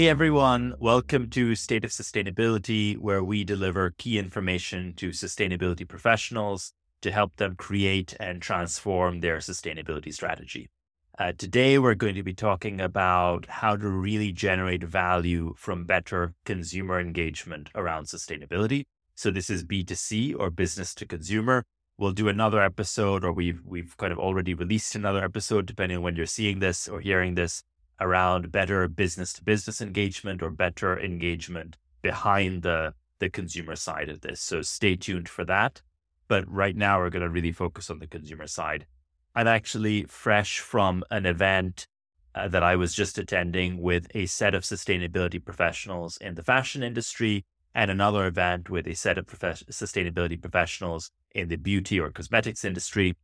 Hey 0.00 0.08
everyone, 0.08 0.76
welcome 0.80 1.28
to 1.28 1.54
State 1.54 1.84
of 1.84 1.90
Sustainability, 1.90 2.96
where 2.96 3.22
we 3.22 3.44
deliver 3.44 3.90
key 3.98 4.18
information 4.18 4.94
to 4.94 5.10
sustainability 5.10 5.86
professionals 5.86 6.72
to 7.02 7.10
help 7.10 7.36
them 7.36 7.54
create 7.54 8.16
and 8.18 8.40
transform 8.40 9.20
their 9.20 9.40
sustainability 9.40 10.10
strategy. 10.14 10.70
Uh, 11.18 11.32
today, 11.36 11.78
we're 11.78 11.94
going 11.94 12.14
to 12.14 12.22
be 12.22 12.32
talking 12.32 12.80
about 12.80 13.44
how 13.44 13.76
to 13.76 13.90
really 13.90 14.32
generate 14.32 14.82
value 14.82 15.52
from 15.58 15.84
better 15.84 16.32
consumer 16.46 16.98
engagement 16.98 17.68
around 17.74 18.06
sustainability. 18.06 18.84
So, 19.16 19.30
this 19.30 19.50
is 19.50 19.64
B2C 19.64 20.34
or 20.34 20.48
business 20.48 20.94
to 20.94 21.04
consumer. 21.04 21.62
We'll 21.98 22.12
do 22.12 22.28
another 22.28 22.62
episode, 22.62 23.22
or 23.22 23.32
we've 23.34 23.60
we've 23.66 23.94
kind 23.98 24.14
of 24.14 24.18
already 24.18 24.54
released 24.54 24.94
another 24.94 25.22
episode, 25.22 25.66
depending 25.66 25.98
on 25.98 26.04
when 26.04 26.16
you're 26.16 26.24
seeing 26.24 26.60
this 26.60 26.88
or 26.88 27.00
hearing 27.00 27.34
this, 27.34 27.62
around 28.00 28.50
better 28.50 28.88
business 28.88 29.32
to 29.34 29.44
business 29.44 29.80
engagement 29.80 30.42
or 30.42 30.50
better 30.50 30.98
engagement 30.98 31.76
behind 32.02 32.62
the 32.62 32.94
the 33.18 33.30
consumer 33.30 33.76
side 33.76 34.08
of 34.08 34.22
this. 34.22 34.40
So 34.40 34.62
stay 34.62 34.96
tuned 34.96 35.28
for 35.28 35.44
that. 35.44 35.82
But 36.26 36.50
right 36.50 36.76
now, 36.76 36.98
we're 36.98 37.10
going 37.10 37.22
to 37.22 37.28
really 37.28 37.52
focus 37.52 37.90
on 37.90 37.98
the 37.98 38.06
consumer 38.06 38.46
side. 38.46 38.86
I'm 39.34 39.46
actually 39.46 40.04
fresh 40.04 40.58
from 40.58 41.04
an 41.10 41.26
event 41.26 41.86
uh, 42.34 42.48
that 42.48 42.62
I 42.62 42.76
was 42.76 42.94
just 42.94 43.18
attending 43.18 43.80
with 43.80 44.06
a 44.14 44.26
set 44.26 44.54
of 44.54 44.62
sustainability 44.62 45.44
professionals 45.44 46.16
in 46.16 46.34
the 46.34 46.42
fashion 46.42 46.82
industry 46.82 47.44
and 47.74 47.90
another 47.90 48.26
event 48.26 48.70
with 48.70 48.86
a 48.86 48.94
set 48.94 49.18
of 49.18 49.26
prof- 49.26 49.64
sustainability 49.70 50.40
professionals 50.40 51.10
in 51.34 51.48
the 51.48 51.56
beauty 51.56 52.00
or 52.00 52.10
cosmetics 52.10 52.64
industry. 52.64 53.16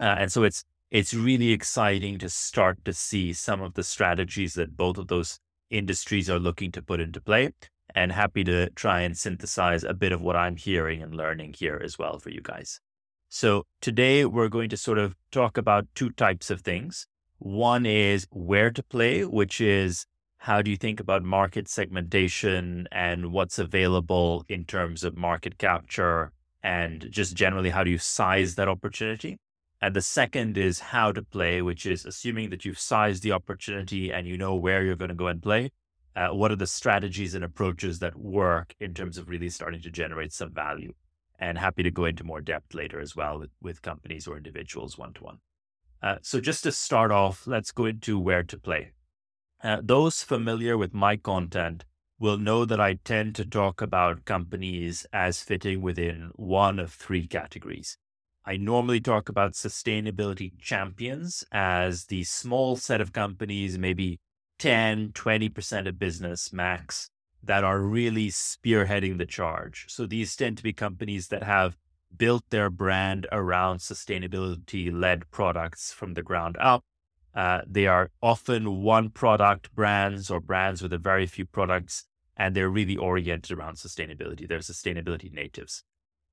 Uh, 0.00 0.16
and 0.18 0.32
so 0.32 0.42
it's 0.42 0.64
it's 0.96 1.12
really 1.12 1.52
exciting 1.52 2.16
to 2.16 2.26
start 2.26 2.82
to 2.82 2.90
see 2.90 3.30
some 3.30 3.60
of 3.60 3.74
the 3.74 3.82
strategies 3.82 4.54
that 4.54 4.78
both 4.78 4.96
of 4.96 5.08
those 5.08 5.38
industries 5.68 6.30
are 6.30 6.38
looking 6.38 6.72
to 6.72 6.80
put 6.80 7.00
into 7.00 7.20
play 7.20 7.50
and 7.94 8.12
happy 8.12 8.42
to 8.42 8.70
try 8.70 9.02
and 9.02 9.14
synthesize 9.14 9.84
a 9.84 9.92
bit 9.92 10.10
of 10.10 10.22
what 10.22 10.36
I'm 10.36 10.56
hearing 10.56 11.02
and 11.02 11.14
learning 11.14 11.54
here 11.58 11.78
as 11.84 11.98
well 11.98 12.18
for 12.18 12.30
you 12.30 12.40
guys. 12.42 12.80
So 13.28 13.66
today 13.82 14.24
we're 14.24 14.48
going 14.48 14.70
to 14.70 14.78
sort 14.78 14.96
of 14.96 15.14
talk 15.30 15.58
about 15.58 15.86
two 15.94 16.08
types 16.12 16.50
of 16.50 16.62
things. 16.62 17.06
One 17.40 17.84
is 17.84 18.26
where 18.30 18.70
to 18.70 18.82
play, 18.82 19.22
which 19.26 19.60
is 19.60 20.06
how 20.38 20.62
do 20.62 20.70
you 20.70 20.78
think 20.78 20.98
about 20.98 21.22
market 21.22 21.68
segmentation 21.68 22.88
and 22.90 23.32
what's 23.32 23.58
available 23.58 24.46
in 24.48 24.64
terms 24.64 25.04
of 25.04 25.14
market 25.14 25.58
capture 25.58 26.32
and 26.62 27.06
just 27.10 27.36
generally 27.36 27.68
how 27.68 27.84
do 27.84 27.90
you 27.90 27.98
size 27.98 28.54
that 28.54 28.66
opportunity? 28.66 29.36
And 29.80 29.94
the 29.94 30.02
second 30.02 30.56
is 30.56 30.80
how 30.80 31.12
to 31.12 31.22
play, 31.22 31.60
which 31.62 31.86
is 31.86 32.04
assuming 32.04 32.50
that 32.50 32.64
you've 32.64 32.78
sized 32.78 33.22
the 33.22 33.32
opportunity 33.32 34.12
and 34.12 34.26
you 34.26 34.38
know 34.38 34.54
where 34.54 34.82
you're 34.82 34.96
going 34.96 35.10
to 35.10 35.14
go 35.14 35.26
and 35.26 35.42
play. 35.42 35.70
Uh, 36.14 36.28
what 36.28 36.50
are 36.50 36.56
the 36.56 36.66
strategies 36.66 37.34
and 37.34 37.44
approaches 37.44 37.98
that 37.98 38.16
work 38.16 38.74
in 38.80 38.94
terms 38.94 39.18
of 39.18 39.28
really 39.28 39.50
starting 39.50 39.82
to 39.82 39.90
generate 39.90 40.32
some 40.32 40.52
value? 40.52 40.92
and 41.38 41.58
happy 41.58 41.82
to 41.82 41.90
go 41.90 42.04
into 42.04 42.24
more 42.24 42.40
depth 42.40 42.74
later 42.74 43.00
as 43.00 43.14
well 43.14 43.38
with, 43.38 43.50
with 43.60 43.82
companies 43.82 44.26
or 44.26 44.36
individuals 44.36 44.96
one 44.96 45.12
to 45.14 45.24
one. 45.24 45.38
So, 46.22 46.40
just 46.40 46.62
to 46.62 46.72
start 46.72 47.10
off, 47.10 47.46
let's 47.46 47.72
go 47.72 47.86
into 47.86 48.18
where 48.18 48.44
to 48.44 48.58
play. 48.58 48.92
Uh, 49.62 49.80
those 49.82 50.22
familiar 50.22 50.78
with 50.78 50.94
my 50.94 51.16
content 51.16 51.84
will 52.18 52.38
know 52.38 52.64
that 52.64 52.80
I 52.80 52.94
tend 53.04 53.34
to 53.36 53.44
talk 53.44 53.82
about 53.82 54.24
companies 54.24 55.06
as 55.12 55.42
fitting 55.42 55.80
within 55.82 56.30
one 56.36 56.78
of 56.78 56.92
three 56.92 57.26
categories. 57.26 57.98
I 58.48 58.56
normally 58.56 59.00
talk 59.00 59.28
about 59.28 59.54
sustainability 59.54 60.52
champions 60.60 61.44
as 61.50 62.04
the 62.04 62.22
small 62.22 62.76
set 62.76 63.00
of 63.00 63.12
companies, 63.12 63.76
maybe 63.76 64.20
10, 64.60 65.10
20% 65.10 65.88
of 65.88 65.98
business 65.98 66.52
max, 66.52 67.10
that 67.42 67.64
are 67.64 67.80
really 67.80 68.28
spearheading 68.28 69.18
the 69.18 69.26
charge. 69.26 69.86
So 69.88 70.06
these 70.06 70.36
tend 70.36 70.58
to 70.58 70.62
be 70.62 70.72
companies 70.72 71.26
that 71.28 71.42
have 71.42 71.76
built 72.16 72.44
their 72.50 72.70
brand 72.70 73.26
around 73.32 73.78
sustainability 73.78 74.92
led 74.92 75.28
products 75.32 75.92
from 75.92 76.14
the 76.14 76.22
ground 76.22 76.56
up. 76.60 76.84
Uh, 77.34 77.62
they 77.66 77.88
are 77.88 78.10
often 78.22 78.82
one 78.82 79.10
product 79.10 79.74
brands 79.74 80.30
or 80.30 80.40
brands 80.40 80.80
with 80.82 80.92
a 80.92 80.98
very 80.98 81.26
few 81.26 81.46
products, 81.46 82.04
and 82.36 82.54
they're 82.54 82.70
really 82.70 82.96
oriented 82.96 83.58
around 83.58 83.74
sustainability. 83.74 84.48
They're 84.48 84.60
sustainability 84.60 85.32
natives. 85.32 85.82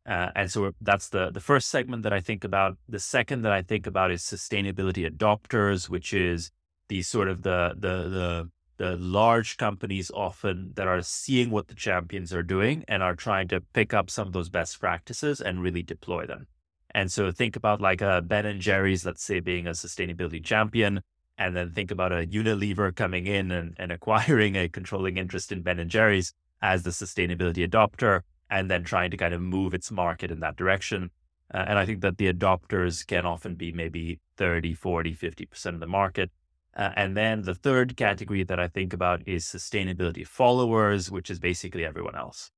Uh, 0.05 0.29
and 0.35 0.51
so 0.51 0.71
that's 0.81 1.09
the, 1.09 1.31
the 1.31 1.39
first 1.39 1.69
segment 1.69 2.03
that 2.03 2.13
I 2.13 2.19
think 2.19 2.43
about. 2.43 2.77
The 2.89 2.99
second 2.99 3.43
that 3.43 3.53
I 3.53 3.61
think 3.61 3.87
about 3.87 4.11
is 4.11 4.21
sustainability 4.21 5.09
adopters, 5.09 5.89
which 5.89 6.13
is 6.13 6.51
the 6.89 7.01
sort 7.01 7.29
of 7.29 7.43
the, 7.43 7.73
the, 7.77 8.09
the 8.09 8.49
the 8.77 8.97
large 8.97 9.57
companies 9.57 10.11
often 10.13 10.73
that 10.75 10.87
are 10.87 11.01
seeing 11.01 11.51
what 11.51 11.67
the 11.67 11.75
champions 11.75 12.33
are 12.33 12.43
doing 12.43 12.83
and 12.87 13.03
are 13.03 13.15
trying 13.15 13.47
to 13.47 13.61
pick 13.61 13.93
up 13.93 14.09
some 14.09 14.27
of 14.27 14.33
those 14.33 14.49
best 14.49 14.79
practices 14.79 15.39
and 15.39 15.61
really 15.61 15.83
deploy 15.83 16.25
them. 16.25 16.47
And 16.93 17.11
so 17.11 17.31
think 17.31 17.55
about 17.55 17.81
like 17.81 18.01
a 18.01 18.21
Ben 18.21 18.45
and 18.45 18.59
Jerry's, 18.59 19.05
let's 19.05 19.23
say, 19.23 19.39
being 19.39 19.67
a 19.67 19.71
sustainability 19.71 20.43
champion, 20.43 21.01
and 21.37 21.55
then 21.55 21.71
think 21.71 21.91
about 21.91 22.11
a 22.11 22.27
Unilever 22.27 22.95
coming 22.95 23.25
in 23.25 23.51
and, 23.51 23.75
and 23.77 23.91
acquiring 23.97 24.55
a 24.55 24.69
controlling 24.69 25.17
interest 25.17 25.51
in 25.51 25.61
Ben 25.61 25.79
and 25.79 25.89
Jerry's 25.89 26.33
as 26.61 26.83
the 26.83 26.91
sustainability 26.91 27.67
adopter, 27.67 28.21
and 28.53 28.69
then 28.69 28.83
trying 28.83 29.09
to 29.09 29.17
kind 29.17 29.33
of 29.33 29.41
move 29.41 29.73
its 29.73 29.89
market 29.91 30.29
in 30.29 30.39
that 30.39 30.55
direction. 30.55 31.09
Uh, 31.51 31.65
and 31.67 31.79
I 31.79 31.87
think 31.87 32.01
that 32.01 32.19
the 32.19 32.31
adopters 32.31 33.05
can 33.05 33.25
often 33.25 33.55
be 33.55 33.71
maybe 33.71 34.19
30, 34.37 34.75
40, 34.75 35.15
50% 35.15 35.65
of 35.73 35.79
the 35.79 35.87
market. 35.87 36.29
Uh, 36.77 36.91
and 36.95 37.17
then 37.17 37.41
the 37.41 37.55
third 37.55 37.97
category 37.97 38.43
that 38.43 38.59
I 38.59 38.67
think 38.67 38.93
about 38.93 39.27
is 39.27 39.43
sustainability 39.45 40.25
followers, 40.25 41.09
which 41.09 41.31
is 41.31 41.39
basically 41.39 41.83
everyone 41.83 42.15
else. 42.15 42.51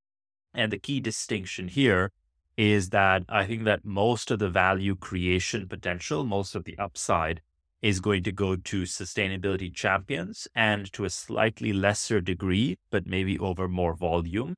And 0.53 0.71
the 0.71 0.79
key 0.79 0.99
distinction 0.99 1.69
here 1.69 2.11
is 2.57 2.89
that 2.89 3.23
I 3.29 3.45
think 3.45 3.63
that 3.63 3.85
most 3.85 4.31
of 4.31 4.39
the 4.39 4.49
value 4.49 4.95
creation 4.97 5.65
potential, 5.67 6.25
most 6.25 6.55
of 6.55 6.65
the 6.65 6.77
upside 6.77 7.41
is 7.81 8.01
going 8.01 8.23
to 8.23 8.33
go 8.33 8.57
to 8.57 8.83
sustainability 8.83 9.73
champions 9.73 10.45
and 10.55 10.91
to 10.91 11.05
a 11.05 11.09
slightly 11.09 11.71
lesser 11.71 12.19
degree, 12.19 12.77
but 12.89 13.07
maybe 13.07 13.39
over 13.39 13.69
more 13.69 13.95
volume 13.95 14.55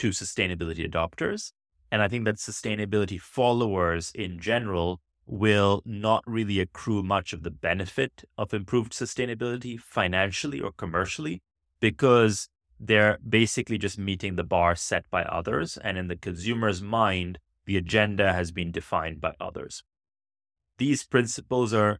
to 0.00 0.10
sustainability 0.10 0.90
adopters. 0.90 1.52
And 1.92 2.02
I 2.02 2.08
think 2.08 2.24
that 2.24 2.36
sustainability 2.36 3.20
followers 3.20 4.12
in 4.14 4.40
general 4.40 5.00
will 5.26 5.82
not 5.84 6.24
really 6.26 6.58
accrue 6.60 7.02
much 7.02 7.32
of 7.32 7.42
the 7.42 7.50
benefit 7.50 8.24
of 8.36 8.52
improved 8.52 8.92
sustainability 8.92 9.78
financially 9.78 10.60
or 10.60 10.72
commercially 10.72 11.42
because 11.80 12.48
they're 12.78 13.18
basically 13.28 13.78
just 13.78 13.98
meeting 13.98 14.36
the 14.36 14.42
bar 14.42 14.74
set 14.74 15.04
by 15.10 15.22
others. 15.24 15.76
And 15.76 15.98
in 15.98 16.08
the 16.08 16.16
consumer's 16.16 16.82
mind, 16.82 17.38
the 17.66 17.76
agenda 17.76 18.32
has 18.32 18.50
been 18.50 18.72
defined 18.72 19.20
by 19.20 19.34
others. 19.38 19.82
These 20.78 21.04
principles 21.04 21.74
are 21.74 21.98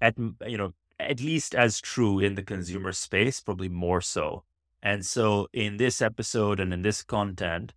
at, 0.00 0.16
you 0.46 0.56
know, 0.56 0.72
at 0.98 1.20
least 1.20 1.54
as 1.54 1.80
true 1.80 2.20
in 2.20 2.34
the 2.34 2.42
consumer 2.42 2.92
space, 2.92 3.40
probably 3.40 3.68
more 3.68 4.00
so. 4.00 4.44
And 4.82 5.04
so 5.04 5.48
in 5.52 5.76
this 5.76 6.00
episode 6.00 6.58
and 6.60 6.72
in 6.72 6.82
this 6.82 7.02
content, 7.02 7.74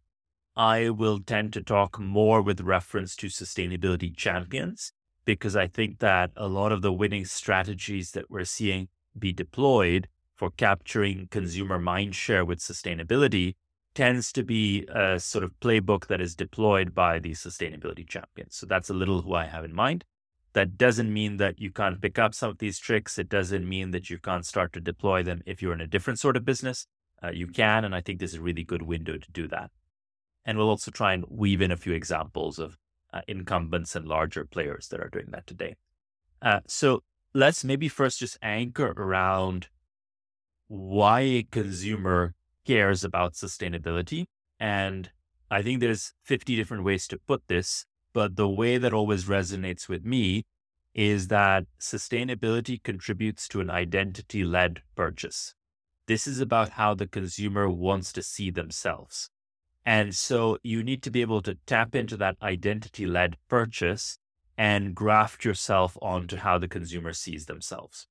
I 0.55 0.89
will 0.89 1.19
tend 1.19 1.53
to 1.53 1.63
talk 1.63 1.99
more 1.99 2.41
with 2.41 2.61
reference 2.61 3.15
to 3.17 3.27
sustainability 3.27 4.15
champions 4.15 4.93
because 5.25 5.55
I 5.55 5.67
think 5.67 5.99
that 5.99 6.31
a 6.35 6.47
lot 6.47 6.71
of 6.71 6.81
the 6.81 6.93
winning 6.93 7.25
strategies 7.25 8.11
that 8.11 8.29
we're 8.29 8.45
seeing 8.45 8.87
be 9.17 9.33
deployed 9.33 10.07
for 10.35 10.51
capturing 10.51 11.27
consumer 11.27 11.79
mindshare 11.79 12.45
with 12.45 12.59
sustainability 12.59 13.55
tends 13.93 14.31
to 14.33 14.43
be 14.43 14.85
a 14.93 15.19
sort 15.19 15.43
of 15.43 15.59
playbook 15.59 16.07
that 16.07 16.21
is 16.21 16.35
deployed 16.35 16.93
by 16.93 17.19
the 17.19 17.31
sustainability 17.31 18.07
champions. 18.07 18.55
So 18.55 18.65
that's 18.65 18.89
a 18.89 18.93
little 18.93 19.21
who 19.21 19.33
I 19.33 19.45
have 19.45 19.63
in 19.63 19.73
mind. 19.73 20.03
That 20.53 20.77
doesn't 20.77 21.11
mean 21.11 21.37
that 21.37 21.59
you 21.59 21.71
can't 21.71 22.01
pick 22.01 22.19
up 22.19 22.35
some 22.35 22.51
of 22.51 22.57
these 22.59 22.79
tricks. 22.79 23.17
It 23.17 23.29
doesn't 23.29 23.67
mean 23.67 23.91
that 23.91 24.09
you 24.09 24.19
can't 24.19 24.45
start 24.45 24.73
to 24.73 24.79
deploy 24.81 25.23
them 25.23 25.41
if 25.45 25.61
you're 25.61 25.73
in 25.73 25.81
a 25.81 25.87
different 25.87 26.19
sort 26.19 26.37
of 26.37 26.45
business. 26.45 26.85
Uh, 27.23 27.31
you 27.31 27.47
can, 27.47 27.85
and 27.85 27.95
I 27.95 28.01
think 28.01 28.19
this 28.19 28.33
is 28.33 28.39
a 28.39 28.41
really 28.41 28.63
good 28.63 28.81
window 28.81 29.17
to 29.17 29.31
do 29.31 29.47
that. 29.47 29.71
And 30.45 30.57
we'll 30.57 30.69
also 30.69 30.91
try 30.91 31.13
and 31.13 31.23
weave 31.29 31.61
in 31.61 31.71
a 31.71 31.77
few 31.77 31.93
examples 31.93 32.59
of 32.59 32.77
uh, 33.13 33.21
incumbents 33.27 33.95
and 33.95 34.07
larger 34.07 34.45
players 34.45 34.89
that 34.89 34.99
are 34.99 35.09
doing 35.09 35.27
that 35.29 35.47
today. 35.47 35.75
Uh, 36.41 36.59
so 36.67 37.01
let's 37.33 37.63
maybe 37.63 37.87
first 37.87 38.19
just 38.19 38.37
anchor 38.41 38.93
around 38.97 39.67
why 40.67 41.21
a 41.21 41.43
consumer 41.43 42.33
cares 42.65 43.03
about 43.03 43.33
sustainability. 43.33 44.25
And 44.59 45.11
I 45.49 45.61
think 45.61 45.79
there's 45.79 46.13
50 46.23 46.55
different 46.55 46.83
ways 46.83 47.07
to 47.07 47.17
put 47.17 47.43
this, 47.47 47.85
but 48.13 48.35
the 48.35 48.49
way 48.49 48.77
that 48.77 48.93
always 48.93 49.25
resonates 49.25 49.87
with 49.87 50.03
me 50.03 50.43
is 50.93 51.27
that 51.29 51.65
sustainability 51.79 52.81
contributes 52.83 53.47
to 53.47 53.61
an 53.61 53.69
identity 53.69 54.43
led 54.43 54.81
purchase. 54.95 55.55
This 56.07 56.27
is 56.27 56.39
about 56.39 56.71
how 56.71 56.93
the 56.93 57.07
consumer 57.07 57.69
wants 57.69 58.11
to 58.13 58.23
see 58.23 58.51
themselves. 58.51 59.29
And 59.85 60.15
so 60.15 60.57
you 60.63 60.83
need 60.83 61.03
to 61.03 61.11
be 61.11 61.21
able 61.21 61.41
to 61.41 61.57
tap 61.65 61.95
into 61.95 62.17
that 62.17 62.37
identity 62.41 63.05
led 63.05 63.37
purchase 63.49 64.17
and 64.57 64.95
graft 64.95 65.43
yourself 65.43 65.97
onto 66.01 66.37
how 66.37 66.57
the 66.57 66.67
consumer 66.67 67.13
sees 67.13 67.45
themselves. 67.45 68.07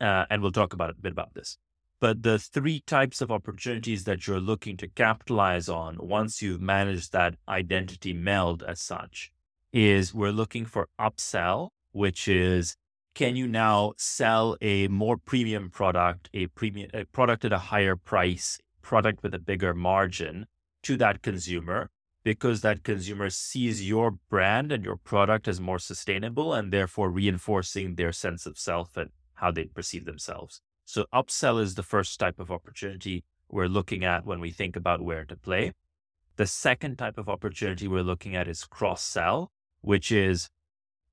Uh, 0.00 0.24
and 0.30 0.42
we'll 0.42 0.52
talk 0.52 0.72
about 0.72 0.90
a 0.90 0.94
bit 0.94 1.12
about 1.12 1.34
this. 1.34 1.58
But 2.00 2.22
the 2.22 2.38
three 2.38 2.80
types 2.80 3.20
of 3.20 3.30
opportunities 3.30 4.04
that 4.04 4.26
you're 4.26 4.40
looking 4.40 4.76
to 4.78 4.88
capitalize 4.88 5.68
on 5.68 5.96
once 5.98 6.42
you've 6.42 6.60
managed 6.60 7.12
that 7.12 7.36
identity 7.48 8.12
meld 8.12 8.62
as 8.62 8.80
such 8.80 9.32
is 9.72 10.12
we're 10.12 10.30
looking 10.30 10.66
for 10.66 10.88
upsell, 11.00 11.70
which 11.92 12.28
is 12.28 12.76
can 13.16 13.34
you 13.34 13.48
now 13.48 13.94
sell 13.96 14.58
a 14.60 14.86
more 14.88 15.16
premium 15.16 15.70
product, 15.70 16.28
a 16.34 16.46
premium 16.48 16.90
a 16.92 17.06
product 17.06 17.46
at 17.46 17.52
a 17.52 17.66
higher 17.72 17.96
price, 17.96 18.58
product 18.82 19.22
with 19.22 19.32
a 19.32 19.38
bigger 19.38 19.72
margin 19.72 20.46
to 20.82 20.98
that 20.98 21.22
consumer 21.22 21.88
because 22.24 22.60
that 22.60 22.84
consumer 22.84 23.30
sees 23.30 23.88
your 23.88 24.10
brand 24.28 24.70
and 24.70 24.84
your 24.84 24.96
product 24.96 25.48
as 25.48 25.58
more 25.58 25.78
sustainable 25.78 26.52
and 26.52 26.70
therefore 26.70 27.08
reinforcing 27.08 27.94
their 27.94 28.12
sense 28.12 28.44
of 28.44 28.58
self 28.58 28.98
and 28.98 29.08
how 29.36 29.50
they 29.50 29.64
perceive 29.64 30.04
themselves. 30.04 30.60
So 30.84 31.06
upsell 31.14 31.58
is 31.58 31.74
the 31.74 31.82
first 31.82 32.20
type 32.20 32.38
of 32.38 32.50
opportunity 32.50 33.24
we're 33.48 33.66
looking 33.66 34.04
at 34.04 34.26
when 34.26 34.40
we 34.40 34.50
think 34.50 34.76
about 34.76 35.00
where 35.00 35.24
to 35.24 35.36
play. 35.36 35.72
The 36.36 36.46
second 36.46 36.98
type 36.98 37.16
of 37.16 37.30
opportunity 37.30 37.88
we're 37.88 38.02
looking 38.02 38.36
at 38.36 38.46
is 38.46 38.64
cross 38.64 39.02
sell, 39.02 39.52
which 39.80 40.12
is 40.12 40.50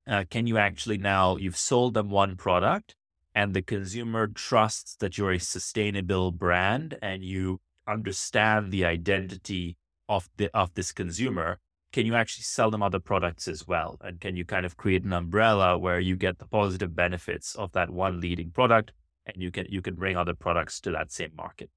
uh, 0.06 0.24
can 0.28 0.46
you 0.46 0.58
actually 0.58 0.98
now 0.98 1.36
you've 1.36 1.56
sold 1.56 1.94
them 1.94 2.10
one 2.10 2.36
product 2.36 2.94
and 3.34 3.54
the 3.54 3.62
consumer 3.62 4.26
trusts 4.26 4.96
that 4.96 5.18
you're 5.18 5.32
a 5.32 5.40
sustainable 5.40 6.30
brand 6.30 6.96
and 7.02 7.24
you 7.24 7.60
understand 7.88 8.70
the 8.70 8.84
identity 8.84 9.76
of 10.08 10.28
the 10.36 10.48
of 10.54 10.74
this 10.74 10.92
consumer 10.92 11.58
can 11.94 12.06
you 12.06 12.16
actually 12.16 12.42
sell 12.42 12.72
them 12.72 12.82
other 12.82 12.98
products 12.98 13.46
as 13.46 13.68
well? 13.68 13.98
And 14.00 14.20
can 14.20 14.34
you 14.34 14.44
kind 14.44 14.66
of 14.66 14.76
create 14.76 15.04
an 15.04 15.12
umbrella 15.12 15.78
where 15.78 16.00
you 16.00 16.16
get 16.16 16.40
the 16.40 16.44
positive 16.44 16.96
benefits 16.96 17.54
of 17.54 17.70
that 17.70 17.88
one 17.88 18.20
leading 18.20 18.50
product 18.50 18.90
and 19.24 19.40
you 19.40 19.52
can 19.52 19.66
you 19.68 19.80
can 19.80 19.94
bring 19.94 20.16
other 20.16 20.34
products 20.34 20.80
to 20.80 20.90
that 20.90 21.12
same 21.12 21.30
market? 21.36 21.70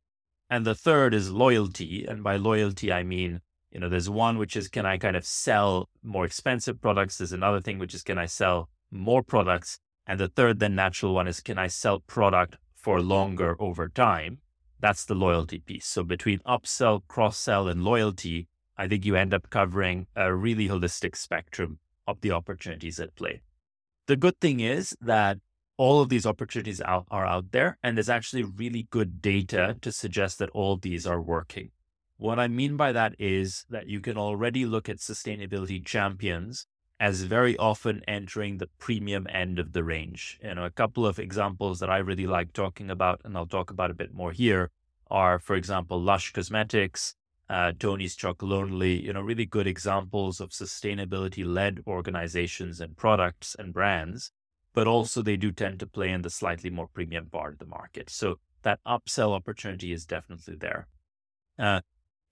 And 0.50 0.66
the 0.66 0.74
third 0.74 1.14
is 1.14 1.30
loyalty. 1.30 2.04
And 2.04 2.24
by 2.24 2.38
loyalty 2.38 2.92
i 2.92 3.04
mean 3.04 3.42
you 3.78 3.82
know, 3.82 3.90
there's 3.90 4.10
one 4.10 4.40
which 4.40 4.56
is 4.56 4.70
can 4.70 4.88
I 4.88 4.98
kind 4.98 5.16
of 5.16 5.24
sell 5.24 5.88
more 6.02 6.26
expensive 6.26 6.82
products? 6.82 7.20
There's 7.20 7.32
another 7.32 7.62
thing 7.62 7.78
which 7.78 7.94
is 7.94 8.02
can 8.02 8.18
I 8.18 8.26
sell 8.26 8.70
more 8.90 9.22
products? 9.22 9.78
And 10.08 10.20
the 10.20 10.30
third, 10.30 10.58
then 10.58 10.74
natural 10.74 11.14
one 11.14 11.28
is 11.28 11.42
can 11.42 11.60
I 11.60 11.68
sell 11.68 12.00
product 12.00 12.58
for 12.76 13.00
longer 13.00 13.56
over 13.60 13.88
time? 13.88 14.40
That's 14.80 15.06
the 15.06 15.14
loyalty 15.14 15.60
piece. 15.60 15.86
So 15.86 16.04
between 16.04 16.40
upsell, 16.40 17.02
cross 17.08 17.38
sell, 17.38 17.68
and 17.68 17.84
loyalty, 17.84 18.48
I 18.76 18.88
think 18.88 19.06
you 19.06 19.16
end 19.16 19.32
up 19.32 19.52
covering 19.52 20.08
a 20.16 20.34
really 20.34 20.68
holistic 20.68 21.16
spectrum 21.16 21.78
of 22.08 22.22
the 22.22 22.32
opportunities 22.32 23.00
at 23.00 23.16
play. 23.16 23.42
The 24.08 24.16
good 24.16 24.40
thing 24.40 24.60
is 24.60 24.96
that 25.02 25.38
all 25.78 26.02
of 26.02 26.10
these 26.10 26.26
opportunities 26.26 26.82
are 26.82 27.06
out 27.12 27.52
there, 27.52 27.78
and 27.84 27.96
there's 27.96 28.10
actually 28.10 28.42
really 28.42 28.88
good 28.90 29.22
data 29.22 29.78
to 29.82 29.92
suggest 29.92 30.40
that 30.40 30.50
all 30.50 30.78
these 30.78 31.06
are 31.06 31.22
working. 31.22 31.70
What 32.18 32.40
I 32.40 32.48
mean 32.48 32.78
by 32.78 32.92
that 32.94 33.16
is 33.20 33.66
that 33.70 33.88
you 33.88 34.00
can 34.02 34.18
already 34.18 34.66
look 34.66 34.90
at 34.90 34.98
sustainability 34.98 35.86
champions 35.86 36.66
as 37.00 37.22
very 37.22 37.56
often 37.58 38.02
entering 38.08 38.58
the 38.58 38.70
premium 38.80 39.28
end 39.30 39.60
of 39.60 39.74
the 39.74 39.84
range. 39.84 40.40
You 40.44 40.56
know, 40.56 40.66
a 40.66 40.72
couple 40.72 41.06
of 41.06 41.20
examples 41.20 41.80
that 41.80 41.92
I 41.92 41.98
really 41.98 42.26
like 42.26 42.54
talking 42.54 42.90
about, 42.90 43.22
and 43.24 43.38
I'll 43.38 43.46
talk 43.46 43.70
about 43.70 43.92
a 43.92 43.96
bit 43.96 44.16
more 44.16 44.32
here, 44.32 44.72
are, 45.12 45.38
for 45.38 45.56
example, 45.56 46.02
Lush 46.02 46.34
Cosmetics, 46.34 47.14
uh, 47.50 47.74
Tony's 47.78 48.18
Chocolonely, 48.18 49.02
you 49.02 49.14
know, 49.14 49.22
really 49.22 49.46
good 49.46 49.68
examples 49.68 50.42
of 50.42 50.50
sustainability-led 50.50 51.84
organizations 51.86 52.82
and 52.82 52.98
products 52.98 53.56
and 53.60 53.74
brands. 53.74 54.32
But 54.74 54.88
also, 54.88 55.22
they 55.22 55.38
do 55.38 55.52
tend 55.52 55.80
to 55.80 55.88
play 55.88 56.10
in 56.12 56.24
the 56.24 56.30
slightly 56.32 56.72
more 56.72 56.88
premium 56.88 57.28
part 57.28 57.54
of 57.54 57.60
the 57.60 57.66
market. 57.66 58.10
So 58.10 58.40
that 58.64 58.80
upsell 58.88 59.34
opportunity 59.34 59.92
is 59.92 60.06
definitely 60.06 60.56
there. 60.56 60.88
Uh, 61.60 61.82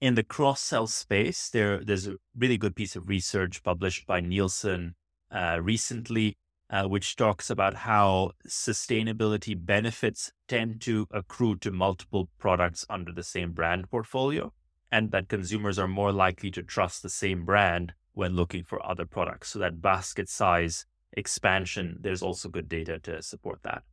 in 0.01 0.15
the 0.15 0.23
cross 0.23 0.61
sell 0.61 0.87
space, 0.87 1.49
there 1.49 1.83
there's 1.83 2.07
a 2.07 2.17
really 2.37 2.57
good 2.57 2.75
piece 2.75 2.95
of 2.95 3.07
research 3.07 3.63
published 3.63 4.05
by 4.05 4.19
Nielsen 4.19 4.95
uh, 5.31 5.59
recently, 5.61 6.37
uh, 6.69 6.83
which 6.83 7.15
talks 7.15 7.49
about 7.49 7.75
how 7.75 8.31
sustainability 8.47 9.55
benefits 9.57 10.31
tend 10.47 10.81
to 10.81 11.07
accrue 11.11 11.55
to 11.57 11.71
multiple 11.71 12.29
products 12.37 12.85
under 12.89 13.11
the 13.11 13.23
same 13.23 13.51
brand 13.51 13.89
portfolio, 13.89 14.51
and 14.91 15.11
that 15.11 15.29
consumers 15.29 15.79
are 15.79 15.87
more 15.87 16.11
likely 16.11 16.51
to 16.51 16.63
trust 16.63 17.01
the 17.01 17.09
same 17.09 17.45
brand 17.45 17.93
when 18.13 18.35
looking 18.35 18.63
for 18.63 18.85
other 18.85 19.05
products. 19.05 19.49
So 19.49 19.59
that 19.59 19.81
basket 19.81 20.29
size 20.29 20.85
expansion, 21.13 21.97
there's 22.01 22.21
also 22.21 22.49
good 22.49 22.69
data 22.69 22.99
to 22.99 23.21
support 23.21 23.59
that. 23.63 23.83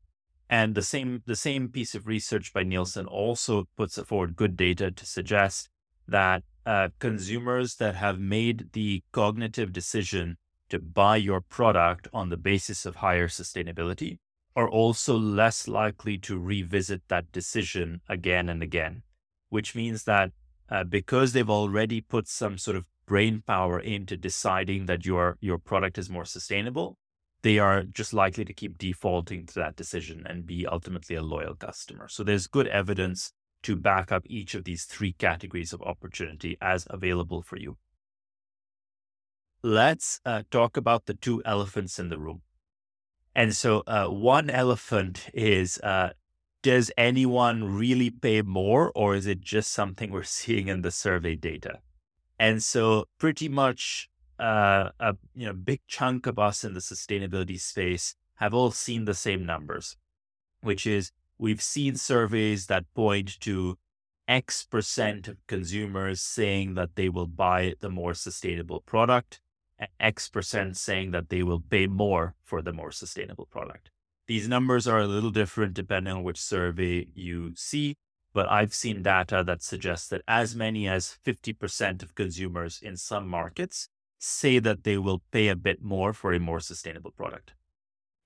And 0.50 0.74
the 0.74 0.82
same 0.82 1.22
the 1.26 1.36
same 1.36 1.68
piece 1.68 1.94
of 1.94 2.06
research 2.06 2.52
by 2.52 2.62
Nielsen 2.62 3.06
also 3.06 3.68
puts 3.76 3.98
forward 4.02 4.36
good 4.36 4.56
data 4.56 4.90
to 4.90 5.06
suggest 5.06 5.70
that 6.06 6.42
uh, 6.64 6.88
consumers 6.98 7.76
that 7.76 7.96
have 7.96 8.18
made 8.18 8.72
the 8.72 9.02
cognitive 9.12 9.72
decision 9.72 10.36
to 10.68 10.78
buy 10.78 11.16
your 11.16 11.40
product 11.40 12.08
on 12.12 12.28
the 12.28 12.36
basis 12.36 12.86
of 12.86 12.96
higher 12.96 13.28
sustainability 13.28 14.18
are 14.54 14.68
also 14.68 15.16
less 15.16 15.66
likely 15.66 16.18
to 16.18 16.38
revisit 16.38 17.02
that 17.08 17.30
decision 17.32 18.00
again 18.08 18.48
and 18.48 18.62
again, 18.62 19.02
which 19.48 19.74
means 19.74 20.04
that 20.04 20.30
uh, 20.70 20.84
because 20.84 21.32
they've 21.32 21.50
already 21.50 22.00
put 22.00 22.28
some 22.28 22.56
sort 22.56 22.76
of 22.76 22.84
brain 23.06 23.42
power 23.46 23.78
into 23.78 24.16
deciding 24.16 24.86
that 24.86 25.04
your 25.04 25.36
your 25.40 25.58
product 25.58 25.98
is 25.98 26.08
more 26.08 26.24
sustainable, 26.24 26.96
they 27.42 27.58
are 27.58 27.82
just 27.82 28.14
likely 28.14 28.44
to 28.44 28.54
keep 28.54 28.78
defaulting 28.78 29.44
to 29.46 29.54
that 29.54 29.76
decision 29.76 30.24
and 30.26 30.46
be 30.46 30.66
ultimately 30.66 31.16
a 31.16 31.22
loyal 31.22 31.54
customer. 31.54 32.08
So 32.08 32.22
there's 32.22 32.46
good 32.46 32.68
evidence 32.68 33.32
to 33.62 33.76
back 33.76 34.12
up 34.12 34.22
each 34.26 34.54
of 34.54 34.64
these 34.64 34.84
three 34.84 35.12
categories 35.12 35.72
of 35.72 35.82
opportunity 35.82 36.56
as 36.60 36.86
available 36.90 37.42
for 37.42 37.56
you. 37.56 37.76
Let's 39.62 40.20
uh, 40.24 40.42
talk 40.50 40.76
about 40.76 41.06
the 41.06 41.14
two 41.14 41.42
elephants 41.44 41.98
in 41.98 42.08
the 42.08 42.18
room. 42.18 42.42
And 43.34 43.54
so, 43.54 43.82
uh, 43.86 44.08
one 44.08 44.50
elephant 44.50 45.30
is 45.32 45.78
uh, 45.78 46.10
Does 46.62 46.90
anyone 46.96 47.64
really 47.78 48.10
pay 48.10 48.42
more, 48.42 48.92
or 48.94 49.14
is 49.14 49.26
it 49.26 49.40
just 49.40 49.72
something 49.72 50.10
we're 50.10 50.22
seeing 50.24 50.68
in 50.68 50.82
the 50.82 50.90
survey 50.90 51.36
data? 51.36 51.78
And 52.38 52.62
so, 52.62 53.06
pretty 53.18 53.48
much 53.48 54.10
uh, 54.38 54.90
a 54.98 55.16
you 55.34 55.46
know 55.46 55.52
big 55.52 55.80
chunk 55.86 56.26
of 56.26 56.38
us 56.38 56.64
in 56.64 56.74
the 56.74 56.80
sustainability 56.80 57.60
space 57.60 58.16
have 58.36 58.52
all 58.52 58.72
seen 58.72 59.04
the 59.04 59.14
same 59.14 59.46
numbers, 59.46 59.96
which 60.60 60.86
is 60.86 61.12
We've 61.42 61.60
seen 61.60 61.96
surveys 61.96 62.66
that 62.66 62.84
point 62.94 63.40
to 63.40 63.76
X 64.28 64.62
percent 64.62 65.26
of 65.26 65.44
consumers 65.48 66.20
saying 66.20 66.74
that 66.74 66.94
they 66.94 67.08
will 67.08 67.26
buy 67.26 67.74
the 67.80 67.90
more 67.90 68.14
sustainable 68.14 68.80
product, 68.82 69.40
X 69.98 70.28
percent 70.28 70.76
saying 70.76 71.10
that 71.10 71.30
they 71.30 71.42
will 71.42 71.58
pay 71.58 71.88
more 71.88 72.36
for 72.44 72.62
the 72.62 72.72
more 72.72 72.92
sustainable 72.92 73.46
product. 73.46 73.90
These 74.28 74.46
numbers 74.46 74.86
are 74.86 75.00
a 75.00 75.08
little 75.08 75.32
different 75.32 75.74
depending 75.74 76.14
on 76.14 76.22
which 76.22 76.40
survey 76.40 77.08
you 77.12 77.54
see, 77.56 77.96
but 78.32 78.48
I've 78.48 78.72
seen 78.72 79.02
data 79.02 79.42
that 79.44 79.64
suggests 79.64 80.06
that 80.10 80.22
as 80.28 80.54
many 80.54 80.86
as 80.86 81.18
50% 81.26 82.04
of 82.04 82.14
consumers 82.14 82.78
in 82.80 82.96
some 82.96 83.26
markets 83.26 83.88
say 84.16 84.60
that 84.60 84.84
they 84.84 84.96
will 84.96 85.22
pay 85.32 85.48
a 85.48 85.56
bit 85.56 85.82
more 85.82 86.12
for 86.12 86.32
a 86.32 86.38
more 86.38 86.60
sustainable 86.60 87.10
product. 87.10 87.54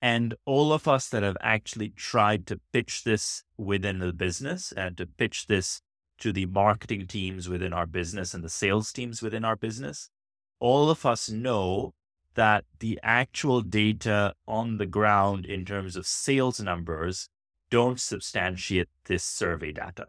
And 0.01 0.35
all 0.45 0.73
of 0.73 0.87
us 0.87 1.09
that 1.09 1.23
have 1.23 1.37
actually 1.41 1.89
tried 1.89 2.45
to 2.47 2.59
pitch 2.71 3.03
this 3.03 3.43
within 3.57 3.99
the 3.99 4.13
business 4.13 4.71
and 4.71 4.95
to 4.97 5.07
pitch 5.07 5.47
this 5.47 5.81
to 6.19 6.31
the 6.31 6.45
marketing 6.45 7.07
teams 7.07 7.49
within 7.49 7.73
our 7.73 7.85
business 7.85 8.33
and 8.33 8.43
the 8.43 8.49
sales 8.49 8.91
teams 8.91 9.21
within 9.21 9.43
our 9.43 9.55
business, 9.55 10.09
all 10.59 10.89
of 10.89 11.05
us 11.05 11.29
know 11.29 11.93
that 12.35 12.65
the 12.79 12.99
actual 13.01 13.61
data 13.61 14.33
on 14.47 14.77
the 14.77 14.85
ground 14.85 15.45
in 15.45 15.65
terms 15.65 15.95
of 15.95 16.05
sales 16.05 16.59
numbers 16.59 17.29
don't 17.69 17.99
substantiate 17.99 18.89
this 19.05 19.23
survey 19.23 19.71
data. 19.71 20.05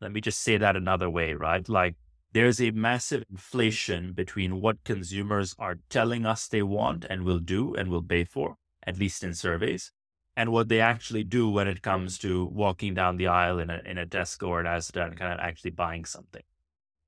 Let 0.00 0.12
me 0.12 0.20
just 0.20 0.40
say 0.40 0.56
that 0.56 0.76
another 0.76 1.10
way, 1.10 1.34
right? 1.34 1.68
Like 1.68 1.96
there's 2.32 2.60
a 2.60 2.70
massive 2.70 3.24
inflation 3.30 4.12
between 4.12 4.60
what 4.60 4.84
consumers 4.84 5.54
are 5.58 5.78
telling 5.90 6.24
us 6.24 6.46
they 6.46 6.62
want 6.62 7.04
and 7.10 7.24
will 7.24 7.40
do 7.40 7.74
and 7.74 7.88
will 7.88 8.02
pay 8.02 8.24
for 8.24 8.56
at 8.86 8.98
least 8.98 9.22
in 9.22 9.34
surveys, 9.34 9.92
and 10.36 10.50
what 10.50 10.68
they 10.68 10.80
actually 10.80 11.24
do 11.24 11.48
when 11.48 11.68
it 11.68 11.82
comes 11.82 12.18
to 12.18 12.46
walking 12.46 12.94
down 12.94 13.16
the 13.16 13.26
aisle 13.26 13.58
in 13.58 13.70
a, 13.70 13.80
in 13.84 13.98
a 13.98 14.06
Tesco 14.06 14.48
or 14.48 14.60
an 14.60 14.66
Asda 14.66 15.06
and 15.06 15.16
kind 15.16 15.32
of 15.32 15.40
actually 15.40 15.70
buying 15.70 16.04
something. 16.04 16.42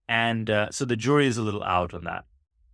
And 0.09 0.51
uh, 0.51 0.71
so 0.71 0.85
the 0.85 0.97
jury 0.97 1.27
is 1.27 1.39
a 1.39 1.43
little 1.43 1.65
out 1.65 1.95
on 1.95 2.05
that. 2.05 2.25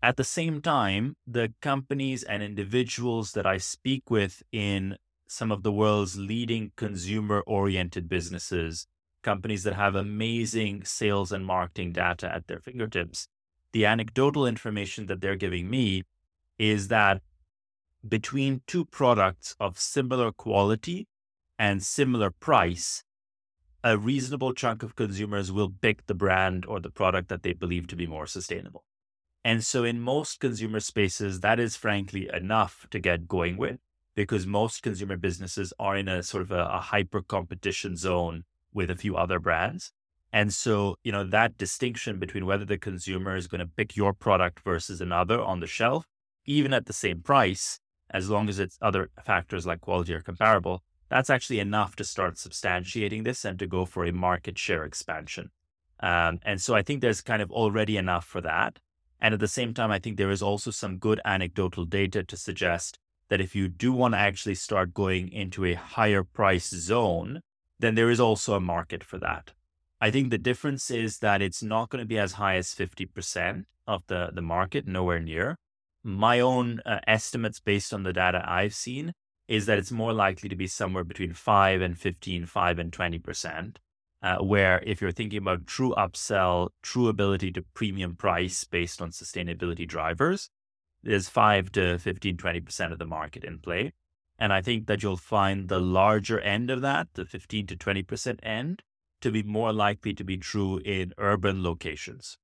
At 0.02 0.16
the 0.16 0.24
same 0.24 0.62
time, 0.62 1.16
the 1.26 1.52
companies 1.60 2.22
and 2.22 2.42
individuals 2.42 3.32
that 3.32 3.46
I 3.46 3.58
speak 3.58 4.10
with 4.10 4.42
in 4.50 4.96
some 5.28 5.52
of 5.52 5.62
the 5.62 5.70
world's 5.70 6.18
leading 6.18 6.72
consumer 6.74 7.42
oriented 7.46 8.08
businesses, 8.08 8.86
companies 9.22 9.62
that 9.64 9.74
have 9.74 9.94
amazing 9.94 10.84
sales 10.84 11.30
and 11.30 11.44
marketing 11.44 11.92
data 11.92 12.34
at 12.34 12.48
their 12.48 12.58
fingertips, 12.58 13.28
the 13.72 13.86
anecdotal 13.86 14.46
information 14.46 15.06
that 15.06 15.20
they're 15.20 15.36
giving 15.36 15.70
me 15.70 16.02
is 16.58 16.88
that 16.88 17.22
between 18.06 18.62
two 18.66 18.84
products 18.84 19.54
of 19.60 19.78
similar 19.78 20.32
quality 20.32 21.06
and 21.58 21.82
similar 21.82 22.30
price, 22.30 23.04
a 23.82 23.96
reasonable 23.96 24.52
chunk 24.52 24.82
of 24.82 24.96
consumers 24.96 25.50
will 25.52 25.72
pick 25.80 26.06
the 26.06 26.14
brand 26.14 26.66
or 26.66 26.80
the 26.80 26.90
product 26.90 27.28
that 27.28 27.42
they 27.42 27.52
believe 27.52 27.86
to 27.88 27.96
be 27.96 28.06
more 28.06 28.26
sustainable. 28.26 28.84
And 29.44 29.64
so, 29.64 29.84
in 29.84 30.00
most 30.00 30.40
consumer 30.40 30.80
spaces, 30.80 31.40
that 31.40 31.58
is 31.58 31.76
frankly 31.76 32.28
enough 32.32 32.86
to 32.90 32.98
get 32.98 33.26
going 33.26 33.56
with 33.56 33.78
because 34.14 34.46
most 34.46 34.82
consumer 34.82 35.16
businesses 35.16 35.72
are 35.78 35.96
in 35.96 36.08
a 36.08 36.22
sort 36.22 36.42
of 36.42 36.50
a, 36.50 36.64
a 36.64 36.78
hyper 36.78 37.22
competition 37.22 37.96
zone 37.96 38.44
with 38.72 38.90
a 38.90 38.96
few 38.96 39.16
other 39.16 39.38
brands. 39.38 39.92
And 40.32 40.52
so, 40.52 40.96
you 41.02 41.10
know, 41.10 41.24
that 41.24 41.58
distinction 41.58 42.18
between 42.18 42.46
whether 42.46 42.64
the 42.64 42.78
consumer 42.78 43.34
is 43.34 43.48
going 43.48 43.60
to 43.60 43.66
pick 43.66 43.96
your 43.96 44.12
product 44.12 44.60
versus 44.60 45.00
another 45.00 45.40
on 45.40 45.60
the 45.60 45.66
shelf, 45.66 46.06
even 46.44 46.72
at 46.72 46.86
the 46.86 46.92
same 46.92 47.20
price, 47.20 47.80
as 48.10 48.28
long 48.28 48.48
as 48.48 48.58
it's 48.58 48.78
other 48.82 49.10
factors 49.24 49.66
like 49.66 49.80
quality 49.80 50.14
are 50.14 50.20
comparable, 50.20 50.82
that's 51.08 51.30
actually 51.30 51.60
enough 51.60 51.96
to 51.96 52.04
start 52.04 52.36
substantiating 52.36 53.24
this 53.24 53.44
and 53.44 53.58
to 53.58 53.66
go 53.66 53.84
for 53.84 54.04
a 54.04 54.12
market 54.12 54.58
share 54.58 54.84
expansion. 54.84 55.50
Um, 56.00 56.38
and 56.42 56.60
so 56.60 56.74
I 56.74 56.82
think 56.82 57.00
there's 57.00 57.20
kind 57.20 57.42
of 57.42 57.50
already 57.50 57.96
enough 57.96 58.24
for 58.24 58.40
that. 58.40 58.78
And 59.20 59.34
at 59.34 59.40
the 59.40 59.48
same 59.48 59.74
time, 59.74 59.90
I 59.90 59.98
think 59.98 60.16
there 60.16 60.30
is 60.30 60.42
also 60.42 60.70
some 60.70 60.98
good 60.98 61.20
anecdotal 61.24 61.84
data 61.84 62.22
to 62.22 62.36
suggest 62.36 62.98
that 63.28 63.40
if 63.40 63.54
you 63.54 63.68
do 63.68 63.92
want 63.92 64.14
to 64.14 64.18
actually 64.18 64.54
start 64.54 64.94
going 64.94 65.30
into 65.30 65.64
a 65.64 65.74
higher 65.74 66.24
price 66.24 66.70
zone, 66.70 67.40
then 67.78 67.94
there 67.94 68.10
is 68.10 68.20
also 68.20 68.54
a 68.54 68.60
market 68.60 69.04
for 69.04 69.18
that. 69.18 69.52
I 70.00 70.10
think 70.10 70.30
the 70.30 70.38
difference 70.38 70.90
is 70.90 71.18
that 71.18 71.42
it's 71.42 71.62
not 71.62 71.90
going 71.90 72.02
to 72.02 72.08
be 72.08 72.18
as 72.18 72.34
high 72.34 72.56
as 72.56 72.74
50% 72.74 73.64
of 73.86 74.02
the, 74.06 74.30
the 74.32 74.42
market, 74.42 74.86
nowhere 74.86 75.20
near. 75.20 75.58
My 76.02 76.40
own 76.40 76.80
uh, 76.86 77.00
estimates 77.06 77.60
based 77.60 77.92
on 77.92 78.02
the 78.02 78.12
data 78.12 78.42
I've 78.46 78.74
seen 78.74 79.12
is 79.48 79.66
that 79.66 79.78
it's 79.78 79.90
more 79.90 80.12
likely 80.12 80.48
to 80.48 80.56
be 80.56 80.66
somewhere 80.66 81.04
between 81.04 81.34
5 81.34 81.80
and 81.80 81.98
15, 81.98 82.46
5 82.46 82.78
and 82.78 82.92
20%. 82.92 83.76
Uh, 84.22 84.36
where 84.36 84.82
if 84.86 85.00
you're 85.00 85.12
thinking 85.12 85.38
about 85.38 85.66
true 85.66 85.94
upsell, 85.96 86.68
true 86.82 87.08
ability 87.08 87.50
to 87.50 87.64
premium 87.72 88.14
price 88.14 88.64
based 88.64 89.00
on 89.00 89.10
sustainability 89.10 89.88
drivers, 89.88 90.50
there's 91.02 91.30
5 91.30 91.72
to 91.72 91.98
15, 91.98 92.36
20% 92.36 92.92
of 92.92 92.98
the 92.98 93.06
market 93.06 93.44
in 93.44 93.58
play. 93.58 93.92
And 94.38 94.52
I 94.52 94.60
think 94.60 94.86
that 94.86 95.02
you'll 95.02 95.16
find 95.16 95.68
the 95.68 95.80
larger 95.80 96.38
end 96.40 96.70
of 96.70 96.82
that, 96.82 97.08
the 97.14 97.24
15 97.24 97.66
to 97.68 97.76
20% 97.76 98.38
end, 98.42 98.82
to 99.20 99.30
be 99.30 99.42
more 99.42 99.72
likely 99.72 100.12
to 100.14 100.24
be 100.24 100.36
true 100.36 100.78
in 100.84 101.12
urban 101.18 101.62
locations. 101.62 102.38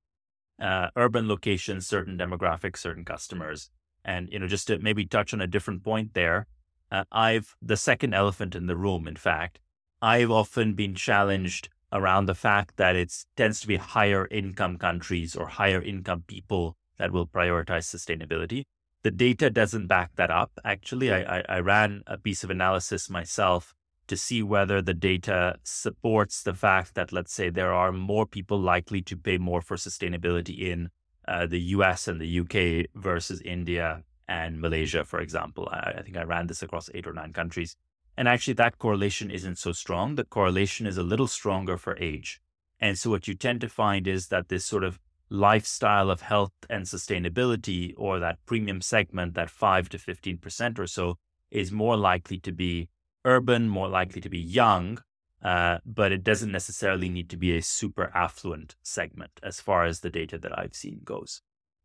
Uh, 0.58 0.88
urban 0.96 1.28
locations, 1.28 1.86
certain 1.86 2.16
demographics, 2.16 2.78
certain 2.78 3.04
customers. 3.04 3.70
And, 4.04 4.28
you 4.32 4.38
know, 4.38 4.46
just 4.46 4.68
to 4.68 4.78
maybe 4.78 5.04
touch 5.04 5.34
on 5.34 5.42
a 5.42 5.46
different 5.46 5.84
point 5.84 6.14
there, 6.14 6.46
uh, 6.90 7.04
I've 7.12 7.54
the 7.60 7.76
second 7.76 8.14
elephant 8.14 8.54
in 8.54 8.66
the 8.66 8.76
room. 8.76 9.06
In 9.06 9.16
fact, 9.16 9.60
I've 10.00 10.30
often 10.30 10.74
been 10.74 10.94
challenged 10.94 11.68
around 11.92 12.24
the 12.24 12.34
fact 12.34 12.78
that 12.78 12.96
it 12.96 13.12
tends 13.36 13.60
to 13.60 13.66
be 13.66 13.76
higher 13.76 14.26
income 14.30 14.78
countries 14.78 15.36
or 15.36 15.46
higher 15.46 15.82
income 15.82 16.24
people 16.26 16.76
that 16.96 17.12
will 17.12 17.26
prioritize 17.26 17.84
sustainability. 17.84 18.64
The 19.02 19.10
data 19.10 19.50
doesn't 19.50 19.88
back 19.88 20.16
that 20.16 20.30
up. 20.30 20.52
Actually, 20.64 21.12
I, 21.12 21.38
I, 21.38 21.44
I 21.48 21.58
ran 21.60 22.02
a 22.06 22.16
piece 22.16 22.42
of 22.42 22.50
analysis 22.50 23.10
myself 23.10 23.74
to 24.08 24.16
see 24.16 24.42
whether 24.42 24.80
the 24.80 24.94
data 24.94 25.56
supports 25.62 26.42
the 26.42 26.54
fact 26.54 26.94
that, 26.94 27.12
let's 27.12 27.32
say, 27.32 27.50
there 27.50 27.72
are 27.72 27.92
more 27.92 28.26
people 28.26 28.58
likely 28.58 29.02
to 29.02 29.16
pay 29.16 29.38
more 29.38 29.60
for 29.60 29.76
sustainability 29.76 30.60
in 30.60 30.90
uh, 31.26 31.46
the 31.46 31.60
US 31.60 32.06
and 32.08 32.20
the 32.20 32.40
UK 32.40 32.86
versus 32.94 33.40
India 33.42 34.02
and 34.28 34.60
Malaysia, 34.60 35.04
for 35.04 35.20
example. 35.20 35.68
I, 35.70 35.94
I 35.98 36.02
think 36.02 36.16
I 36.16 36.22
ran 36.22 36.46
this 36.46 36.62
across 36.62 36.90
eight 36.94 37.06
or 37.06 37.12
nine 37.12 37.32
countries. 37.32 37.76
And 38.16 38.28
actually, 38.28 38.54
that 38.54 38.78
correlation 38.78 39.30
isn't 39.30 39.58
so 39.58 39.72
strong. 39.72 40.14
The 40.14 40.24
correlation 40.24 40.86
is 40.86 40.96
a 40.96 41.02
little 41.02 41.26
stronger 41.26 41.76
for 41.76 41.98
age. 41.98 42.40
And 42.80 42.98
so, 42.98 43.10
what 43.10 43.28
you 43.28 43.34
tend 43.34 43.60
to 43.60 43.68
find 43.68 44.06
is 44.06 44.28
that 44.28 44.48
this 44.48 44.64
sort 44.64 44.84
of 44.84 44.98
lifestyle 45.28 46.10
of 46.10 46.22
health 46.22 46.52
and 46.70 46.84
sustainability, 46.84 47.92
or 47.96 48.18
that 48.18 48.38
premium 48.46 48.80
segment, 48.80 49.34
that 49.34 49.50
5 49.50 49.88
to 49.90 49.98
15% 49.98 50.78
or 50.78 50.86
so, 50.86 51.18
is 51.50 51.72
more 51.72 51.96
likely 51.96 52.38
to 52.38 52.52
be 52.52 52.88
urban, 53.26 53.68
more 53.68 53.88
likely 53.88 54.22
to 54.22 54.30
be 54.30 54.38
young, 54.38 55.02
uh, 55.42 55.78
but 55.84 56.12
it 56.12 56.24
doesn't 56.24 56.50
necessarily 56.50 57.10
need 57.10 57.28
to 57.30 57.36
be 57.36 57.56
a 57.56 57.62
super 57.62 58.10
affluent 58.14 58.76
segment 58.82 59.32
as 59.42 59.60
far 59.60 59.84
as 59.84 60.00
the 60.00 60.10
data 60.10 60.38
that 60.38 60.58
I've 60.58 60.74
seen 60.74 61.00
goes. 61.04 61.42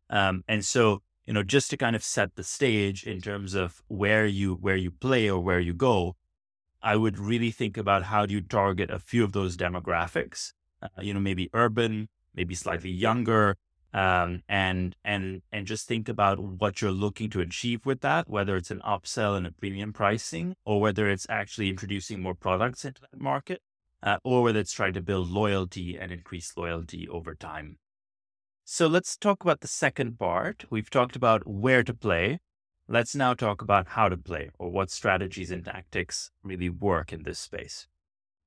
Um, 0.08 0.44
and 0.48 0.64
so, 0.64 1.02
you 1.26 1.34
know, 1.34 1.42
just 1.42 1.70
to 1.70 1.76
kind 1.76 1.94
of 1.94 2.02
set 2.02 2.34
the 2.34 2.44
stage 2.44 3.04
in 3.04 3.20
terms 3.20 3.54
of 3.54 3.82
where 3.88 4.26
you 4.26 4.54
where 4.54 4.76
you 4.76 4.90
play 4.90 5.28
or 5.28 5.40
where 5.40 5.60
you 5.60 5.74
go, 5.74 6.16
I 6.82 6.96
would 6.96 7.18
really 7.18 7.50
think 7.50 7.76
about 7.76 8.04
how 8.04 8.26
do 8.26 8.34
you 8.34 8.40
target 8.40 8.90
a 8.90 8.98
few 8.98 9.22
of 9.22 9.32
those 9.32 9.56
demographics. 9.56 10.52
Uh, 10.82 10.88
you 11.00 11.14
know, 11.14 11.20
maybe 11.20 11.48
urban, 11.54 12.08
maybe 12.34 12.54
slightly 12.54 12.90
younger, 12.90 13.56
um, 13.92 14.42
and 14.48 14.96
and 15.04 15.42
and 15.52 15.66
just 15.66 15.86
think 15.86 16.08
about 16.08 16.38
what 16.38 16.80
you're 16.80 16.90
looking 16.90 17.28
to 17.30 17.40
achieve 17.40 17.84
with 17.84 18.00
that, 18.00 18.28
whether 18.28 18.56
it's 18.56 18.70
an 18.70 18.80
upsell 18.86 19.36
and 19.36 19.46
a 19.46 19.52
premium 19.52 19.92
pricing, 19.92 20.54
or 20.64 20.80
whether 20.80 21.08
it's 21.10 21.26
actually 21.28 21.68
introducing 21.68 22.20
more 22.20 22.34
products 22.34 22.84
into 22.84 23.02
that 23.02 23.20
market, 23.20 23.60
uh, 24.02 24.18
or 24.24 24.42
whether 24.42 24.60
it's 24.60 24.72
trying 24.72 24.94
to 24.94 25.02
build 25.02 25.28
loyalty 25.28 25.98
and 25.98 26.10
increase 26.10 26.56
loyalty 26.56 27.08
over 27.08 27.34
time. 27.34 27.78
So 28.64 28.86
let's 28.86 29.16
talk 29.16 29.42
about 29.42 29.60
the 29.60 29.68
second 29.68 30.18
part. 30.18 30.64
We've 30.70 30.90
talked 30.90 31.16
about 31.16 31.46
where 31.46 31.82
to 31.82 31.92
play. 31.92 32.38
Let's 32.88 33.14
now 33.14 33.34
talk 33.34 33.60
about 33.60 33.88
how 33.88 34.08
to 34.08 34.16
play, 34.16 34.50
or 34.58 34.70
what 34.70 34.90
strategies 34.90 35.50
and 35.50 35.64
tactics 35.64 36.30
really 36.42 36.68
work 36.70 37.12
in 37.12 37.24
this 37.24 37.38
space. 37.38 37.86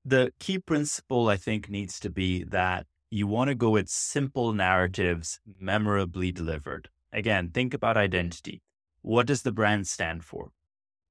The 0.04 0.32
key 0.40 0.60
principle, 0.60 1.30
I 1.30 1.38
think, 1.38 1.70
needs 1.70 2.00
to 2.00 2.10
be 2.10 2.44
that 2.44 2.86
you 3.16 3.28
want 3.28 3.48
to 3.48 3.56
go 3.56 3.70
with 3.70 3.88
simple 3.88 4.52
narratives, 4.52 5.40
memorably 5.58 6.34
delivered. 6.34 6.90
Again, 7.14 7.50
think 7.50 7.74
about 7.74 7.96
identity. 7.96 8.62
What 9.02 9.26
does 9.26 9.44
the 9.44 9.54
brand 9.54 9.88
stand 9.88 10.26
for? 10.26 10.52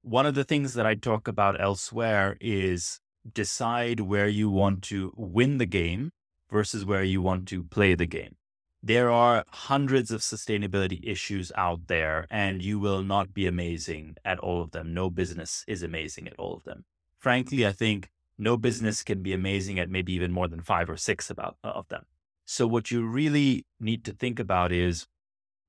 One 0.03 0.27
of 0.27 0.35
the 0.35 0.43
things 0.43 0.75
that 0.75 0.85
I 0.85 0.93
talk 0.93 1.27
about 1.27 1.59
elsewhere 1.59 2.37
is 2.39 2.99
decide 3.33 4.01
where 4.01 4.27
you 4.27 4.51
want 4.51 4.83
to 4.83 5.13
win 5.15 5.57
the 5.57 5.65
game 5.65 6.11
versus 6.51 6.85
where 6.85 7.03
you 7.03 7.23
want 7.23 7.47
to 7.47 7.63
play 7.63 7.95
the 7.95 8.05
game. 8.05 8.35
There 8.83 9.09
are 9.09 9.43
hundreds 9.49 10.11
of 10.11 10.21
sustainability 10.21 10.99
issues 11.01 11.51
out 11.55 11.87
there, 11.87 12.27
and 12.29 12.61
you 12.61 12.77
will 12.77 13.01
not 13.01 13.33
be 13.33 13.47
amazing 13.47 14.17
at 14.23 14.37
all 14.37 14.61
of 14.61 14.71
them. 14.71 14.93
No 14.93 15.09
business 15.09 15.65
is 15.67 15.81
amazing 15.81 16.27
at 16.27 16.37
all 16.37 16.53
of 16.53 16.65
them. 16.65 16.85
Frankly, 17.17 17.65
I 17.65 17.71
think 17.71 18.09
no 18.37 18.57
business 18.57 19.03
can 19.03 19.21
be 19.21 19.33
amazing 19.33 19.79
at 19.79 19.89
maybe 19.89 20.13
even 20.13 20.31
more 20.31 20.47
than 20.47 20.61
five 20.61 20.89
or 20.89 20.97
six 20.97 21.29
about 21.29 21.57
uh, 21.63 21.69
of 21.69 21.87
them. 21.87 22.05
So 22.45 22.67
what 22.67 22.91
you 22.91 23.05
really 23.05 23.65
need 23.79 24.03
to 24.05 24.13
think 24.13 24.39
about 24.39 24.71
is 24.71 25.07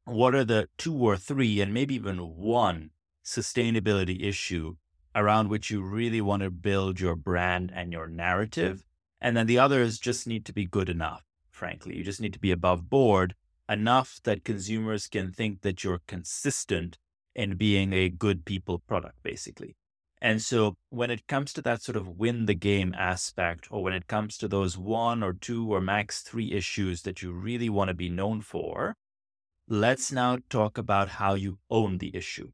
what 0.05 0.35
are 0.35 0.45
the 0.45 0.69
two 0.77 0.95
or 0.95 1.17
three 1.17 1.61
and 1.61 1.73
maybe 1.73 1.95
even 1.95 2.19
one 2.19 2.91
sustainability 3.25 4.23
issue 4.23 4.77
around 5.15 5.49
which 5.49 5.71
you 5.71 5.83
really 5.83 6.21
want 6.21 6.43
to 6.43 6.51
build 6.51 7.01
your 7.01 7.17
brand 7.17 7.73
and 7.75 7.93
your 7.93 8.07
narrative. 8.07 8.85
And 9.21 9.37
then 9.37 9.47
the 9.47 9.59
others 9.59 9.99
just 9.99 10.27
need 10.27 10.45
to 10.45 10.53
be 10.53 10.67
good 10.67 10.91
enough, 10.91 11.25
frankly. 11.51 11.97
You 11.97 12.05
just 12.05 12.21
need 12.21 12.35
to 12.35 12.39
be 12.39 12.53
above 12.53 12.91
board 12.91 13.35
enough 13.69 14.21
that 14.25 14.45
consumers 14.45 15.09
can 15.09 15.33
think 15.33 15.63
that 15.63 15.83
you're 15.83 16.03
consistent 16.07 16.99
in 17.35 17.57
being 17.57 17.93
a 17.93 18.09
good 18.09 18.45
people 18.45 18.79
product, 18.79 19.23
basically. 19.23 19.77
And 20.21 20.41
so 20.41 20.77
when 20.89 21.11
it 21.11 21.27
comes 21.27 21.53
to 21.53 21.63
that 21.63 21.83
sort 21.83 21.97
of 21.97 22.09
win 22.09 22.47
the 22.47 22.55
game 22.55 22.95
aspect, 22.97 23.69
or 23.71 23.83
when 23.83 23.93
it 23.93 24.07
comes 24.07 24.39
to 24.39 24.49
those 24.49 24.79
one 24.79 25.23
or 25.23 25.35
two 25.35 25.73
or 25.73 25.81
max 25.81 26.23
three 26.23 26.53
issues 26.53 27.03
that 27.03 27.23
you 27.23 27.33
really 27.33 27.69
want 27.69 27.89
to 27.89 27.95
be 27.95 28.09
known 28.09 28.41
for, 28.41 28.97
let's 29.69 30.11
now 30.11 30.39
talk 30.49 30.79
about 30.79 31.09
how 31.09 31.35
you 31.35 31.59
own 31.71 31.99
the 31.99 32.15
issue 32.17 32.51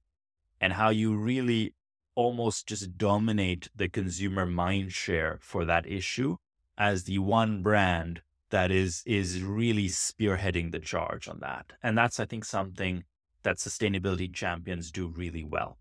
and 0.61 0.73
how 0.73 0.88
you 0.88 1.16
really 1.16 1.75
almost 2.14 2.66
just 2.66 2.99
dominate 2.99 3.69
the 3.75 3.88
consumer 3.88 4.45
mind 4.45 4.92
share 4.92 5.38
for 5.40 5.64
that 5.64 5.87
issue 5.87 6.37
as 6.76 7.04
the 7.04 7.19
one 7.19 7.62
brand 7.62 8.23
that 8.50 8.71
is 8.71 9.02
is 9.07 9.42
really 9.42 9.88
spearheading 9.88 10.73
the 10.73 10.78
charge 10.78 11.26
on 11.26 11.38
that. 11.40 11.73
And 11.83 11.97
that's 11.97 12.21
I 12.21 12.26
think 12.26 12.45
something 12.45 13.04
that 13.45 13.57
sustainability 13.57 14.33
champions 14.33 14.90
do 14.90 15.09
really 15.09 15.42
well. 15.42 15.78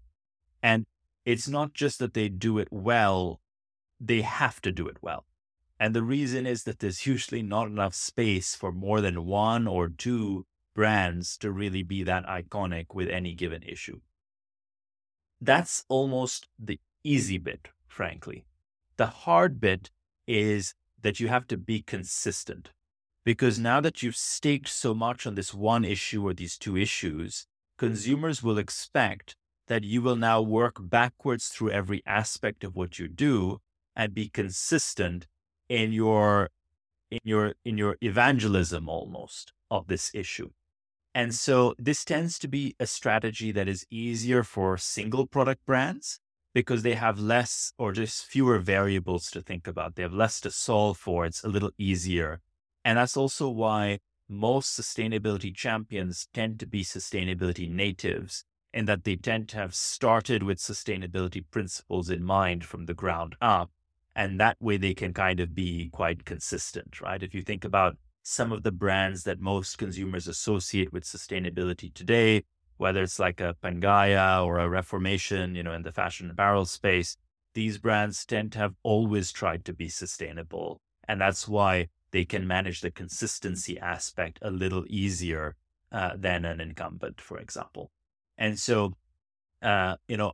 And 0.64 0.86
it's 1.26 1.48
not 1.48 1.74
just 1.74 2.00
that 2.00 2.14
they 2.14 2.30
do 2.30 2.58
it 2.58 2.68
well, 2.72 3.40
they 4.00 4.22
have 4.22 4.62
to 4.62 4.72
do 4.72 4.88
it 4.88 4.98
well. 5.02 5.26
And 5.80 5.96
the 5.96 6.04
reason 6.04 6.46
is 6.46 6.64
that 6.64 6.80
there's 6.80 7.08
usually 7.08 7.42
not 7.42 7.68
enough 7.68 7.96
space 7.96 8.56
for 8.56 8.72
more 8.72 9.02
than 9.02 9.26
one 9.26 9.68
or 9.68 9.90
two 9.90 10.46
brands 10.76 11.38
to 11.38 11.52
really 11.52 11.84
be 11.84 12.04
that 12.04 12.26
iconic 12.26 12.94
with 12.94 13.10
any 13.10 13.34
given 13.34 13.64
issue. 13.64 14.00
That's 15.40 15.84
almost 15.90 16.48
the 16.60 16.80
easy 17.04 17.38
bit, 17.38 17.70
frankly. 17.88 18.46
The 18.98 19.08
hard 19.08 19.60
bit 19.60 19.90
is 20.28 20.76
that 21.02 21.20
you 21.20 21.28
have 21.30 21.48
to 21.48 21.58
be 21.58 21.82
consistent. 21.82 22.70
Because 23.24 23.60
now 23.60 23.82
that 23.82 24.02
you've 24.02 24.16
staked 24.16 24.70
so 24.70 24.94
much 24.94 25.28
on 25.28 25.36
this 25.36 25.54
one 25.54 25.86
issue 25.86 26.26
or 26.26 26.34
these 26.34 26.58
two 26.58 26.78
issues, 26.78 27.48
consumers 27.78 28.42
will 28.42 28.58
expect 28.58 29.36
that 29.72 29.86
you 29.86 30.02
will 30.02 30.18
now 30.18 30.42
work 30.42 30.76
backwards 30.82 31.48
through 31.48 31.70
every 31.70 32.04
aspect 32.06 32.66
of 32.66 32.76
what 32.76 33.00
you 33.00 33.08
do 33.08 33.62
and 33.96 34.14
be 34.14 34.28
consistent 34.28 35.28
in 35.70 35.94
your 35.94 36.50
in 37.10 37.22
your 37.24 37.54
in 37.64 37.78
your 37.78 37.96
evangelism 38.02 38.90
almost 38.90 39.54
of 39.70 39.88
this 39.88 40.12
issue. 40.14 40.50
And 41.16 41.34
so 41.34 41.74
this 41.80 42.04
tends 42.04 42.38
to 42.40 42.50
be 42.50 42.76
a 42.82 42.86
strategy 42.86 43.54
that 43.54 43.70
is 43.70 43.86
easier 43.90 44.44
for 44.44 44.78
single 44.78 45.26
product 45.26 45.66
brands 45.66 46.20
because 46.54 46.84
they 46.84 46.96
have 46.96 47.18
less 47.18 47.72
or 47.78 47.94
just 47.94 48.26
fewer 48.26 48.60
variables 48.60 49.32
to 49.32 49.40
think 49.40 49.68
about. 49.70 49.96
They 49.96 50.04
have 50.04 50.22
less 50.26 50.42
to 50.42 50.52
solve 50.52 50.98
for. 50.98 51.26
It's 51.26 51.46
a 51.46 51.54
little 51.56 51.72
easier. 51.78 52.42
And 52.84 52.98
that's 52.98 53.16
also 53.16 53.48
why 53.48 54.00
most 54.28 54.78
sustainability 54.78 55.56
champions 55.56 56.28
tend 56.34 56.60
to 56.60 56.66
be 56.66 56.84
sustainability 56.84 57.70
natives 57.70 58.44
in 58.74 58.86
that 58.86 59.04
they 59.04 59.16
tend 59.16 59.50
to 59.50 59.58
have 59.58 59.76
started 59.76 60.44
with 60.44 60.58
sustainability 60.58 61.44
principles 61.52 62.10
in 62.10 62.24
mind 62.24 62.64
from 62.64 62.86
the 62.86 62.94
ground 62.94 63.36
up. 63.42 63.70
And 64.16 64.40
that 64.40 64.58
way 64.62 64.78
they 64.78 64.94
can 64.94 65.14
kind 65.14 65.40
of 65.40 65.56
be 65.56 65.90
quite 65.92 66.26
consistent, 66.26 67.00
right? 67.02 67.24
If 67.24 67.34
you 67.34 67.42
think 67.42 67.64
about 67.64 67.98
some 68.24 68.52
of 68.52 68.64
the 68.64 68.72
brands 68.72 69.24
that 69.24 69.40
most 69.40 69.78
consumers 69.78 70.28
associate 70.28 70.92
with 70.94 71.04
sustainability 71.04 71.94
today, 71.94 72.44
whether 72.78 73.04
it's 73.04 73.20
like 73.20 73.40
a 73.40 73.56
Pangaia 73.64 74.46
or 74.46 74.60
a 74.60 74.70
Reformation, 74.70 75.56
you 75.56 75.64
know, 75.64 75.74
in 75.74 75.84
the 75.84 75.92
fashion 75.92 76.30
apparel 76.30 76.66
space, 76.66 77.18
these 77.54 77.78
brands 77.78 78.26
tend 78.26 78.52
to 78.54 78.60
have 78.60 78.76
always 78.84 79.32
tried 79.32 79.66
to 79.66 79.74
be 79.74 79.90
sustainable. 79.90 80.82
And 81.08 81.20
that's 81.20 81.48
why 81.48 81.88
they 82.12 82.26
can 82.26 82.48
manage 82.48 82.82
the 82.82 82.92
consistency 82.92 83.80
aspect 83.80 84.40
a 84.42 84.52
little 84.52 84.86
easier 84.88 85.56
uh, 85.92 86.12
than 86.16 86.46
an 86.46 86.60
incumbent, 86.60 87.20
for 87.20 87.38
example. 87.38 87.92
And 88.42 88.58
so, 88.58 88.94
uh, 89.62 89.98
you 90.08 90.18
know, 90.18 90.32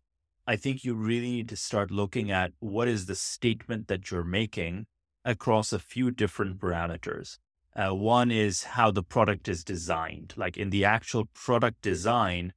I 0.48 0.56
think 0.56 0.86
you 0.86 0.94
really 0.94 1.30
need 1.30 1.50
to 1.50 1.58
start 1.58 1.92
looking 1.92 2.32
at 2.32 2.54
what 2.60 2.88
is 2.88 3.06
the 3.06 3.16
statement 3.16 3.90
that 3.90 4.10
you're 4.10 4.24
making 4.24 4.86
across 5.26 5.74
a 5.74 5.80
few 5.94 6.10
different 6.12 6.58
parameters. 6.58 7.38
Uh, 7.76 7.94
one 7.94 8.32
is 8.32 8.64
how 8.64 8.92
the 8.92 9.04
product 9.04 9.50
is 9.50 9.62
designed. 9.62 10.34
Like 10.38 10.56
in 10.56 10.70
the 10.70 10.86
actual 10.86 11.26
product 11.34 11.82
design, 11.82 12.54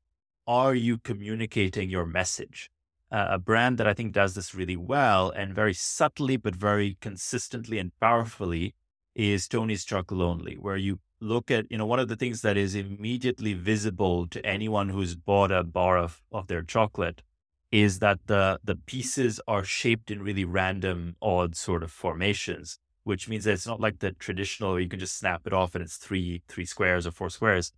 are 0.46 0.72
you 0.72 0.98
communicating 0.98 1.90
your 1.90 2.06
message? 2.06 2.70
Uh, 3.10 3.26
a 3.30 3.38
brand 3.40 3.76
that 3.78 3.88
I 3.88 3.92
think 3.92 4.12
does 4.12 4.36
this 4.36 4.54
really 4.54 4.76
well 4.76 5.30
and 5.30 5.52
very 5.52 5.74
subtly, 5.74 6.36
but 6.36 6.54
very 6.54 6.96
consistently 7.00 7.80
and 7.80 7.90
powerfully 7.98 8.76
is 9.16 9.48
Tony's 9.48 9.84
Chocolonely, 9.84 10.56
where 10.56 10.76
you 10.76 11.00
look 11.20 11.50
at, 11.50 11.70
you 11.70 11.78
know, 11.78 11.86
one 11.86 11.98
of 11.98 12.08
the 12.08 12.16
things 12.16 12.42
that 12.42 12.56
is 12.56 12.74
immediately 12.74 13.54
visible 13.54 14.26
to 14.28 14.44
anyone 14.44 14.88
who's 14.88 15.14
bought 15.14 15.52
a 15.52 15.62
bar 15.62 15.98
of, 15.98 16.22
of 16.32 16.46
their 16.48 16.62
chocolate 16.62 17.22
is 17.70 18.00
that 18.00 18.18
the 18.26 18.58
the 18.64 18.74
pieces 18.74 19.40
are 19.46 19.62
shaped 19.62 20.10
in 20.10 20.22
really 20.22 20.44
random, 20.44 21.14
odd 21.22 21.54
sort 21.54 21.82
of 21.82 21.92
formations, 21.92 22.78
which 23.04 23.28
means 23.28 23.44
that 23.44 23.52
it's 23.52 23.66
not 23.66 23.80
like 23.80 24.00
the 24.00 24.12
traditional 24.12 24.80
you 24.80 24.88
can 24.88 24.98
just 24.98 25.16
snap 25.18 25.42
it 25.46 25.52
off 25.52 25.74
and 25.74 25.84
it's 25.84 25.96
three 25.96 26.42
three 26.48 26.64
squares 26.64 27.06
or 27.06 27.12
four 27.12 27.30
squares, 27.30 27.72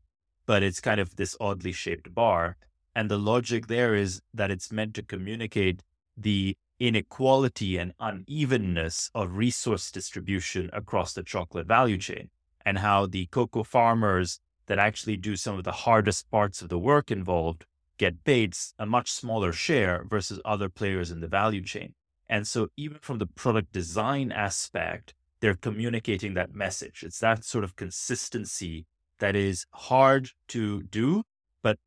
but 0.46 0.62
it's 0.62 0.80
kind 0.80 1.00
of 1.00 1.16
this 1.16 1.36
oddly 1.40 1.72
shaped 1.72 2.14
bar. 2.14 2.56
And 2.94 3.10
the 3.10 3.18
logic 3.18 3.66
there 3.66 3.94
is 3.94 4.20
that 4.34 4.50
it's 4.50 4.72
meant 4.72 4.94
to 4.94 5.02
communicate 5.02 5.82
the 6.16 6.56
inequality 6.78 7.78
and 7.78 7.92
unevenness 8.00 9.10
of 9.14 9.36
resource 9.36 9.90
distribution 9.90 10.68
across 10.72 11.12
the 11.12 11.22
chocolate 11.22 11.66
value 11.66 11.98
chain 11.98 12.28
and 12.64 12.78
how 12.78 13.06
the 13.06 13.26
cocoa 13.26 13.64
farmers 13.64 14.40
that 14.66 14.78
actually 14.78 15.16
do 15.16 15.36
some 15.36 15.58
of 15.58 15.64
the 15.64 15.72
hardest 15.72 16.30
parts 16.30 16.62
of 16.62 16.68
the 16.68 16.78
work 16.78 17.10
involved 17.10 17.66
get 17.98 18.24
paid 18.24 18.56
a 18.78 18.86
much 18.86 19.10
smaller 19.10 19.52
share 19.52 20.04
versus 20.08 20.40
other 20.44 20.68
players 20.68 21.10
in 21.10 21.20
the 21.20 21.28
value 21.28 21.62
chain. 21.62 21.94
And 22.28 22.46
so, 22.46 22.68
even 22.76 22.98
from 23.00 23.18
the 23.18 23.26
product 23.26 23.72
design 23.72 24.32
aspect, 24.32 25.14
they're 25.40 25.54
communicating 25.54 26.34
that 26.34 26.54
message. 26.54 27.02
It's 27.02 27.18
that 27.18 27.44
sort 27.44 27.64
of 27.64 27.76
consistency 27.76 28.86
that 29.18 29.36
is 29.36 29.66
hard 29.72 30.30
to 30.48 30.82
do, 30.84 31.24
but 31.62 31.78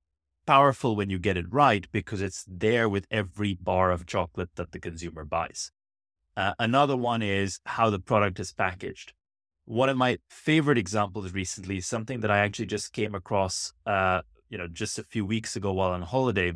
powerful 0.45 0.95
when 0.95 1.09
you 1.09 1.17
get 1.17 1.37
it 1.37 1.51
right 1.51 1.87
because 1.91 2.21
it's 2.21 2.45
there 2.47 2.87
with 2.87 3.07
every 3.09 3.55
bar 3.55 3.91
of 3.91 4.05
chocolate 4.05 4.51
that 4.55 4.71
the 4.71 4.79
consumer 4.79 5.25
buys. 5.25 5.71
Uh, 6.37 6.53
another 6.59 6.95
one 6.95 7.21
is 7.23 7.59
how 7.65 7.89
the 7.89 7.99
product 7.99 8.39
is 8.39 8.51
packaged 8.51 9.13
one 9.65 9.89
of 9.89 9.97
my 9.97 10.19
favorite 10.29 10.77
examples 10.77 11.33
recently, 11.33 11.81
something 11.81 12.21
that 12.21 12.31
I 12.31 12.39
actually 12.39 12.67
just 12.67 12.93
came 12.93 13.15
across, 13.15 13.73
uh, 13.85 14.21
you 14.49 14.57
know, 14.57 14.67
just 14.67 14.99
a 14.99 15.03
few 15.03 15.25
weeks 15.25 15.55
ago 15.55 15.73
while 15.73 15.91
on 15.91 16.03
holiday, 16.03 16.53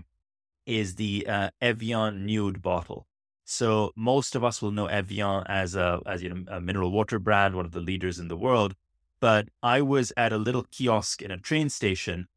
is 0.65 0.95
the 0.95 1.25
uh, 1.27 1.49
Evian 1.59 2.25
Nude 2.25 2.61
bottle. 2.61 3.07
So 3.43 3.91
most 3.95 4.35
of 4.35 4.43
us 4.43 4.61
will 4.61 4.71
know 4.71 4.85
Evian 4.85 5.43
as 5.47 5.75
a 5.75 5.99
as 6.05 6.21
you 6.21 6.29
know 6.29 6.43
a 6.47 6.61
mineral 6.61 6.91
water 6.91 7.17
brand, 7.17 7.55
one 7.55 7.65
of 7.65 7.71
the 7.71 7.79
leaders 7.79 8.19
in 8.19 8.27
the 8.27 8.37
world. 8.37 8.75
But 9.19 9.49
I 9.63 9.81
was 9.81 10.13
at 10.15 10.31
a 10.31 10.37
little 10.37 10.65
kiosk 10.71 11.23
in 11.23 11.31
a 11.31 11.37
train 11.37 11.69
station 11.69 12.27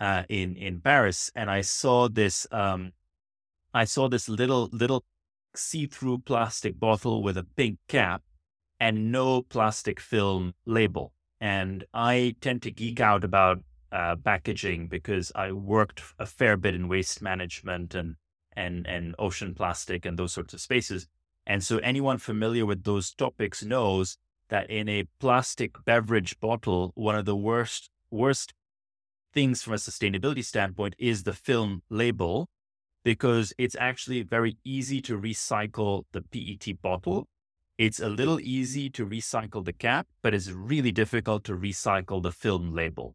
uh, 0.00 0.24
in 0.28 0.56
in 0.56 0.80
Paris, 0.80 1.30
and 1.36 1.48
I 1.48 1.60
saw 1.60 2.08
this 2.08 2.48
um, 2.50 2.92
I 3.72 3.84
saw 3.84 4.08
this 4.08 4.28
little 4.28 4.68
little 4.72 5.04
see 5.54 5.86
through 5.86 6.18
plastic 6.18 6.80
bottle 6.80 7.22
with 7.22 7.38
a 7.38 7.44
pink 7.44 7.78
cap 7.86 8.22
and 8.78 9.10
no 9.10 9.42
plastic 9.42 10.00
film 10.00 10.54
label. 10.64 11.12
And 11.40 11.84
I 11.92 12.34
tend 12.40 12.62
to 12.62 12.70
geek 12.70 13.00
out 13.00 13.24
about 13.24 13.58
uh, 13.92 14.16
packaging 14.16 14.88
because 14.88 15.32
I 15.34 15.52
worked 15.52 16.02
a 16.18 16.26
fair 16.26 16.56
bit 16.56 16.74
in 16.74 16.88
waste 16.88 17.22
management 17.22 17.94
and 17.94 18.16
and 18.54 18.86
and 18.86 19.14
ocean 19.18 19.54
plastic 19.54 20.06
and 20.06 20.18
those 20.18 20.32
sorts 20.32 20.54
of 20.54 20.60
spaces. 20.60 21.08
And 21.46 21.62
so 21.62 21.78
anyone 21.78 22.18
familiar 22.18 22.66
with 22.66 22.84
those 22.84 23.14
topics 23.14 23.62
knows 23.62 24.18
that 24.48 24.68
in 24.70 24.88
a 24.88 25.04
plastic 25.20 25.84
beverage 25.84 26.40
bottle, 26.40 26.92
one 26.94 27.14
of 27.14 27.26
the 27.26 27.36
worst 27.36 27.90
worst 28.10 28.54
things 29.32 29.62
from 29.62 29.74
a 29.74 29.76
sustainability 29.76 30.44
standpoint 30.44 30.94
is 30.98 31.22
the 31.22 31.32
film 31.32 31.82
label 31.90 32.48
because 33.04 33.52
it's 33.58 33.76
actually 33.78 34.22
very 34.22 34.56
easy 34.64 35.00
to 35.02 35.18
recycle 35.18 36.04
the 36.12 36.22
PET 36.22 36.80
bottle 36.80 37.28
it's 37.78 38.00
a 38.00 38.08
little 38.08 38.40
easy 38.40 38.88
to 38.90 39.06
recycle 39.06 39.64
the 39.64 39.72
cap, 39.72 40.06
but 40.22 40.32
it's 40.32 40.50
really 40.50 40.92
difficult 40.92 41.44
to 41.44 41.54
recycle 41.54 42.22
the 42.22 42.32
film 42.32 42.72
label. 42.74 43.14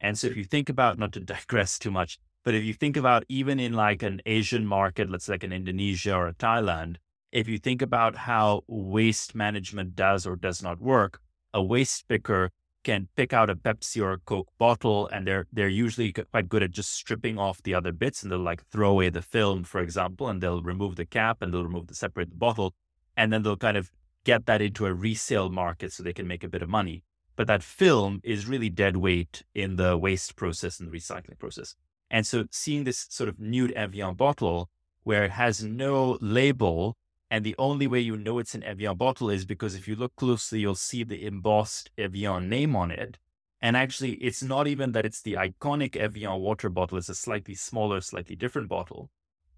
And 0.00 0.16
so 0.16 0.28
if 0.28 0.36
you 0.36 0.44
think 0.44 0.68
about, 0.68 0.98
not 0.98 1.12
to 1.12 1.20
digress 1.34 1.78
too 1.78 1.90
much, 1.90 2.18
but 2.44 2.54
if 2.54 2.62
you 2.62 2.74
think 2.74 2.96
about 2.96 3.24
even 3.28 3.58
in 3.58 3.72
like 3.72 4.02
an 4.02 4.22
Asian 4.24 4.64
market, 4.64 5.10
let's 5.10 5.24
say 5.24 5.34
like 5.34 5.42
an 5.42 5.52
Indonesia 5.52 6.14
or 6.14 6.28
a 6.28 6.34
Thailand, 6.34 6.96
if 7.32 7.48
you 7.48 7.58
think 7.58 7.82
about 7.82 8.14
how 8.14 8.62
waste 8.68 9.34
management 9.34 9.96
does 9.96 10.26
or 10.26 10.36
does 10.36 10.62
not 10.62 10.80
work, 10.80 11.20
a 11.52 11.62
waste 11.62 12.06
picker 12.06 12.50
can 12.84 13.08
pick 13.16 13.32
out 13.32 13.50
a 13.50 13.56
Pepsi 13.56 14.00
or 14.00 14.12
a 14.12 14.18
Coke 14.18 14.48
bottle 14.58 15.08
and 15.08 15.26
they're 15.26 15.48
they're 15.52 15.68
usually 15.68 16.12
quite 16.12 16.48
good 16.48 16.62
at 16.62 16.70
just 16.70 16.94
stripping 16.94 17.36
off 17.36 17.60
the 17.64 17.74
other 17.74 17.90
bits 17.90 18.22
and 18.22 18.30
they'll 18.30 18.38
like 18.38 18.64
throw 18.70 18.90
away 18.90 19.08
the 19.08 19.22
film, 19.22 19.64
for 19.64 19.80
example, 19.80 20.28
and 20.28 20.40
they'll 20.40 20.62
remove 20.62 20.94
the 20.94 21.04
cap 21.04 21.38
and 21.42 21.52
they'll 21.52 21.64
remove 21.64 21.88
the 21.88 21.96
separate 21.96 22.30
the 22.30 22.36
bottle 22.36 22.74
and 23.16 23.32
then 23.32 23.42
they'll 23.42 23.56
kind 23.56 23.76
of 23.76 23.90
get 24.24 24.46
that 24.46 24.60
into 24.60 24.86
a 24.86 24.92
resale 24.92 25.48
market 25.48 25.92
so 25.92 26.02
they 26.02 26.12
can 26.12 26.26
make 26.26 26.44
a 26.44 26.48
bit 26.48 26.62
of 26.62 26.68
money. 26.68 27.02
But 27.36 27.46
that 27.46 27.62
film 27.62 28.20
is 28.24 28.46
really 28.46 28.70
dead 28.70 28.96
weight 28.96 29.42
in 29.54 29.76
the 29.76 29.96
waste 29.96 30.36
process 30.36 30.80
and 30.80 30.90
the 30.90 30.96
recycling 30.96 31.38
process. 31.38 31.76
And 32.10 32.26
so 32.26 32.46
seeing 32.50 32.84
this 32.84 33.06
sort 33.10 33.28
of 33.28 33.38
nude 33.38 33.72
Evian 33.72 34.14
bottle 34.14 34.68
where 35.04 35.24
it 35.24 35.30
has 35.32 35.62
no 35.62 36.18
label, 36.20 36.96
and 37.30 37.44
the 37.44 37.54
only 37.58 37.86
way 37.86 38.00
you 38.00 38.16
know 38.16 38.38
it's 38.38 38.54
an 38.54 38.64
Evian 38.64 38.96
bottle 38.96 39.30
is 39.30 39.44
because 39.44 39.74
if 39.74 39.86
you 39.86 39.94
look 39.94 40.16
closely, 40.16 40.60
you'll 40.60 40.74
see 40.74 41.04
the 41.04 41.24
embossed 41.24 41.90
Evian 41.96 42.48
name 42.48 42.74
on 42.74 42.90
it. 42.90 43.18
And 43.60 43.76
actually, 43.76 44.12
it's 44.14 44.42
not 44.42 44.66
even 44.66 44.92
that 44.92 45.06
it's 45.06 45.22
the 45.22 45.34
iconic 45.34 45.96
Evian 45.96 46.40
water 46.40 46.68
bottle, 46.68 46.98
it's 46.98 47.08
a 47.08 47.14
slightly 47.14 47.54
smaller, 47.54 48.00
slightly 48.00 48.36
different 48.36 48.68
bottle. 48.68 49.10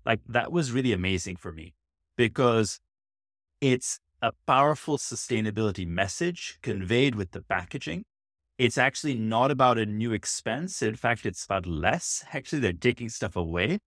Like 0.04 0.20
that 0.28 0.52
was 0.52 0.72
really 0.72 0.92
amazing 0.92 1.36
for 1.36 1.52
me 1.52 1.74
because 2.16 2.80
it's 3.60 4.00
a 4.22 4.32
powerful 4.46 4.98
sustainability 4.98 5.86
message 5.86 6.58
conveyed 6.62 7.14
with 7.14 7.32
the 7.32 7.42
packaging. 7.42 8.04
It's 8.56 8.78
actually 8.78 9.14
not 9.14 9.50
about 9.50 9.78
a 9.78 9.86
new 9.86 10.12
expense. 10.12 10.82
In 10.82 10.96
fact, 10.96 11.24
it's 11.24 11.44
about 11.44 11.66
less. 11.66 12.24
Actually, 12.32 12.60
they're 12.60 12.72
taking 12.72 13.08
stuff 13.08 13.36
away. 13.36 13.78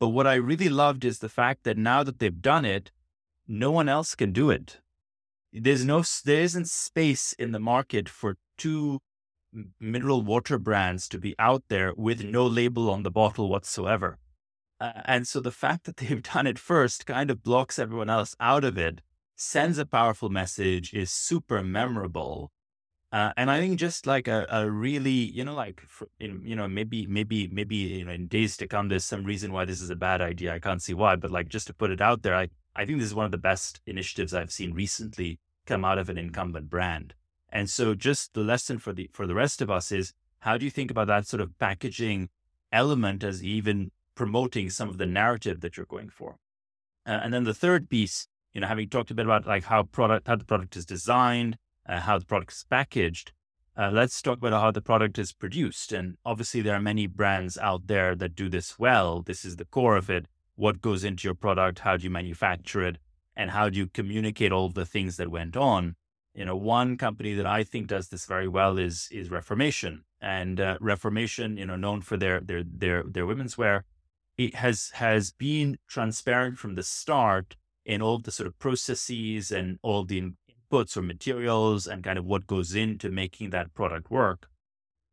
But 0.00 0.08
what 0.08 0.26
I 0.26 0.34
really 0.34 0.68
loved 0.68 1.04
is 1.04 1.18
the 1.18 1.28
fact 1.28 1.64
that 1.64 1.76
now 1.76 2.02
that 2.02 2.18
they've 2.18 2.42
done 2.42 2.64
it, 2.64 2.90
no 3.46 3.70
one 3.70 3.88
else 3.88 4.14
can 4.14 4.32
do 4.32 4.50
it. 4.50 4.80
There's 5.52 5.84
no, 5.84 6.02
there 6.24 6.42
isn't 6.42 6.68
space 6.68 7.32
in 7.32 7.52
the 7.52 7.60
market 7.60 8.08
for 8.08 8.36
two 8.56 9.00
mineral 9.80 10.22
water 10.22 10.58
brands 10.58 11.08
to 11.08 11.18
be 11.18 11.34
out 11.38 11.64
there 11.68 11.94
with 11.96 12.22
no 12.22 12.46
label 12.46 12.90
on 12.90 13.02
the 13.02 13.10
bottle 13.10 13.48
whatsoever. 13.48 14.18
Uh, 14.80 14.92
and 15.04 15.26
so 15.26 15.40
the 15.40 15.50
fact 15.50 15.84
that 15.84 15.96
they've 15.96 16.22
done 16.22 16.46
it 16.46 16.58
first 16.58 17.06
kind 17.06 17.30
of 17.30 17.42
blocks 17.42 17.78
everyone 17.78 18.10
else 18.10 18.36
out 18.40 18.64
of 18.64 18.76
it 18.76 19.00
sends 19.38 19.78
a 19.78 19.86
powerful 19.86 20.28
message, 20.28 20.92
is 20.92 21.10
super 21.10 21.62
memorable. 21.62 22.50
Uh, 23.12 23.32
and 23.36 23.50
I 23.50 23.60
think 23.60 23.78
just 23.78 24.06
like 24.06 24.28
a, 24.28 24.46
a 24.50 24.68
really, 24.68 25.10
you 25.10 25.44
know, 25.44 25.54
like, 25.54 25.80
you 26.18 26.56
know, 26.56 26.68
maybe, 26.68 27.06
maybe, 27.06 27.48
maybe, 27.48 27.76
you 27.76 28.04
know, 28.04 28.12
in 28.12 28.26
days 28.26 28.56
to 28.58 28.66
come, 28.66 28.88
there's 28.88 29.04
some 29.04 29.24
reason 29.24 29.52
why 29.52 29.64
this 29.64 29.80
is 29.80 29.90
a 29.90 29.96
bad 29.96 30.20
idea. 30.20 30.52
I 30.52 30.58
can't 30.58 30.82
see 30.82 30.92
why, 30.92 31.16
but 31.16 31.30
like, 31.30 31.48
just 31.48 31.68
to 31.68 31.72
put 31.72 31.90
it 31.90 32.00
out 32.00 32.22
there, 32.22 32.34
I, 32.34 32.48
I 32.76 32.84
think 32.84 32.98
this 32.98 33.06
is 33.06 33.14
one 33.14 33.24
of 33.24 33.30
the 33.30 33.38
best 33.38 33.80
initiatives 33.86 34.34
I've 34.34 34.52
seen 34.52 34.74
recently 34.74 35.38
come 35.66 35.84
out 35.84 35.98
of 35.98 36.10
an 36.10 36.18
incumbent 36.18 36.68
brand. 36.68 37.14
And 37.50 37.70
so 37.70 37.94
just 37.94 38.34
the 38.34 38.40
lesson 38.40 38.78
for 38.78 38.92
the 38.92 39.08
for 39.12 39.26
the 39.26 39.34
rest 39.34 39.62
of 39.62 39.70
us 39.70 39.90
is 39.90 40.12
how 40.40 40.58
do 40.58 40.64
you 40.64 40.70
think 40.70 40.90
about 40.90 41.06
that 41.06 41.26
sort 41.26 41.40
of 41.40 41.58
packaging 41.58 42.28
element 42.72 43.24
as 43.24 43.42
even 43.42 43.90
promoting 44.14 44.68
some 44.68 44.88
of 44.88 44.98
the 44.98 45.06
narrative 45.06 45.60
that 45.60 45.76
you're 45.76 45.86
going 45.86 46.10
for? 46.10 46.36
Uh, 47.06 47.20
and 47.22 47.32
then 47.32 47.44
the 47.44 47.54
third 47.54 47.88
piece, 47.88 48.28
you 48.52 48.60
know, 48.60 48.66
having 48.66 48.88
talked 48.88 49.10
a 49.10 49.14
bit 49.14 49.26
about 49.26 49.46
like 49.46 49.64
how 49.64 49.84
product 49.84 50.26
how 50.26 50.36
the 50.36 50.44
product 50.44 50.76
is 50.76 50.86
designed, 50.86 51.56
uh, 51.88 52.00
how 52.00 52.18
the 52.18 52.24
product 52.24 52.52
is 52.52 52.64
packaged, 52.68 53.32
uh, 53.78 53.90
let's 53.92 54.20
talk 54.20 54.38
about 54.38 54.52
how 54.52 54.72
the 54.72 54.80
product 54.80 55.18
is 55.18 55.32
produced. 55.32 55.92
And 55.92 56.16
obviously, 56.24 56.60
there 56.60 56.74
are 56.74 56.80
many 56.80 57.06
brands 57.06 57.56
out 57.56 57.86
there 57.86 58.16
that 58.16 58.34
do 58.34 58.48
this 58.48 58.76
well. 58.76 59.22
This 59.22 59.44
is 59.44 59.54
the 59.54 59.64
core 59.64 59.96
of 59.96 60.10
it. 60.10 60.26
What 60.56 60.80
goes 60.80 61.04
into 61.04 61.28
your 61.28 61.36
product? 61.36 61.80
How 61.80 61.96
do 61.96 62.02
you 62.02 62.10
manufacture 62.10 62.82
it? 62.82 62.98
And 63.36 63.52
how 63.52 63.68
do 63.68 63.78
you 63.78 63.86
communicate 63.86 64.50
all 64.50 64.68
the 64.68 64.84
things 64.84 65.16
that 65.16 65.30
went 65.30 65.56
on? 65.56 65.94
You 66.34 66.44
know, 66.44 66.56
one 66.56 66.96
company 66.96 67.34
that 67.34 67.46
I 67.46 67.62
think 67.62 67.86
does 67.86 68.08
this 68.08 68.26
very 68.26 68.48
well 68.48 68.78
is 68.78 69.08
is 69.12 69.30
Reformation, 69.30 70.04
and 70.20 70.60
uh, 70.60 70.76
Reformation, 70.80 71.56
you 71.56 71.66
know, 71.66 71.76
known 71.76 72.00
for 72.00 72.16
their 72.16 72.40
their 72.40 72.64
their 72.64 73.04
their 73.04 73.26
women's 73.26 73.56
wear, 73.56 73.84
it 74.36 74.56
has 74.56 74.90
has 74.94 75.30
been 75.30 75.78
transparent 75.86 76.58
from 76.58 76.74
the 76.74 76.82
start 76.82 77.54
in 77.88 78.02
all 78.02 78.18
the 78.18 78.30
sort 78.30 78.46
of 78.46 78.58
processes 78.58 79.50
and 79.50 79.78
all 79.82 80.04
the 80.04 80.22
inputs 80.70 80.96
or 80.96 81.02
materials 81.02 81.86
and 81.86 82.04
kind 82.04 82.18
of 82.18 82.26
what 82.26 82.46
goes 82.46 82.74
into 82.74 83.10
making 83.10 83.48
that 83.48 83.72
product 83.72 84.10
work. 84.10 84.48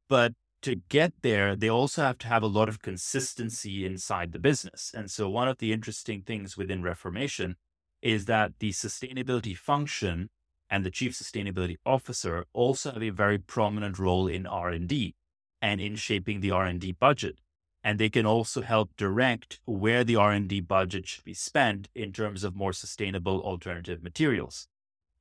But 0.10 0.34
to 0.64 0.76
get 0.90 1.14
there, 1.22 1.56
they 1.56 1.70
also 1.70 2.02
have 2.04 2.18
to 2.20 2.28
have 2.28 2.44
a 2.44 2.48
lot 2.48 2.68
of 2.68 2.82
consistency 2.82 3.86
inside 3.86 4.34
the 4.34 4.40
business. 4.40 4.92
And 4.94 5.10
so 5.10 5.30
one 5.30 5.48
of 5.48 5.60
the 5.60 5.72
interesting 5.72 6.22
things 6.22 6.58
within 6.58 6.84
Reformation 6.84 7.56
is 8.02 8.26
that 8.26 8.52
the 8.60 8.72
sustainability 8.72 9.56
function 9.56 10.30
and 10.70 10.84
the 10.84 10.92
chief 10.92 11.14
sustainability 11.14 11.78
officer 11.86 12.46
also 12.52 12.92
have 12.92 13.04
a 13.04 13.10
very 13.10 13.38
prominent 13.38 13.98
role 13.98 14.28
in 14.28 14.46
R&D 14.46 15.16
and 15.62 15.80
in 15.80 15.96
shaping 15.96 16.42
the 16.42 16.52
R&D 16.52 16.98
budget. 17.00 17.40
And 17.86 18.00
they 18.00 18.10
can 18.10 18.26
also 18.26 18.64
help 18.64 18.98
direct 18.98 19.60
where 19.66 20.04
the 20.04 20.16
R&D 20.16 20.62
budget 20.62 21.08
should 21.08 21.24
be 21.24 21.36
spent 21.36 21.88
in 21.94 22.12
terms 22.12 22.44
of 22.44 22.56
more 22.56 22.74
sustainable 22.74 23.40
alternative 23.44 24.02
materials. 24.02 24.68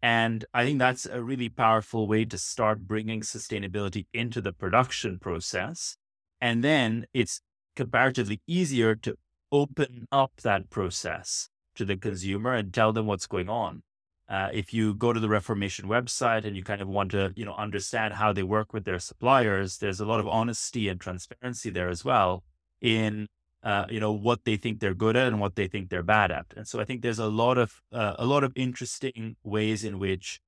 And 0.00 0.46
I 0.54 0.64
think 0.64 0.78
that's 0.78 1.04
a 1.04 1.22
really 1.22 1.50
powerful 1.50 2.06
way 2.08 2.24
to 2.24 2.38
start 2.38 2.88
bringing 2.88 3.20
sustainability 3.20 4.06
into 4.14 4.40
the 4.40 4.54
production 4.54 5.18
process. 5.18 5.98
And 6.40 6.64
then 6.64 7.04
it's 7.12 7.42
comparatively 7.76 8.40
easier 8.46 8.94
to 8.94 9.18
open 9.52 10.08
up 10.10 10.32
that 10.42 10.70
process 10.70 11.50
to 11.74 11.84
the 11.84 11.98
consumer 11.98 12.54
and 12.54 12.72
tell 12.72 12.94
them 12.94 13.04
what's 13.04 13.26
going 13.26 13.50
on. 13.50 13.82
Uh, 14.26 14.48
if 14.54 14.72
you 14.72 14.94
go 14.94 15.12
to 15.12 15.20
the 15.20 15.28
Reformation 15.28 15.86
website 15.86 16.46
and 16.46 16.56
you 16.56 16.64
kind 16.64 16.80
of 16.80 16.88
want 16.88 17.10
to, 17.10 17.30
you 17.36 17.44
know, 17.44 17.54
understand 17.56 18.14
how 18.14 18.32
they 18.32 18.42
work 18.42 18.72
with 18.72 18.86
their 18.86 18.98
suppliers, 18.98 19.76
there's 19.78 20.00
a 20.00 20.06
lot 20.06 20.18
of 20.18 20.26
honesty 20.26 20.88
and 20.88 20.98
transparency 20.98 21.68
there 21.68 21.90
as 21.90 22.06
well 22.06 22.42
in, 22.80 23.28
uh, 23.62 23.86
you 23.88 24.00
know, 24.00 24.12
what 24.12 24.44
they 24.44 24.56
think 24.56 24.80
they're 24.80 24.94
good 24.94 25.16
at 25.16 25.28
and 25.28 25.40
what 25.40 25.56
they 25.56 25.66
think 25.66 25.88
they're 25.88 26.02
bad 26.02 26.30
at. 26.30 26.46
And 26.56 26.66
so 26.66 26.80
I 26.80 26.84
think 26.84 27.02
there's 27.02 27.18
a 27.18 27.28
lot 27.28 27.58
of 27.58 27.82
uh, 27.92 28.14
a 28.18 28.26
lot 28.26 28.44
of 28.44 28.52
interesting 28.56 29.36
ways 29.42 29.84
in 29.84 29.98
which 29.98 30.40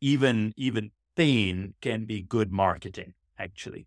even 0.00 0.52
even 0.56 0.90
pain 1.16 1.74
can 1.80 2.04
be 2.04 2.22
good 2.22 2.52
marketing, 2.52 3.14
actually. 3.38 3.86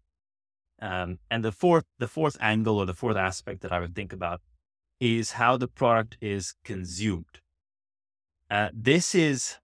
Um, 0.81 1.19
and 1.31 1.43
the 1.43 1.51
fourth 1.51 1.85
the 1.99 2.07
fourth 2.07 2.37
angle 2.39 2.77
or 2.77 2.85
the 2.85 2.93
fourth 2.93 3.17
aspect 3.17 3.61
that 3.61 3.71
I 3.71 3.79
would 3.79 3.95
think 3.95 4.11
about 4.11 4.41
is 4.99 5.33
how 5.33 5.57
the 5.57 5.67
product 5.67 6.17
is 6.21 6.55
consumed. 6.63 7.39
Uh, 8.49 8.69
this 8.73 9.15
is 9.15 9.57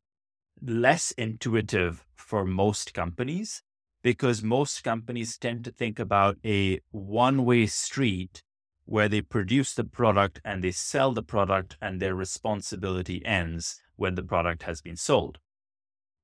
less 0.62 1.12
intuitive 1.12 2.06
for 2.16 2.46
most 2.46 2.94
companies 2.94 3.64
because 4.02 4.44
most 4.44 4.84
companies 4.84 5.38
tend 5.38 5.64
to 5.66 5.72
think 5.72 6.00
about 6.00 6.38
a 6.46 6.80
one 6.92 7.46
way 7.46 7.66
street 7.66 8.44
where 8.86 9.10
they 9.10 9.22
produce 9.22 9.74
the 9.74 9.84
product 9.84 10.42
and 10.44 10.64
they 10.64 10.72
sell 10.72 11.12
the 11.12 11.24
product 11.24 11.78
and 11.82 12.00
their 12.02 12.16
responsibility 12.16 13.24
ends 13.26 13.82
when 13.96 14.16
the 14.16 14.24
product 14.24 14.64
has 14.64 14.82
been 14.82 14.96
sold. 14.96 15.38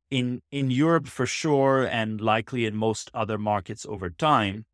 In, 0.10 0.42
in 0.52 0.72
Europe, 0.72 1.08
for 1.08 1.26
sure, 1.26 1.86
and 1.86 2.22
likely 2.22 2.66
in 2.66 2.76
most 2.76 3.12
other 3.14 3.38
markets 3.38 3.86
over 3.86 4.10
time, 4.10 4.66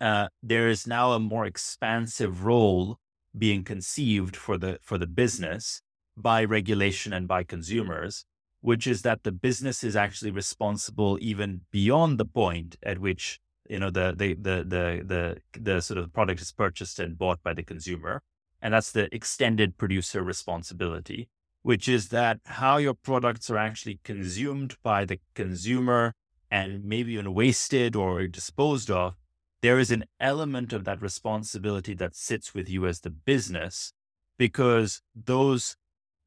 uh, 0.00 0.28
there 0.42 0.68
is 0.68 0.86
now 0.86 1.12
a 1.12 1.20
more 1.20 1.46
expansive 1.46 2.44
role 2.44 2.98
being 3.36 3.64
conceived 3.64 4.36
for 4.36 4.58
the 4.58 4.78
for 4.82 4.98
the 4.98 5.06
business 5.06 5.80
by 6.16 6.44
regulation 6.44 7.12
and 7.12 7.26
by 7.26 7.44
consumers, 7.44 8.24
which 8.62 8.86
is 8.86 9.02
that 9.02 9.24
the 9.24 9.32
business 9.32 9.84
is 9.84 9.94
actually 9.94 10.30
responsible 10.30 11.18
even 11.20 11.60
beyond 11.70 12.18
the 12.18 12.24
point 12.24 12.76
at 12.82 12.98
which 12.98 13.38
you 13.68 13.78
know 13.78 13.90
the 13.90 14.14
the 14.16 14.34
the 14.34 14.64
the 14.64 15.36
the, 15.52 15.60
the 15.60 15.80
sort 15.82 15.98
of 15.98 16.12
product 16.12 16.40
is 16.40 16.52
purchased 16.52 16.98
and 16.98 17.18
bought 17.18 17.42
by 17.42 17.52
the 17.52 17.62
consumer, 17.62 18.22
and 18.62 18.72
that's 18.72 18.92
the 18.92 19.14
extended 19.14 19.76
producer 19.76 20.22
responsibility, 20.22 21.28
which 21.62 21.88
is 21.88 22.08
that 22.08 22.38
how 22.46 22.78
your 22.78 22.94
products 22.94 23.50
are 23.50 23.58
actually 23.58 24.00
consumed 24.02 24.76
by 24.82 25.04
the 25.04 25.20
consumer 25.34 26.14
and 26.50 26.84
maybe 26.84 27.12
even 27.12 27.34
wasted 27.34 27.94
or 27.94 28.26
disposed 28.26 28.90
of 28.90 29.14
there 29.62 29.78
is 29.78 29.92
an 29.92 30.04
element 30.18 30.72
of 30.72 30.84
that 30.84 31.00
responsibility 31.00 31.94
that 31.94 32.16
sits 32.16 32.52
with 32.52 32.68
you 32.68 32.86
as 32.86 33.00
the 33.00 33.10
business 33.10 33.92
because 34.36 35.00
those 35.14 35.76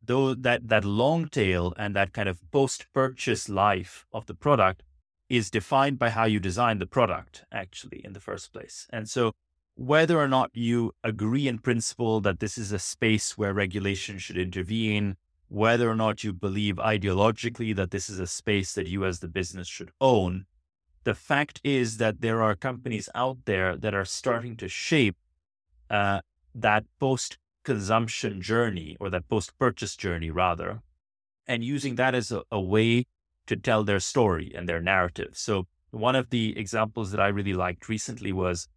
though 0.08 0.34
that 0.34 0.68
that 0.68 0.86
long 0.86 1.28
tail 1.28 1.74
and 1.78 1.96
that 1.96 2.14
kind 2.14 2.30
of 2.30 2.40
post 2.52 2.88
purchase 2.94 3.50
life 3.50 4.06
of 4.12 4.26
the 4.26 4.34
product 4.34 4.84
is 5.30 5.50
defined 5.50 5.98
by 5.98 6.10
how 6.10 6.26
you 6.26 6.40
design 6.40 6.80
the 6.80 6.86
product 6.86 7.46
actually 7.52 8.02
in 8.04 8.14
the 8.14 8.20
first 8.20 8.54
place. 8.54 8.88
And 8.92 9.10
so 9.10 9.34
whether 9.76 10.20
or 10.20 10.28
not 10.28 10.52
you 10.54 10.94
agree 11.04 11.48
in 11.48 11.60
principle 11.60 12.22
that 12.22 12.40
this 12.40 12.58
is 12.58 12.72
a 12.72 12.80
space 12.80 13.38
where 13.38 13.54
regulation 13.54 14.18
should 14.18 14.38
intervene 14.38 15.18
whether 15.48 15.90
or 15.90 15.96
not 15.96 16.24
you 16.24 16.34
believe 16.34 16.76
ideologically 16.78 17.76
that 17.76 17.92
this 17.92 18.10
is 18.10 18.20
a 18.20 18.28
space 18.28 18.74
that 18.74 18.88
you 18.88 19.06
as 19.06 19.20
the 19.20 19.28
business 19.28 19.68
should 19.68 19.92
own 20.00 20.46
the 21.06 21.16
fact 21.16 21.62
is 21.64 21.98
that 21.98 22.22
there 22.22 22.42
are 22.42 22.56
companies 22.56 23.08
out 23.16 23.38
there 23.46 23.78
that 23.78 23.94
are 23.94 24.06
starting 24.06 24.58
to 24.58 24.68
shape 24.68 25.16
uh, 25.90 26.20
that 26.54 26.84
post 27.00 27.38
consumption 27.66 28.42
journey 28.42 28.96
or 29.00 29.10
that 29.10 29.28
post 29.28 29.58
purchase 29.60 29.96
journey, 29.98 30.30
rather, 30.30 30.82
and 31.48 31.64
using 31.64 31.96
that 31.96 32.16
as 32.16 32.32
a, 32.32 32.44
a, 32.52 32.62
way 32.62 33.06
to 33.48 33.56
tell 33.56 33.84
their 33.84 34.00
story 34.00 34.52
and 34.56 34.70
their 34.70 34.82
narrative. 34.82 35.32
So, 35.34 35.68
one 35.92 36.16
of 36.16 36.30
the 36.30 36.58
examples 36.58 37.12
that 37.12 37.20
I 37.20 37.28
really 37.28 37.54
liked 37.54 37.90
recently 37.90 38.32
was, 38.32 38.68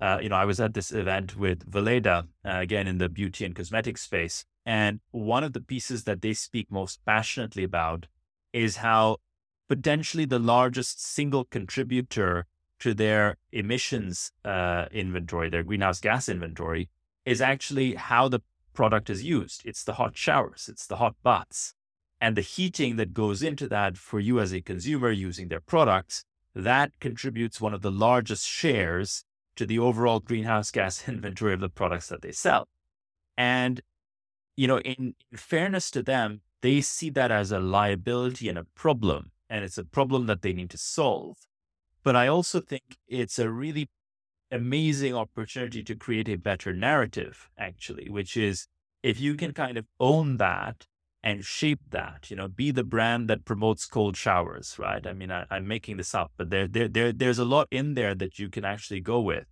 uh, 0.00 0.18
you 0.22 0.28
know, 0.28 0.36
I 0.36 0.44
was 0.44 0.60
at 0.60 0.74
this 0.74 0.92
event 0.92 1.36
with 1.36 1.70
Weleda, 1.70 2.26
uh, 2.44 2.58
again 2.58 2.86
in 2.86 2.98
the 2.98 3.08
beauty 3.08 3.44
and 3.44 3.54
cosmetic 3.54 3.96
space. 3.98 4.44
And 4.66 5.00
one 5.10 5.44
of 5.44 5.52
the 5.52 5.60
pieces 5.60 6.04
that 6.04 6.22
they 6.22 6.34
speak 6.34 6.70
most 6.70 7.04
passionately 7.04 7.64
about 7.64 8.06
is 8.52 8.76
how 8.76 9.18
potentially 9.68 10.24
the 10.24 10.38
largest 10.38 11.04
single 11.04 11.44
contributor 11.44 12.46
to 12.80 12.94
their 12.94 13.36
emissions 13.52 14.32
uh, 14.44 14.86
inventory, 14.90 15.48
their 15.48 15.62
greenhouse 15.62 16.00
gas 16.00 16.28
inventory, 16.28 16.88
is 17.24 17.40
actually 17.40 17.94
how 17.94 18.28
the 18.28 18.40
product 18.72 19.08
is 19.08 19.22
used. 19.22 19.62
It's 19.64 19.84
the 19.84 19.94
hot 19.94 20.16
showers, 20.16 20.68
it's 20.70 20.86
the 20.86 20.96
hot 20.96 21.14
baths. 21.22 21.74
And 22.20 22.36
the 22.36 22.42
heating 22.42 22.96
that 22.96 23.12
goes 23.12 23.42
into 23.42 23.68
that 23.68 23.98
for 23.98 24.18
you 24.20 24.40
as 24.40 24.52
a 24.52 24.60
consumer 24.60 25.10
using 25.10 25.48
their 25.48 25.60
products, 25.60 26.24
that 26.54 26.98
contributes 27.00 27.60
one 27.60 27.74
of 27.74 27.82
the 27.82 27.90
largest 27.90 28.46
shares 28.46 29.24
to 29.56 29.66
the 29.66 29.78
overall 29.78 30.20
greenhouse 30.20 30.70
gas 30.70 31.08
inventory 31.08 31.52
of 31.52 31.60
the 31.60 31.68
products 31.68 32.08
that 32.08 32.22
they 32.22 32.32
sell. 32.32 32.68
And, 33.36 33.80
you 34.56 34.68
know, 34.68 34.78
in, 34.78 35.14
in 35.30 35.38
fairness 35.38 35.90
to 35.90 36.02
them, 36.02 36.40
they 36.62 36.80
see 36.80 37.10
that 37.10 37.30
as 37.30 37.52
a 37.52 37.58
liability 37.58 38.48
and 38.48 38.56
a 38.56 38.64
problem 38.74 39.32
and 39.50 39.64
it's 39.64 39.78
a 39.78 39.84
problem 39.84 40.26
that 40.26 40.42
they 40.42 40.52
need 40.52 40.70
to 40.70 40.78
solve. 40.78 41.36
But 42.02 42.16
I 42.16 42.26
also 42.26 42.60
think 42.60 42.98
it's 43.06 43.38
a 43.38 43.50
really 43.50 43.88
amazing 44.54 45.14
opportunity 45.14 45.82
to 45.82 45.94
create 45.94 46.28
a 46.28 46.36
better 46.36 46.72
narrative, 46.72 47.48
actually, 47.58 48.08
which 48.08 48.36
is 48.36 48.66
if 49.02 49.20
you 49.20 49.34
can 49.34 49.52
kind 49.52 49.76
of 49.76 49.86
own 50.00 50.36
that 50.38 50.86
and 51.22 51.44
shape 51.44 51.80
that, 51.90 52.30
you 52.30 52.36
know, 52.36 52.48
be 52.48 52.70
the 52.70 52.84
brand 52.84 53.28
that 53.28 53.44
promotes 53.44 53.86
cold 53.86 54.16
showers, 54.16 54.76
right? 54.78 55.06
I 55.06 55.12
mean, 55.12 55.30
I, 55.30 55.44
am 55.50 55.66
making 55.66 55.96
this 55.96 56.14
up, 56.14 56.32
but 56.36 56.50
there, 56.50 56.68
there, 56.68 56.88
there, 56.88 57.12
there's 57.12 57.38
a 57.38 57.44
lot 57.44 57.68
in 57.70 57.94
there 57.94 58.14
that 58.14 58.38
you 58.38 58.50
can 58.50 58.64
actually 58.64 59.00
go 59.00 59.20
with 59.20 59.46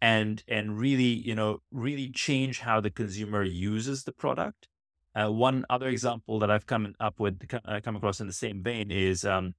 and, 0.00 0.42
and 0.48 0.78
really, 0.78 1.04
you 1.04 1.34
know, 1.34 1.58
really 1.70 2.10
change 2.10 2.60
how 2.60 2.80
the 2.80 2.90
consumer 2.90 3.42
uses 3.42 4.04
the 4.04 4.12
product 4.12 4.66
uh, 5.14 5.28
one 5.28 5.64
other 5.68 5.88
example 5.88 6.38
that 6.38 6.50
I've 6.50 6.66
come 6.66 6.94
up 7.00 7.18
with, 7.18 7.40
uh, 7.64 7.80
come 7.82 7.96
across 7.96 8.20
in 8.20 8.26
the 8.26 8.32
same 8.32 8.62
vein 8.62 8.90
is, 8.90 9.24
um, 9.24 9.54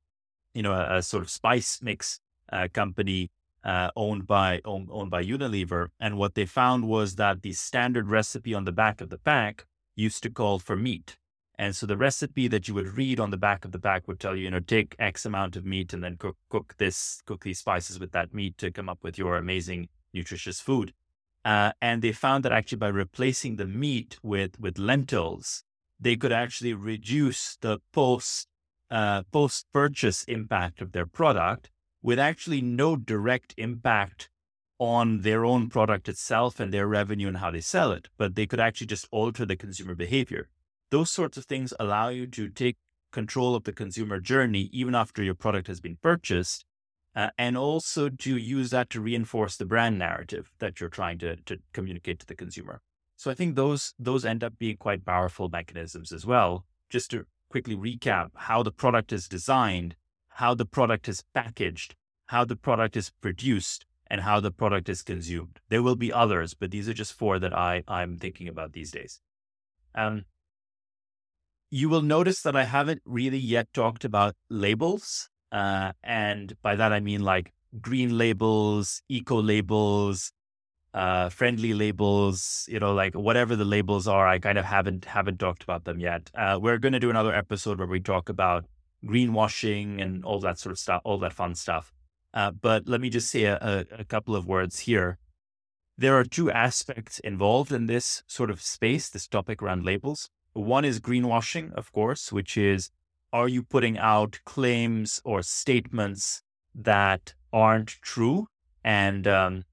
you 0.54 0.64
know, 0.64 0.72
a, 0.72 0.98
a, 0.98 1.02
sort 1.02 1.24
of 1.24 1.30
spice 1.30 1.80
mix 1.82 2.20
uh, 2.52 2.68
company 2.74 3.30
uh, 3.64 3.90
owned 3.96 4.26
by 4.28 4.62
owned, 4.66 4.90
owned 4.92 5.12
by 5.12 5.24
Unilever, 5.24 5.90
and 6.00 6.18
what 6.18 6.36
they 6.36 6.46
found 6.46 6.88
was 6.88 7.16
that 7.16 7.42
the 7.42 7.54
standard 7.54 8.10
recipe 8.10 8.54
on 8.54 8.66
the 8.66 8.72
back 8.72 9.02
of 9.02 9.10
the 9.10 9.18
pack 9.18 9.66
used 9.96 10.24
to 10.24 10.30
call 10.30 10.60
for 10.60 10.76
meat, 10.76 11.18
And 11.56 11.76
so 11.76 11.86
the 11.86 11.98
recipe 11.98 12.48
that 12.48 12.68
you 12.68 12.74
would 12.74 12.98
read 12.98 13.20
on 13.20 13.30
the 13.30 13.38
back 13.38 13.66
of 13.66 13.72
the 13.72 13.80
pack 13.80 14.08
would 14.08 14.20
tell 14.20 14.36
you, 14.36 14.46
you 14.46 14.52
know, 14.52 14.60
take 14.60 14.96
X 14.98 15.26
amount 15.26 15.56
of 15.56 15.64
meat 15.64 15.94
and 15.94 16.04
then 16.04 16.18
cook 16.18 16.38
cook 16.50 16.76
this, 16.78 17.22
cook 17.26 17.44
these 17.44 17.60
spices 17.60 18.00
with 18.00 18.12
that 18.14 18.34
meat 18.34 18.58
to 18.58 18.72
come 18.72 18.90
up 18.90 19.04
with 19.04 19.18
your 19.18 19.38
amazing 19.38 19.90
nutritious 20.14 20.60
food. 20.60 20.94
Uh, 21.46 21.72
and 21.82 22.02
they 22.02 22.12
found 22.12 22.44
that 22.44 22.52
actually 22.52 22.78
by 22.78 22.88
replacing 22.88 23.58
the 23.58 23.68
meat 23.68 24.18
with 24.24 24.60
with 24.60 24.78
lentils, 24.80 25.64
they 26.00 26.16
could 26.16 26.32
actually 26.32 26.74
reduce 26.74 27.58
the 27.58 27.80
post 27.94 28.48
uh, 28.90 29.22
post 29.32 29.68
purchase 29.72 30.24
impact 30.24 30.82
of 30.82 30.92
their 30.94 31.06
product 31.06 31.70
with 32.02 32.20
actually 32.20 32.62
no 32.62 32.96
direct 32.96 33.54
impact 33.58 34.30
on 34.80 35.22
their 35.22 35.46
own 35.46 35.70
product 35.70 36.10
itself 36.10 36.60
and 36.60 36.74
their 36.74 36.88
revenue 36.88 37.28
and 37.28 37.38
how 37.38 37.52
they 37.52 37.62
sell 37.62 37.92
it, 37.92 38.10
but 38.18 38.36
they 38.36 38.48
could 38.48 38.60
actually 38.60 38.88
just 38.88 39.08
alter 39.12 39.46
the 39.46 39.56
consumer 39.56 39.94
behavior. 39.94 40.50
Those 40.90 41.12
sorts 41.12 41.38
of 41.38 41.46
things 41.46 41.74
allow 41.80 42.10
you 42.10 42.26
to 42.28 42.50
take 42.50 42.78
control 43.12 43.56
of 43.56 43.66
the 43.66 43.74
consumer 43.74 44.20
journey 44.20 44.70
even 44.74 44.96
after 44.96 45.22
your 45.22 45.36
product 45.36 45.68
has 45.68 45.80
been 45.80 45.98
purchased, 46.02 46.66
uh, 47.16 47.30
and 47.38 47.58
also 47.58 48.10
to 48.10 48.38
use 48.38 48.72
that 48.72 48.90
to 48.90 49.02
reinforce 49.02 49.56
the 49.58 49.66
brand 49.66 50.00
narrative 50.00 50.52
that 50.60 50.80
you're 50.80 50.90
trying 50.90 51.20
to, 51.20 51.36
to 51.36 51.60
communicate 51.74 52.20
to 52.20 52.26
the 52.26 52.36
consumer. 52.36 52.82
So 53.18 53.30
I 53.30 53.36
think 53.36 53.56
those 53.56 53.94
those 54.00 54.26
end 54.26 54.44
up 54.44 54.58
being 54.58 54.78
quite 54.78 55.06
powerful 55.06 55.48
mechanisms 55.50 56.12
as 56.12 56.26
well. 56.26 56.66
Just 56.90 57.12
to 57.12 57.26
quickly 57.50 57.76
recap 57.76 58.30
how 58.36 58.64
the 58.64 58.72
product 58.72 59.14
is 59.14 59.28
designed, 59.28 59.96
how 60.36 60.54
the 60.54 60.66
product 60.66 61.08
is 61.08 61.24
packaged, 61.34 61.96
how 62.28 62.46
the 62.46 62.56
product 62.56 62.96
is 62.96 63.12
produced, 63.22 63.86
and 64.08 64.22
how 64.22 64.40
the 64.40 64.52
product 64.52 64.90
is 64.90 65.02
consumed. 65.02 65.60
There 65.70 65.84
will 65.84 65.96
be 65.96 66.12
others, 66.12 66.54
but 66.54 66.72
these 66.72 66.90
are 66.90 66.94
just 66.94 67.14
four 67.14 67.40
that 67.40 67.54
I, 67.54 67.84
I'm 67.88 68.18
thinking 68.18 68.48
about 68.48 68.74
these 68.74 68.92
days. 68.92 69.22
Um, 69.96 70.26
you 71.70 71.88
will 71.88 72.02
notice 72.02 72.42
that 72.42 72.56
I 72.56 72.66
haven't 72.66 73.02
really 73.06 73.38
yet 73.38 73.74
talked 73.74 74.04
about 74.04 74.36
labels. 74.50 75.30
Uh, 75.52 75.94
and 76.04 76.54
by 76.62 76.76
that, 76.76 76.92
I 76.92 77.00
mean 77.00 77.22
like 77.22 77.54
green 77.80 78.18
labels, 78.18 79.02
eco 79.08 79.42
labels, 79.42 80.34
uh, 80.94 81.30
friendly 81.30 81.74
labels, 81.74 82.66
you 82.68 82.80
know, 82.80 82.94
like 82.94 83.14
whatever 83.16 83.56
the 83.56 83.66
labels 83.66 84.08
are, 84.08 84.28
I 84.28 84.40
kind 84.40 84.58
of 84.58 84.66
haven't 84.66 85.06
haven't 85.06 85.40
talked 85.40 85.64
about 85.64 85.86
them 85.86 86.00
yet. 86.00 86.30
Uh, 86.36 86.60
we're 86.62 86.78
going 86.78 86.94
to 86.94 87.00
do 87.00 87.10
another 87.10 87.34
episode 87.34 87.78
where 87.78 87.88
we 87.88 88.02
talk 88.02 88.28
about 88.28 88.66
greenwashing 89.06 90.02
and 90.02 90.24
all 90.24 90.40
that 90.40 90.60
sort 90.60 90.72
of 90.72 90.80
stuff, 90.80 91.02
all 91.04 91.18
that 91.20 91.34
fun 91.34 91.56
stuff. 91.56 91.94
Uh, 92.34 92.52
but 92.52 92.88
let 92.88 93.02
me 93.02 93.10
just 93.10 93.30
say 93.30 93.44
a, 93.44 93.86
a, 93.92 94.06
couple 94.06 94.36
of 94.36 94.48
words 94.48 94.80
here. 94.80 95.18
There 95.98 96.18
are 96.18 96.24
two 96.24 96.50
aspects 96.50 97.20
involved 97.20 97.72
in 97.72 97.88
this 97.88 98.24
sort 98.26 98.50
of 98.50 98.62
space, 98.62 99.10
this 99.10 99.28
topic 99.28 99.62
around 99.62 99.84
labels. 99.84 100.30
One 100.54 100.86
is 100.86 101.00
greenwashing, 101.00 101.74
of 101.74 101.92
course, 101.92 102.32
which 102.32 102.56
is 102.58 102.90
are 103.34 103.48
you 103.48 103.64
putting 103.64 103.98
out 103.98 104.40
claims 104.46 105.22
or 105.24 105.42
statements 105.42 106.44
that 106.74 107.34
aren't 107.54 108.02
true 108.02 108.48
and 108.84 109.28
um, 109.28 109.64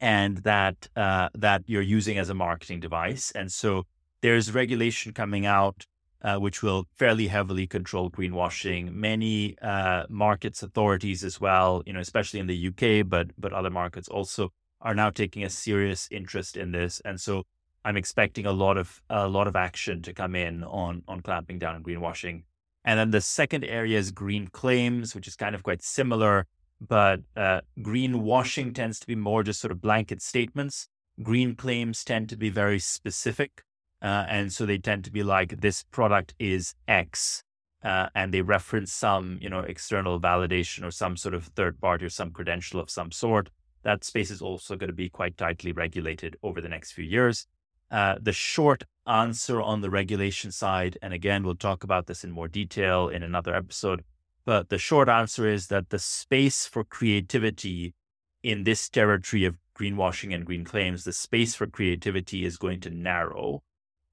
and 0.00 0.38
that 0.38 0.88
uh, 0.96 1.28
that 1.34 1.62
you're 1.66 1.82
using 1.82 2.18
as 2.18 2.30
a 2.30 2.34
marketing 2.34 2.80
device? 2.80 3.30
And 3.32 3.52
so 3.52 3.84
there's 4.22 4.52
regulation 4.52 5.12
coming 5.12 5.46
out 5.46 5.86
uh, 6.22 6.36
which 6.36 6.62
will 6.62 6.86
fairly 6.94 7.28
heavily 7.28 7.66
control 7.66 8.10
greenwashing. 8.10 8.92
Many 8.92 9.56
uh, 9.60 10.04
markets 10.08 10.62
authorities 10.62 11.24
as 11.24 11.40
well, 11.40 11.82
you 11.86 11.92
know, 11.92 12.00
especially 12.00 12.40
in 12.40 12.46
the 12.46 12.68
UK, 12.68 13.08
but 13.08 13.28
but 13.38 13.52
other 13.52 13.70
markets 13.70 14.08
also 14.08 14.52
are 14.80 14.94
now 14.94 15.10
taking 15.10 15.44
a 15.44 15.50
serious 15.50 16.08
interest 16.10 16.56
in 16.56 16.72
this, 16.72 17.00
and 17.04 17.20
so 17.20 17.44
I'm 17.84 17.96
expecting 17.96 18.46
a 18.46 18.52
lot 18.52 18.76
of 18.76 19.00
a 19.08 19.28
lot 19.28 19.46
of 19.46 19.56
action 19.56 20.02
to 20.02 20.12
come 20.12 20.34
in 20.34 20.64
on 20.64 21.02
on 21.08 21.20
clamping 21.20 21.58
down 21.58 21.74
on 21.74 21.82
greenwashing. 21.82 22.42
And 22.84 22.98
then 22.98 23.10
the 23.10 23.20
second 23.20 23.64
area 23.64 23.98
is 23.98 24.10
green 24.10 24.48
claims, 24.48 25.14
which 25.14 25.28
is 25.28 25.36
kind 25.36 25.54
of 25.54 25.62
quite 25.62 25.82
similar, 25.82 26.46
but 26.80 27.20
uh, 27.36 27.60
greenwashing 27.78 28.74
tends 28.74 28.98
to 29.00 29.06
be 29.06 29.14
more 29.14 29.42
just 29.42 29.60
sort 29.60 29.70
of 29.70 29.82
blanket 29.82 30.22
statements. 30.22 30.88
Green 31.22 31.54
claims 31.54 32.04
tend 32.04 32.30
to 32.30 32.36
be 32.36 32.48
very 32.48 32.78
specific. 32.78 33.64
Uh, 34.02 34.24
and 34.28 34.52
so 34.52 34.64
they 34.64 34.78
tend 34.78 35.04
to 35.04 35.12
be 35.12 35.22
like, 35.22 35.60
this 35.60 35.82
product 35.84 36.34
is 36.38 36.74
X. 36.88 37.42
Uh, 37.82 38.08
and 38.14 38.32
they 38.32 38.42
reference 38.42 38.92
some, 38.92 39.38
you 39.40 39.48
know, 39.48 39.60
external 39.60 40.20
validation 40.20 40.84
or 40.84 40.90
some 40.90 41.16
sort 41.16 41.34
of 41.34 41.46
third 41.46 41.80
party 41.80 42.04
or 42.04 42.10
some 42.10 42.30
credential 42.30 42.78
of 42.78 42.90
some 42.90 43.10
sort. 43.10 43.48
That 43.82 44.04
space 44.04 44.30
is 44.30 44.42
also 44.42 44.76
going 44.76 44.88
to 44.88 44.94
be 44.94 45.08
quite 45.08 45.38
tightly 45.38 45.72
regulated 45.72 46.36
over 46.42 46.60
the 46.60 46.68
next 46.68 46.92
few 46.92 47.04
years. 47.04 47.46
Uh, 47.90 48.16
the 48.20 48.32
short 48.32 48.84
answer 49.06 49.60
on 49.60 49.80
the 49.80 49.90
regulation 49.90 50.52
side, 50.52 50.98
and 51.02 51.12
again, 51.14 51.42
we'll 51.42 51.54
talk 51.54 51.82
about 51.82 52.06
this 52.06 52.22
in 52.22 52.30
more 52.30 52.48
detail 52.48 53.08
in 53.08 53.22
another 53.22 53.54
episode, 53.54 54.04
but 54.44 54.68
the 54.68 54.78
short 54.78 55.08
answer 55.08 55.48
is 55.48 55.66
that 55.68 55.90
the 55.90 55.98
space 55.98 56.66
for 56.66 56.84
creativity 56.84 57.94
in 58.42 58.64
this 58.64 58.88
territory 58.88 59.44
of 59.44 59.56
greenwashing 59.76 60.34
and 60.34 60.44
green 60.44 60.64
claims, 60.64 61.04
the 61.04 61.12
space 61.12 61.54
for 61.54 61.66
creativity 61.66 62.44
is 62.44 62.58
going 62.58 62.80
to 62.80 62.90
narrow 62.90 63.62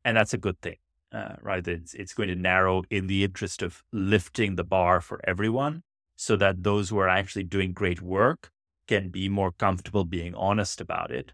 and 0.07 0.15
that's 0.15 0.33
a 0.33 0.37
good 0.37 0.61
thing, 0.61 0.77
uh, 1.11 1.35
right? 1.41 1.67
It's 1.67 1.93
it's 1.93 2.13
going 2.13 2.29
to 2.29 2.35
narrow 2.35 2.83
in 2.89 3.07
the 3.07 3.25
interest 3.25 3.61
of 3.61 3.83
lifting 3.91 4.55
the 4.55 4.63
bar 4.63 5.01
for 5.01 5.19
everyone, 5.25 5.83
so 6.15 6.37
that 6.37 6.63
those 6.63 6.87
who 6.87 6.97
are 6.97 7.09
actually 7.09 7.43
doing 7.43 7.73
great 7.73 8.01
work 8.01 8.49
can 8.87 9.09
be 9.09 9.27
more 9.27 9.51
comfortable 9.51 10.05
being 10.05 10.33
honest 10.33 10.79
about 10.79 11.11
it. 11.11 11.33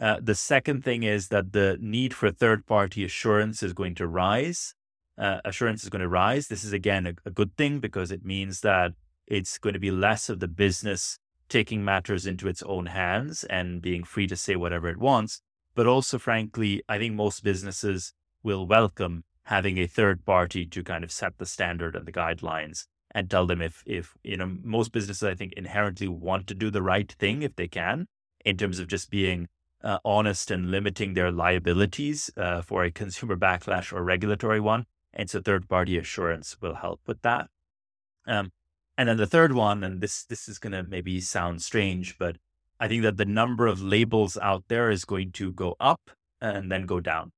Uh, 0.00 0.16
the 0.22 0.34
second 0.34 0.82
thing 0.84 1.02
is 1.02 1.28
that 1.28 1.52
the 1.52 1.76
need 1.82 2.14
for 2.14 2.30
third 2.30 2.64
party 2.64 3.04
assurance 3.04 3.62
is 3.62 3.74
going 3.74 3.94
to 3.96 4.06
rise. 4.06 4.74
Uh, 5.18 5.40
assurance 5.44 5.82
is 5.82 5.90
going 5.90 6.00
to 6.00 6.08
rise. 6.08 6.48
This 6.48 6.64
is 6.64 6.72
again 6.72 7.06
a, 7.06 7.12
a 7.26 7.30
good 7.30 7.54
thing 7.58 7.78
because 7.78 8.10
it 8.10 8.24
means 8.24 8.62
that 8.62 8.92
it's 9.26 9.58
going 9.58 9.74
to 9.74 9.86
be 9.88 9.90
less 9.90 10.30
of 10.30 10.40
the 10.40 10.48
business 10.48 11.18
taking 11.50 11.84
matters 11.84 12.24
into 12.24 12.48
its 12.48 12.62
own 12.62 12.86
hands 12.86 13.44
and 13.44 13.82
being 13.82 14.02
free 14.02 14.26
to 14.28 14.36
say 14.36 14.56
whatever 14.56 14.88
it 14.88 14.96
wants 14.96 15.42
but 15.78 15.86
also, 15.86 16.18
frankly, 16.18 16.82
I 16.88 16.98
think 16.98 17.14
most 17.14 17.44
businesses 17.44 18.12
will 18.42 18.66
welcome 18.66 19.22
having 19.44 19.78
a 19.78 19.86
third 19.86 20.24
party 20.24 20.66
to 20.66 20.82
kind 20.82 21.04
of 21.04 21.12
set 21.12 21.38
the 21.38 21.46
standard 21.46 21.94
and 21.94 22.04
the 22.04 22.10
guidelines 22.10 22.86
and 23.12 23.30
tell 23.30 23.46
them 23.46 23.62
if, 23.62 23.84
if, 23.86 24.16
you 24.24 24.36
know, 24.36 24.56
most 24.64 24.90
businesses, 24.90 25.22
I 25.22 25.36
think, 25.36 25.52
inherently 25.52 26.08
want 26.08 26.48
to 26.48 26.54
do 26.56 26.68
the 26.72 26.82
right 26.82 27.12
thing 27.20 27.42
if 27.42 27.54
they 27.54 27.68
can, 27.68 28.08
in 28.44 28.56
terms 28.56 28.80
of 28.80 28.88
just 28.88 29.08
being 29.08 29.46
uh, 29.84 29.98
honest 30.04 30.50
and 30.50 30.72
limiting 30.72 31.14
their 31.14 31.30
liabilities 31.30 32.28
uh, 32.36 32.60
for 32.60 32.82
a 32.82 32.90
consumer 32.90 33.36
backlash 33.36 33.92
or 33.92 34.02
regulatory 34.02 34.58
one. 34.58 34.84
And 35.12 35.30
so 35.30 35.40
third 35.40 35.68
party 35.68 35.96
assurance 35.96 36.56
will 36.60 36.74
help 36.74 37.02
with 37.06 37.22
that. 37.22 37.46
Um, 38.26 38.50
and 38.96 39.08
then 39.08 39.16
the 39.16 39.28
third 39.28 39.52
one, 39.52 39.84
and 39.84 40.00
this 40.00 40.24
this 40.24 40.48
is 40.48 40.58
going 40.58 40.72
to 40.72 40.82
maybe 40.82 41.20
sound 41.20 41.62
strange, 41.62 42.18
but 42.18 42.38
I 42.80 42.88
think 42.88 43.02
that 43.02 43.16
the 43.16 43.24
number 43.24 43.66
of 43.66 43.82
labels 43.82 44.36
out 44.38 44.64
there 44.68 44.90
is 44.90 45.04
going 45.04 45.32
to 45.32 45.52
go 45.52 45.74
up 45.80 46.10
and 46.40 46.70
then 46.70 46.86
go 46.86 47.00
down. 47.00 47.32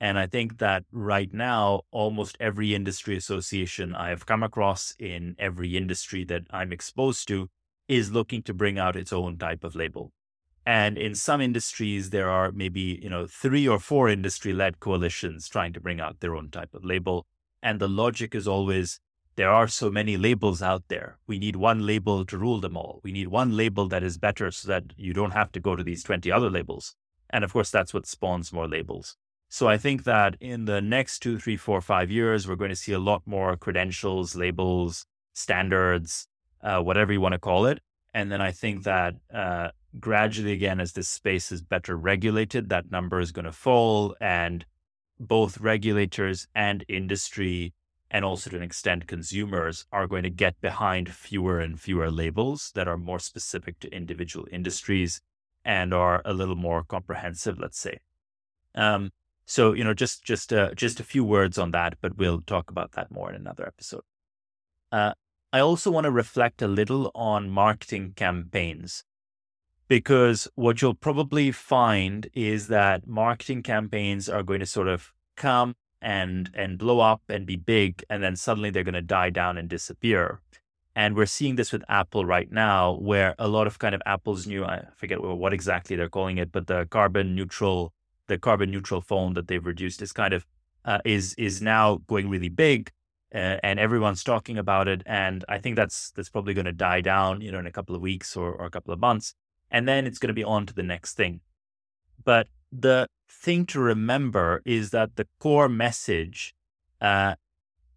And 0.00 0.18
I 0.18 0.26
think 0.26 0.58
that 0.58 0.84
right 0.90 1.32
now, 1.32 1.82
almost 1.90 2.36
every 2.40 2.74
industry 2.74 3.16
association 3.16 3.94
I 3.94 4.08
have 4.08 4.26
come 4.26 4.42
across 4.42 4.94
in 4.98 5.36
every 5.38 5.76
industry 5.76 6.24
that 6.24 6.44
I'm 6.50 6.72
exposed 6.72 7.28
to 7.28 7.48
is 7.86 8.10
looking 8.10 8.42
to 8.44 8.54
bring 8.54 8.78
out 8.78 8.96
its 8.96 9.12
own 9.12 9.36
type 9.36 9.62
of 9.62 9.74
label. 9.74 10.12
And 10.64 10.96
in 10.96 11.14
some 11.14 11.40
industries, 11.40 12.10
there 12.10 12.30
are 12.30 12.50
maybe, 12.50 12.98
you 13.02 13.10
know, 13.10 13.26
three 13.26 13.68
or 13.68 13.78
four 13.78 14.08
industry 14.08 14.52
led 14.52 14.80
coalitions 14.80 15.48
trying 15.48 15.72
to 15.74 15.80
bring 15.80 16.00
out 16.00 16.20
their 16.20 16.34
own 16.34 16.50
type 16.50 16.74
of 16.74 16.84
label. 16.84 17.26
And 17.62 17.78
the 17.78 17.88
logic 17.88 18.34
is 18.34 18.48
always 18.48 19.00
there 19.40 19.50
are 19.50 19.68
so 19.68 19.90
many 19.90 20.18
labels 20.18 20.60
out 20.60 20.82
there. 20.88 21.16
We 21.26 21.38
need 21.38 21.56
one 21.56 21.86
label 21.86 22.26
to 22.26 22.36
rule 22.36 22.60
them 22.60 22.76
all. 22.76 23.00
We 23.02 23.10
need 23.10 23.28
one 23.28 23.56
label 23.56 23.88
that 23.88 24.02
is 24.02 24.18
better 24.18 24.50
so 24.50 24.68
that 24.68 24.92
you 24.98 25.14
don't 25.14 25.30
have 25.30 25.50
to 25.52 25.60
go 25.60 25.74
to 25.74 25.82
these 25.82 26.02
20 26.02 26.30
other 26.30 26.50
labels. 26.50 26.94
And 27.30 27.42
of 27.42 27.54
course, 27.54 27.70
that's 27.70 27.94
what 27.94 28.06
spawns 28.06 28.52
more 28.52 28.68
labels. 28.68 29.16
So 29.48 29.66
I 29.66 29.78
think 29.78 30.04
that 30.04 30.36
in 30.40 30.66
the 30.66 30.82
next 30.82 31.20
two, 31.20 31.38
three, 31.38 31.56
four, 31.56 31.80
five 31.80 32.10
years, 32.10 32.46
we're 32.46 32.54
going 32.54 32.68
to 32.68 32.76
see 32.76 32.92
a 32.92 32.98
lot 32.98 33.22
more 33.24 33.56
credentials, 33.56 34.36
labels, 34.36 35.06
standards, 35.32 36.26
uh, 36.62 36.82
whatever 36.82 37.10
you 37.10 37.22
want 37.22 37.32
to 37.32 37.38
call 37.38 37.64
it. 37.64 37.80
And 38.12 38.30
then 38.30 38.42
I 38.42 38.52
think 38.52 38.82
that 38.82 39.14
uh, 39.32 39.68
gradually, 39.98 40.52
again, 40.52 40.80
as 40.80 40.92
this 40.92 41.08
space 41.08 41.50
is 41.50 41.62
better 41.62 41.96
regulated, 41.96 42.68
that 42.68 42.90
number 42.90 43.20
is 43.20 43.32
going 43.32 43.46
to 43.46 43.52
fall. 43.52 44.14
And 44.20 44.66
both 45.18 45.62
regulators 45.62 46.46
and 46.54 46.84
industry 46.88 47.72
and 48.10 48.24
also 48.24 48.50
to 48.50 48.56
an 48.56 48.62
extent 48.62 49.06
consumers 49.06 49.86
are 49.92 50.06
going 50.06 50.22
to 50.22 50.30
get 50.30 50.60
behind 50.60 51.14
fewer 51.14 51.60
and 51.60 51.80
fewer 51.80 52.10
labels 52.10 52.72
that 52.74 52.88
are 52.88 52.96
more 52.96 53.18
specific 53.18 53.78
to 53.80 53.94
individual 53.94 54.46
industries 54.50 55.20
and 55.64 55.94
are 55.94 56.22
a 56.24 56.32
little 56.32 56.56
more 56.56 56.82
comprehensive 56.82 57.58
let's 57.58 57.78
say. 57.78 57.98
Um, 58.74 59.12
so 59.44 59.72
you 59.72 59.84
know 59.84 59.94
just 59.94 60.24
just 60.24 60.52
uh, 60.52 60.74
just 60.74 61.00
a 61.00 61.04
few 61.04 61.24
words 61.24 61.58
on 61.58 61.70
that 61.72 61.94
but 62.00 62.16
we'll 62.16 62.40
talk 62.40 62.70
about 62.70 62.92
that 62.92 63.10
more 63.10 63.30
in 63.30 63.36
another 63.36 63.66
episode. 63.66 64.02
Uh, 64.92 65.12
i 65.52 65.60
also 65.60 65.90
want 65.90 66.04
to 66.04 66.10
reflect 66.10 66.62
a 66.62 66.68
little 66.68 67.10
on 67.14 67.50
marketing 67.50 68.12
campaigns 68.16 69.04
because 69.90 70.46
what 70.54 70.80
you'll 70.80 70.94
probably 70.94 71.50
find 71.50 72.28
is 72.32 72.68
that 72.68 73.08
marketing 73.08 73.60
campaigns 73.60 74.28
are 74.28 74.44
going 74.44 74.60
to 74.60 74.66
sort 74.66 74.86
of 74.86 75.12
come 75.36 75.74
and 76.02 76.50
and 76.54 76.78
blow 76.78 77.00
up 77.00 77.22
and 77.28 77.46
be 77.46 77.56
big, 77.56 78.04
and 78.08 78.22
then 78.22 78.36
suddenly 78.36 78.70
they're 78.70 78.84
going 78.84 78.94
to 78.94 79.02
die 79.02 79.30
down 79.30 79.58
and 79.58 79.68
disappear. 79.68 80.40
And 80.96 81.14
we're 81.14 81.26
seeing 81.26 81.56
this 81.56 81.72
with 81.72 81.84
Apple 81.88 82.24
right 82.24 82.50
now, 82.50 82.94
where 82.94 83.34
a 83.38 83.48
lot 83.48 83.66
of 83.66 83.78
kind 83.78 83.94
of 83.94 84.02
Apple's 84.06 84.46
new, 84.46 84.64
I 84.64 84.86
forget 84.96 85.22
what 85.22 85.52
exactly 85.52 85.94
they're 85.96 86.08
calling 86.08 86.38
it, 86.38 86.50
but 86.50 86.66
the 86.66 86.86
carbon 86.90 87.34
neutral, 87.34 87.92
the 88.26 88.38
carbon 88.38 88.70
neutral 88.70 89.00
phone 89.00 89.34
that 89.34 89.46
they've 89.46 89.64
reduced 89.64 90.02
is 90.02 90.12
kind 90.12 90.34
of 90.34 90.46
uh, 90.84 90.98
is 91.04 91.34
is 91.34 91.62
now 91.62 92.00
going 92.06 92.28
really 92.28 92.48
big, 92.48 92.90
uh, 93.34 93.56
and 93.62 93.78
everyone's 93.78 94.24
talking 94.24 94.58
about 94.58 94.88
it. 94.88 95.02
And 95.06 95.44
I 95.48 95.58
think 95.58 95.76
that's 95.76 96.10
that's 96.12 96.28
probably 96.28 96.54
going 96.54 96.64
to 96.66 96.72
die 96.72 97.02
down, 97.02 97.40
you 97.40 97.52
know, 97.52 97.58
in 97.58 97.66
a 97.66 97.72
couple 97.72 97.94
of 97.94 98.02
weeks 98.02 98.36
or, 98.36 98.52
or 98.52 98.66
a 98.66 98.70
couple 98.70 98.92
of 98.92 99.00
months, 99.00 99.34
and 99.70 99.86
then 99.86 100.06
it's 100.06 100.18
going 100.18 100.28
to 100.28 100.34
be 100.34 100.44
on 100.44 100.66
to 100.66 100.74
the 100.74 100.82
next 100.82 101.14
thing. 101.14 101.40
But 102.24 102.48
the 102.72 103.06
thing 103.30 103.66
to 103.66 103.80
remember 103.80 104.60
is 104.64 104.90
that 104.90 105.16
the 105.16 105.26
core 105.38 105.68
message 105.68 106.54
uh, 107.00 107.36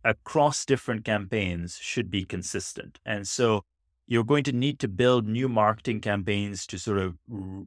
across 0.03 0.65
different 0.65 1.03
campaigns 1.03 1.77
should 1.81 2.09
be 2.09 2.25
consistent. 2.25 2.99
And 3.05 3.27
so 3.27 3.63
you're 4.07 4.23
going 4.23 4.43
to 4.43 4.51
need 4.51 4.79
to 4.79 4.87
build 4.87 5.27
new 5.27 5.49
marketing 5.49 6.01
campaigns 6.01 6.67
to 6.67 6.77
sort 6.77 6.99
of 6.99 7.17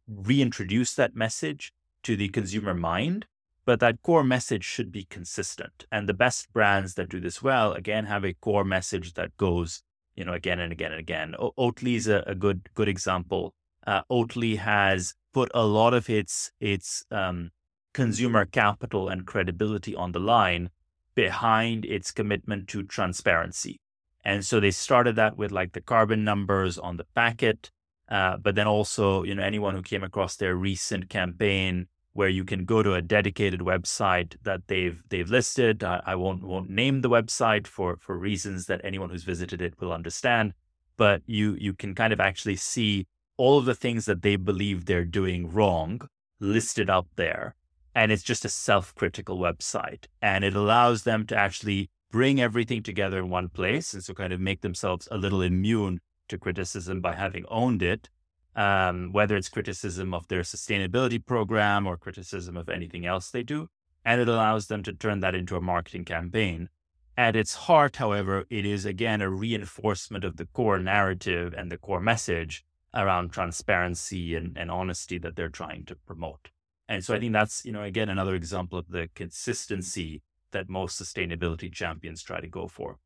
reintroduce 0.07 0.95
that 0.95 1.17
message 1.17 1.73
to 2.03 2.17
the 2.17 2.29
consumer 2.29 2.75
mind. 2.75 3.27
But 3.65 3.81
that 3.81 4.01
core 4.03 4.23
message 4.23 4.63
should 4.65 4.93
be 4.93 5.05
consistent. 5.11 5.87
And 5.91 6.09
the 6.09 6.15
best 6.15 6.53
brands 6.53 6.95
that 6.95 7.09
do 7.09 7.19
this 7.19 7.43
well, 7.43 7.73
again, 7.73 8.05
have 8.07 8.25
a 8.25 8.35
core 8.35 8.65
message 8.65 9.15
that 9.15 9.37
goes, 9.37 9.83
you 10.15 10.25
know, 10.25 10.35
again 10.35 10.61
and 10.61 10.73
again 10.73 10.93
and 10.93 11.01
again. 11.01 11.35
O- 11.37 11.53
Oatly 11.59 11.97
is 11.97 12.07
a, 12.07 12.23
a 12.29 12.37
good 12.37 12.69
good 12.75 12.89
example. 12.89 13.55
Uh, 13.85 14.03
Oatly 14.09 14.59
has 14.59 15.15
put 15.35 15.51
a 15.53 15.67
lot 15.67 15.95
of 15.95 16.09
its 16.09 16.53
its 16.61 17.05
um, 17.11 17.51
consumer 17.97 18.45
capital 18.45 19.09
and 19.09 19.27
credibility 19.27 19.95
on 19.95 20.13
the 20.13 20.21
line 20.21 20.69
behind 21.15 21.87
its 21.87 22.13
commitment 22.13 22.69
to 22.69 22.83
transparency. 22.83 23.81
And 24.23 24.45
so 24.45 24.61
they 24.61 24.71
started 24.71 25.17
that 25.17 25.39
with 25.39 25.51
like 25.51 25.73
the 25.73 25.81
carbon 25.81 26.23
numbers 26.23 26.77
on 26.77 26.99
the 26.99 27.07
packet, 27.15 27.71
uh, 28.11 28.37
but 28.37 28.55
then 28.55 28.67
also, 28.67 29.23
you 29.23 29.35
know, 29.35 29.43
anyone 29.43 29.75
who 29.75 29.81
came 29.81 30.05
across 30.05 30.37
their 30.37 30.55
recent 30.55 31.09
campaign 31.09 31.89
where 32.13 32.29
you 32.29 32.45
can 32.45 32.67
go 32.67 32.83
to 32.83 32.93
a 32.93 33.01
dedicated 33.01 33.61
website 33.61 34.37
that 34.43 34.61
they've 34.67 35.03
they've 35.09 35.31
listed. 35.31 35.83
I, 35.83 36.03
I 36.05 36.17
won't 36.17 36.43
won't 36.43 36.69
name 36.69 37.01
the 37.01 37.15
website 37.19 37.67
for 37.67 37.97
for 37.97 38.19
reasons 38.19 38.67
that 38.67 38.83
anyone 38.85 39.09
who's 39.09 39.25
visited 39.25 39.63
it 39.63 39.81
will 39.81 39.93
understand, 40.01 40.53
but 40.99 41.23
you 41.25 41.57
you 41.59 41.73
can 41.73 41.95
kind 41.95 42.13
of 42.13 42.21
actually 42.21 42.57
see 42.57 43.07
all 43.39 43.57
of 43.57 43.65
the 43.65 43.81
things 43.85 44.05
that 44.05 44.21
they 44.21 44.37
believe 44.37 44.85
they're 44.85 45.13
doing 45.21 45.51
wrong 45.51 46.03
listed 46.41 46.91
out 46.91 47.09
there 47.17 47.55
and 47.97 48.13
it's 48.13 48.23
just 48.23 48.45
a 48.45 48.49
self-critical 48.51 49.39
website 49.39 50.05
and 50.21 50.45
it 50.45 50.55
allows 50.55 51.05
them 51.05 51.25
to 51.25 51.35
actually 51.35 51.89
bring 52.11 52.39
everything 52.39 52.83
together 52.83 53.19
in 53.19 53.31
one 53.31 53.49
place 53.49 53.95
and 53.95 54.05
so 54.05 54.13
kind 54.13 54.35
of 54.35 54.39
make 54.39 54.61
themselves 54.61 55.09
a 55.11 55.17
little 55.17 55.41
immune 55.41 55.99
to 56.29 56.37
criticism 56.37 57.01
by 57.01 57.15
having 57.15 57.47
owned 57.49 57.83
it 57.83 58.11
um, 58.55 59.13
whether 59.13 59.35
it's 59.35 59.49
criticism 59.49 60.13
of 60.13 60.29
their 60.29 60.43
sustainability 60.43 61.25
program 61.25 61.87
or 61.87 61.97
criticism 61.97 62.55
of 62.57 62.69
anything 62.69 63.07
else 63.07 63.31
they 63.31 63.43
do 63.43 63.67
and 64.05 64.21
it 64.21 64.29
allows 64.29 64.67
them 64.67 64.83
to 64.83 64.93
turn 64.93 65.21
that 65.21 65.35
into 65.35 65.57
a 65.57 65.61
marketing 65.61 66.05
campaign. 66.05 66.69
At 67.17 67.35
its 67.35 67.55
heart 67.55 67.97
however 67.97 68.45
it 68.51 68.67
is 68.67 68.85
again 68.85 69.23
a 69.23 69.31
reinforcement 69.31 70.23
of 70.23 70.37
the 70.37 70.47
core 70.47 70.79
narrative 70.79 71.55
and 71.57 71.73
the 71.73 71.79
core 71.79 72.01
message 72.01 72.63
around 72.93 73.31
transparency 73.31 74.35
and, 74.35 74.57
and 74.57 74.71
honesty 74.71 75.17
that 75.19 75.35
they're 75.35 75.49
trying 75.49 75.85
to 75.87 75.97
promote 75.97 76.51
and 76.89 77.05
so 77.05 77.15
I 77.15 77.19
think 77.19 77.33
that's, 77.33 77.65
you 77.65 77.73
know, 77.73 77.83
again, 77.83 78.09
another 78.09 78.35
example 78.35 78.79
of 78.79 78.89
the 78.89 79.09
consistency 79.15 80.23
that 80.53 80.69
most 80.69 81.01
sustainability 81.01 81.73
champions 81.73 82.23
try 82.23 82.41
to 82.41 82.47
go 82.47 82.69
for. 82.69 82.99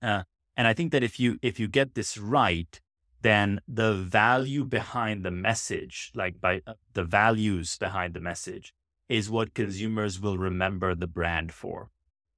Uh, 0.00 0.22
and 0.56 0.66
I 0.66 0.72
think 0.72 0.92
that 0.92 1.02
if 1.02 1.18
you 1.18 1.38
if 1.42 1.58
you 1.58 1.68
get 1.68 1.94
this 1.94 2.16
right, 2.16 2.80
then 3.22 3.60
the 3.66 3.94
value 3.94 4.64
behind 4.64 5.24
the 5.24 5.30
message, 5.30 6.12
like 6.14 6.40
by 6.40 6.62
uh, 6.66 6.74
the 6.94 7.04
values 7.04 7.76
behind 7.78 8.14
the 8.14 8.20
message, 8.20 8.72
is 9.08 9.30
what 9.30 9.54
consumers 9.54 10.20
will 10.20 10.38
remember 10.38 10.94
the 10.94 11.06
brand 11.06 11.52
for. 11.52 11.90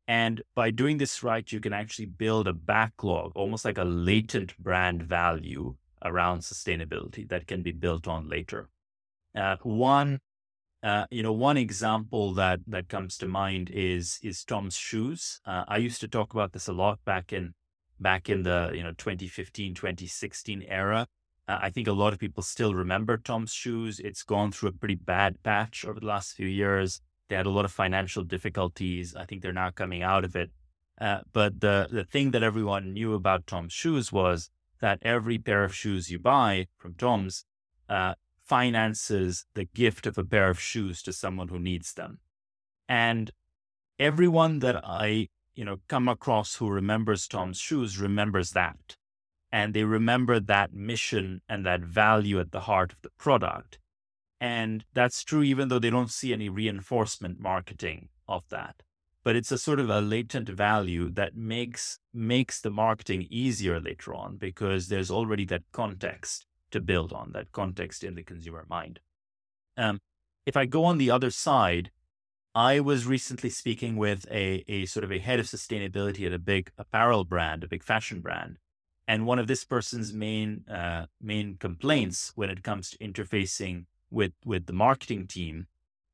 And 0.09 0.43
by 0.55 0.71
doing 0.71 0.99
this 0.99 1.23
right, 1.23 1.51
you 1.53 1.61
can 1.61 1.73
actually 1.73 2.07
build 2.07 2.49
a 2.49 2.53
backlog, 2.53 3.33
almost 3.35 3.65
like 3.65 3.79
a 3.79 3.85
latent 3.85 4.59
brand 4.59 5.03
value 5.03 5.77
around 6.03 6.41
sustainability 6.41 7.29
that 7.29 7.47
can 7.47 7.63
be 7.63 7.73
built 7.73 8.09
on 8.09 8.29
later. 8.29 8.71
Uh, 9.35 9.57
one 9.63 10.21
uh, 10.83 11.07
you 11.11 11.23
know, 11.23 11.33
one 11.33 11.57
example 11.57 12.33
that 12.35 12.61
that 12.67 12.89
comes 12.89 13.19
to 13.19 13.29
mind 13.29 13.71
is 13.73 14.19
is 14.23 14.45
Tom's 14.45 14.77
shoes. 14.77 15.41
Uh, 15.45 15.65
I 15.69 15.77
used 15.77 16.01
to 16.01 16.09
talk 16.09 16.33
about 16.33 16.53
this 16.53 16.69
a 16.69 16.73
lot 16.73 17.05
back 17.05 17.33
in 17.33 17.55
back 17.99 18.31
in 18.31 18.45
the 18.45 18.71
you 18.75 18.83
know 18.83 18.93
2015 18.93 19.75
2016 19.75 20.63
era. 20.63 21.07
Uh, 21.47 21.59
I 21.61 21.71
think 21.71 21.87
a 21.87 21.93
lot 21.93 22.13
of 22.13 22.19
people 22.19 22.43
still 22.43 22.75
remember 22.75 23.19
Tom's 23.19 23.53
shoes. 23.53 24.01
It's 24.01 24.23
gone 24.23 24.53
through 24.53 24.71
a 24.71 24.73
pretty 24.73 24.95
bad 24.95 25.43
patch 25.43 25.85
over 25.85 26.01
the 26.01 26.07
last 26.07 26.33
few 26.33 26.47
years. 26.47 27.03
They 27.29 27.37
had 27.37 27.47
a 27.47 27.51
lot 27.51 27.67
of 27.67 27.73
financial 27.73 28.25
difficulties. 28.25 29.15
I 29.15 29.27
think 29.27 29.43
they're 29.43 29.53
now 29.53 29.71
coming 29.71 30.03
out 30.03 30.25
of 30.25 30.35
it. 30.35 30.51
Uh, 30.99 31.21
but 31.33 31.61
the 31.61 31.89
the 31.91 32.05
thing 32.05 32.31
that 32.31 32.43
everyone 32.43 32.95
knew 32.95 33.13
about 33.13 33.47
Tom's 33.47 33.75
shoes 33.75 34.11
was 34.11 34.51
that 34.81 34.99
every 35.03 35.39
pair 35.39 35.63
of 35.63 35.75
shoes 35.75 36.11
you 36.11 36.19
buy 36.19 36.69
from 36.79 36.95
Tom's 36.95 37.45
uh, 37.91 38.15
finances 38.51 39.45
the 39.55 39.65
gift 39.65 40.09
of 40.09 40.19
a 40.19 40.25
pair 40.25 40.51
of 40.51 40.59
shoes 40.59 41.05
to 41.05 41.13
someone 41.13 41.47
who 41.47 41.61
needs 41.61 41.93
them. 41.93 42.19
And 42.89 43.31
everyone 43.97 44.59
that 44.59 44.85
I, 44.85 45.29
you 45.55 45.65
know, 45.65 45.77
come 45.87 46.09
across 46.09 46.57
who 46.57 46.69
remembers 46.69 47.29
Tom's 47.29 47.61
shoes 47.61 48.01
remembers 48.01 48.51
that. 48.51 48.97
And 49.53 49.73
they 49.73 49.85
remember 49.85 50.41
that 50.41 50.73
mission 50.73 51.43
and 51.49 51.65
that 51.65 51.83
value 51.83 52.41
at 52.41 52.51
the 52.51 52.63
heart 52.63 52.93
of 52.93 53.03
the 53.03 53.11
product. 53.19 53.79
And 54.41 54.85
that's 54.95 55.23
true 55.23 55.45
even 55.45 55.69
though 55.69 55.79
they 55.79 55.91
don't 55.91 56.11
see 56.11 56.33
any 56.33 56.49
reinforcement 56.49 57.39
marketing 57.39 58.09
of 58.27 58.43
that. 58.49 58.83
But 59.23 59.37
it's 59.37 59.53
a 59.53 59.59
sort 59.59 59.79
of 59.79 59.91
a 59.91 60.01
latent 60.01 60.49
value 60.49 61.09
that 61.11 61.37
makes 61.37 62.01
makes 62.13 62.61
the 62.61 62.71
marketing 62.71 63.29
easier 63.31 63.79
later 63.79 64.13
on 64.13 64.39
because 64.39 64.89
there's 64.89 65.11
already 65.11 65.45
that 65.45 65.63
context 65.73 66.47
to 66.71 66.81
build 66.81 67.13
on 67.13 67.33
that 67.33 67.53
context 67.53 68.05
in 68.05 68.15
the 68.15 68.23
consumer 68.23 68.67
mind. 68.69 69.01
Um, 69.77 70.01
if 70.47 70.57
I 70.57 70.67
go 70.67 70.85
on 70.85 70.99
the 70.99 71.11
other 71.11 71.31
side, 71.31 71.91
I 72.55 72.81
was 72.81 73.07
recently 73.07 73.51
speaking 73.51 73.97
with 73.97 74.27
a, 74.31 74.65
a 74.67 74.87
sort 74.87 75.05
of 75.05 75.13
a 75.13 75.21
head 75.21 75.39
of 75.39 75.47
sustainability 75.47 76.27
at 76.27 76.33
a 76.33 76.39
big 76.39 76.73
apparel 76.77 77.25
brand, 77.25 77.63
a 77.63 77.69
big 77.69 77.85
fashion 77.85 78.21
brand. 78.21 78.59
And 79.07 79.27
one 79.27 79.39
of 79.39 79.47
this 79.47 79.65
person's 79.65 80.13
main 80.13 80.65
uh, 80.69 81.07
main 81.21 81.57
complaints 81.59 82.33
when 82.35 82.51
it 82.51 82.63
comes 82.63 82.91
to 82.91 82.99
interfacing 82.99 83.87
with 84.11 84.33
with 84.45 84.67
the 84.67 84.73
marketing 84.73 85.27
team 85.27 85.67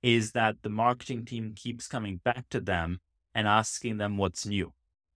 is 0.02 0.32
that 0.32 0.62
the 0.62 0.68
marketing 0.68 1.24
team 1.24 1.52
keeps 1.54 1.88
coming 1.88 2.20
back 2.24 2.48
to 2.50 2.60
them 2.60 3.00
and 3.34 3.48
asking 3.48 3.98
them 3.98 4.16
what's 4.16 4.46
new. 4.46 4.72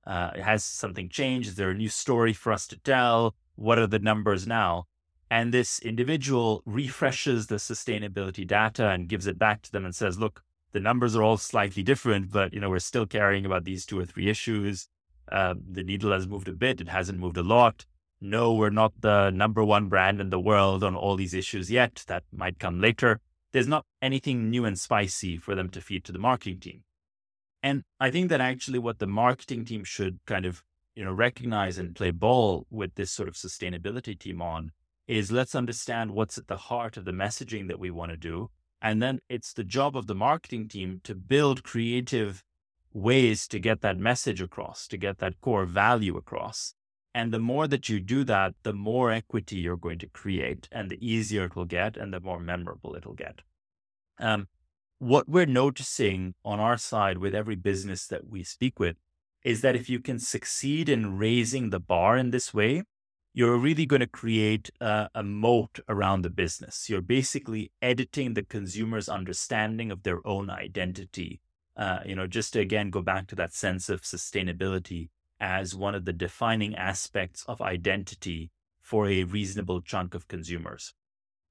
Uh, 0.07 0.31
has 0.41 0.65
something 0.65 1.09
changed? 1.09 1.49
Is 1.49 1.55
there 1.57 1.71
a 1.71 1.75
new 1.75 1.89
story 1.89 2.33
for 2.33 2.53
us 2.53 2.67
to 2.69 2.79
tell? 2.79 3.35
What 3.55 3.79
are 3.79 3.87
the 3.87 3.99
numbers 3.99 4.47
now? 4.47 4.87
And 5.31 5.55
this 5.55 5.79
individual 5.79 6.63
refreshes 6.67 7.47
the 7.47 7.57
sustainability 7.57 8.45
data 8.45 8.89
and 8.89 9.09
gives 9.09 9.29
it 9.29 9.39
back 9.39 9.63
to 9.63 9.73
them 9.73 9.85
and 9.85 9.95
says, 9.95 10.19
look, 10.19 10.43
the 10.73 10.81
numbers 10.81 11.15
are 11.15 11.23
all 11.23 11.37
slightly 11.37 11.85
different, 11.85 12.33
but 12.33 12.53
you 12.53 12.61
know, 12.61 12.69
we're 12.69 12.81
still 12.81 13.07
caring 13.07 13.47
about 13.47 13.65
these 13.65 13.87
two 13.87 13.99
or 13.99 14.05
three 14.05 14.29
issues. 14.29 14.89
Uh, 15.31 15.55
the 15.71 15.85
needle 15.85 16.13
has 16.13 16.27
moved 16.27 16.49
a 16.49 16.53
bit. 16.53 16.81
It 16.81 16.89
hasn't 16.89 17.21
moved 17.21 17.37
a 17.37 17.43
lot. 17.45 17.87
No, 18.21 18.53
we're 18.53 18.71
not 18.71 18.93
the 19.01 19.31
number 19.31 19.65
one 19.65 19.89
brand 19.89 20.21
in 20.21 20.31
the 20.31 20.41
world 20.41 20.83
on 20.83 20.97
all 20.97 21.17
these 21.17 21.33
issues 21.33 21.71
yet. 21.71 22.05
That 22.09 22.25
might 22.33 22.59
come 22.59 22.81
later. 22.81 23.21
There's 23.53 23.69
not 23.69 23.87
anything 24.03 24.51
new 24.51 24.65
and 24.65 24.79
spicy 24.79 25.37
for 25.37 25.55
them 25.55 25.69
to 25.71 25.81
feed 25.81 26.05
to 26.05 26.13
the 26.13 26.19
marketing 26.19 26.59
team. 26.61 26.83
And 27.63 27.83
I 27.99 28.11
think 28.11 28.29
that 28.31 28.41
actually 28.41 28.79
what 28.79 28.99
the 28.99 29.07
marketing 29.07 29.65
team 29.65 29.85
should 29.85 30.19
kind 30.27 30.45
of, 30.45 30.65
you 30.95 31.05
know, 31.05 31.13
recognize 31.13 31.79
and 31.79 31.95
play 31.95 32.11
ball 32.11 32.67
with 32.71 32.95
this 32.95 33.11
sort 33.11 33.29
of 33.29 33.35
sustainability 33.35 34.19
team 34.19 34.43
on 34.43 34.73
is 35.11 35.33
let's 35.33 35.57
understand 35.57 36.13
what's 36.13 36.39
at 36.39 36.47
the 36.47 36.57
heart 36.57 36.97
of 36.97 37.05
the 37.05 37.11
messaging 37.11 37.67
that 37.67 37.81
we 37.81 37.91
want 37.91 38.13
to 38.13 38.17
do. 38.17 38.49
And 38.81 39.03
then 39.03 39.19
it's 39.29 39.53
the 39.53 39.65
job 39.65 39.97
of 39.97 40.07
the 40.07 40.15
marketing 40.15 40.69
team 40.69 41.01
to 41.03 41.17
build 41.17 41.65
creative 41.65 42.45
ways 42.93 43.49
to 43.49 43.59
get 43.59 43.81
that 43.81 43.99
message 43.99 44.41
across, 44.41 44.87
to 44.87 44.97
get 44.97 45.19
that 45.19 45.41
core 45.41 45.65
value 45.65 46.17
across. 46.17 46.75
And 47.13 47.33
the 47.33 47.41
more 47.41 47.67
that 47.67 47.89
you 47.89 47.99
do 47.99 48.23
that, 48.25 48.55
the 48.63 48.73
more 48.73 49.11
equity 49.11 49.57
you're 49.57 49.77
going 49.77 49.99
to 49.99 50.07
create 50.07 50.69
and 50.71 50.89
the 50.89 51.05
easier 51.05 51.47
it 51.47 51.57
will 51.57 51.65
get 51.65 51.97
and 51.97 52.15
the 52.15 52.21
more 52.21 52.39
memorable 52.39 52.95
it'll 52.95 53.15
get. 53.15 53.41
Um, 54.21 54.47
what 55.01 55.29
we're 55.29 55.45
noticing 55.45 56.35
on 56.45 56.61
our 56.61 56.77
side 56.77 57.19
with 57.19 57.35
every 57.35 57.57
business 57.57 58.07
that 58.07 58.29
we 58.29 58.45
speak 58.45 58.79
with 58.79 58.97
is 59.43 59.61
that 59.63 59.75
if 59.75 59.91
you 59.91 59.99
can 59.99 60.21
succeed 60.21 60.89
in 60.89 61.19
raising 61.19 61.71
the 61.71 61.81
bar 61.81 62.17
in 62.17 62.31
this 62.31 62.55
way, 62.55 62.85
you're 63.33 63.57
really 63.57 63.87
going 63.87 64.01
to 64.01 64.07
create 64.07 64.71
a, 64.81 65.09
a, 65.15 65.23
moat 65.23 65.79
around 65.89 66.23
the 66.23 66.31
business. 66.31 66.91
You're 66.91 67.01
basically 67.01 67.71
editing 67.81 68.35
the 68.35 68.43
consumer's 68.43 69.09
understanding 69.09 69.91
of 69.91 70.03
their 70.03 70.27
own 70.27 70.51
identity 70.51 71.41
uh, 71.81 72.01
you 72.05 72.15
know, 72.15 72.27
just 72.27 72.53
to 72.53 72.61
again 72.61 72.91
go 72.91 73.01
back 73.01 73.27
to 73.29 73.35
that 73.37 73.55
sense 73.55 73.89
of 73.89 74.03
sustainability 74.03 75.09
as 75.41 75.75
one 75.75 75.95
of 75.95 76.05
the 76.05 76.13
defining 76.13 76.75
aspects 76.75 77.43
of 77.49 77.63
identity 77.63 78.51
for 78.83 79.09
a 79.09 79.25
reasonable 79.25 79.81
chunk 79.81 80.15
of 80.15 80.29
consumers. 80.29 80.93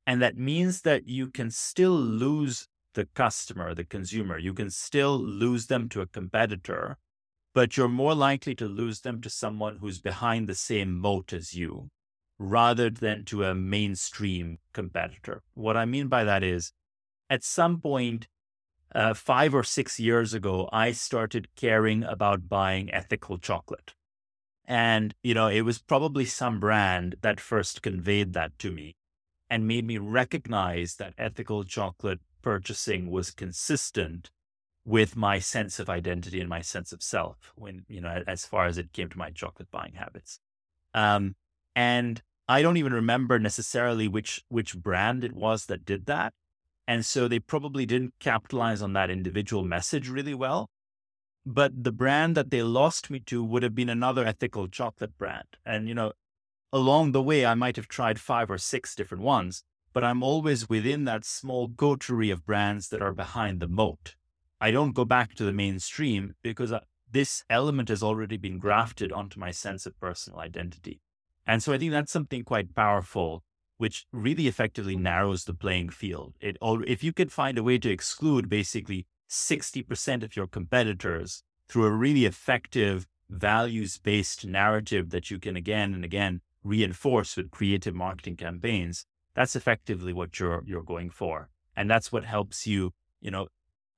And 0.05 0.21
that 0.21 0.37
means 0.37 0.81
that 0.81 1.07
you 1.07 1.29
can 1.29 1.49
still 1.49 1.97
lose 1.97 2.67
the 2.93 3.05
customer, 3.15 3.73
the 3.73 3.83
consumer. 3.83 4.37
You 4.37 4.53
can 4.53 4.69
still 4.69 5.17
lose 5.19 5.65
them 5.65 5.89
to 5.89 6.01
a 6.01 6.07
competitor, 6.07 6.97
but 7.53 7.75
you're 7.75 7.87
more 7.87 8.15
likely 8.15 8.55
to 8.55 8.67
lose 8.67 9.01
them 9.01 9.21
to 9.21 9.29
someone 9.29 9.77
who's 9.77 9.99
behind 9.99 10.47
the 10.47 10.55
same 10.55 10.97
moat 10.97 11.33
as 11.33 11.53
you 11.53 11.89
rather 12.37 12.89
than 12.89 13.25
to 13.25 13.43
a 13.43 13.53
mainstream 13.53 14.59
competitor. 14.73 15.41
What 15.55 15.75
I 15.75 15.85
mean 15.85 16.07
by 16.07 16.23
that 16.23 16.43
is 16.43 16.71
at 17.29 17.43
some 17.43 17.81
point, 17.81 18.27
uh, 18.95 19.13
five 19.13 19.53
or 19.53 19.63
six 19.63 19.99
years 19.99 20.33
ago, 20.33 20.69
I 20.71 20.93
started 20.93 21.49
caring 21.55 22.03
about 22.03 22.49
buying 22.49 22.91
ethical 22.93 23.37
chocolate. 23.37 23.93
And, 24.65 25.13
you 25.23 25.33
know, 25.33 25.47
it 25.47 25.61
was 25.61 25.79
probably 25.79 26.25
some 26.25 26.59
brand 26.59 27.15
that 27.21 27.39
first 27.39 27.81
conveyed 27.81 28.33
that 28.33 28.57
to 28.59 28.71
me 28.71 28.95
and 29.49 29.67
made 29.67 29.85
me 29.85 29.97
recognize 29.97 30.95
that 30.95 31.13
ethical 31.17 31.63
chocolate 31.63 32.19
purchasing 32.41 33.09
was 33.09 33.31
consistent 33.31 34.29
with 34.89 35.15
my 35.15 35.37
sense 35.37 35.79
of 35.79 35.87
identity 35.87 36.39
and 36.39 36.49
my 36.49 36.61
sense 36.61 36.91
of 36.91 37.03
self 37.03 37.53
when, 37.55 37.85
you 37.87 38.01
know, 38.01 38.23
as 38.25 38.43
far 38.43 38.65
as 38.65 38.79
it 38.79 38.91
came 38.91 39.07
to 39.07 39.19
my 39.19 39.29
chocolate 39.29 39.69
buying 39.69 39.93
habits. 39.93 40.39
Um, 40.95 41.35
and 41.75 42.23
I 42.47 42.63
don't 42.63 42.77
even 42.77 42.93
remember 42.93 43.37
necessarily 43.37 44.07
which 44.07 44.41
which 44.49 44.75
brand 44.75 45.23
it 45.23 45.33
was 45.33 45.67
that 45.67 45.85
did 45.85 46.07
that. 46.07 46.33
And 46.87 47.05
so 47.05 47.27
they 47.27 47.37
probably 47.37 47.85
didn't 47.85 48.15
capitalize 48.19 48.81
on 48.81 48.93
that 48.93 49.11
individual 49.11 49.63
message 49.63 50.09
really 50.09 50.33
well. 50.33 50.71
But 51.45 51.83
the 51.83 51.91
brand 51.91 52.35
that 52.35 52.49
they 52.49 52.63
lost 52.63 53.11
me 53.11 53.19
to 53.27 53.43
would 53.43 53.61
have 53.61 53.75
been 53.75 53.89
another 53.89 54.25
ethical 54.25 54.67
chocolate 54.67 55.15
brand. 55.19 55.49
And, 55.63 55.87
you 55.87 55.93
know, 55.93 56.13
along 56.73 57.11
the 57.11 57.21
way, 57.21 57.45
I 57.45 57.53
might 57.53 57.75
have 57.75 57.87
tried 57.87 58.19
five 58.19 58.49
or 58.49 58.57
six 58.57 58.95
different 58.95 59.23
ones, 59.23 59.63
but 59.93 60.03
I'm 60.03 60.23
always 60.23 60.67
within 60.67 61.05
that 61.05 61.25
small 61.25 61.69
coterie 61.69 62.31
of 62.31 62.43
brands 62.43 62.89
that 62.89 63.03
are 63.03 63.13
behind 63.13 63.59
the 63.59 63.67
moat. 63.67 64.15
I 64.61 64.71
don't 64.71 64.95
go 64.95 65.05
back 65.05 65.35
to 65.35 65.43
the 65.43 65.53
mainstream 65.53 66.35
because 66.41 66.71
uh, 66.71 66.81
this 67.11 67.43
element 67.49 67.89
has 67.89 68.03
already 68.03 68.37
been 68.37 68.59
grafted 68.59 69.11
onto 69.11 69.39
my 69.39 69.51
sense 69.51 69.85
of 69.85 69.99
personal 69.99 70.39
identity. 70.39 71.01
And 71.47 71.63
so 71.63 71.73
I 71.73 71.77
think 71.77 71.91
that's 71.91 72.11
something 72.11 72.43
quite 72.43 72.75
powerful 72.75 73.43
which 73.79 74.05
really 74.11 74.45
effectively 74.47 74.97
narrows 74.97 75.45
the 75.45 75.53
playing 75.53 75.87
field. 75.89 76.35
It 76.41 76.57
all, 76.59 76.83
if 76.85 77.01
you 77.01 77.13
could 77.13 77.31
find 77.31 77.57
a 77.57 77.63
way 77.63 77.77
to 77.77 77.89
exclude 77.89 78.49
basically 78.49 79.07
60% 79.29 80.21
of 80.21 80.35
your 80.35 80.47
competitors 80.47 81.43
through 81.69 81.85
a 81.85 81.91
really 81.91 82.25
effective 82.25 83.07
values-based 83.29 84.45
narrative 84.45 85.11
that 85.11 85.31
you 85.31 85.39
can 85.39 85.55
again 85.55 85.93
and 85.93 86.03
again 86.03 86.41
reinforce 86.61 87.37
with 87.37 87.51
creative 87.51 87.95
marketing 87.95 88.35
campaigns, 88.35 89.05
that's 89.33 89.55
effectively 89.55 90.11
what 90.11 90.39
you're 90.41 90.61
you're 90.65 90.83
going 90.83 91.09
for. 91.09 91.49
And 91.73 91.89
that's 91.89 92.11
what 92.11 92.25
helps 92.25 92.67
you, 92.67 92.91
you 93.21 93.31
know, 93.31 93.47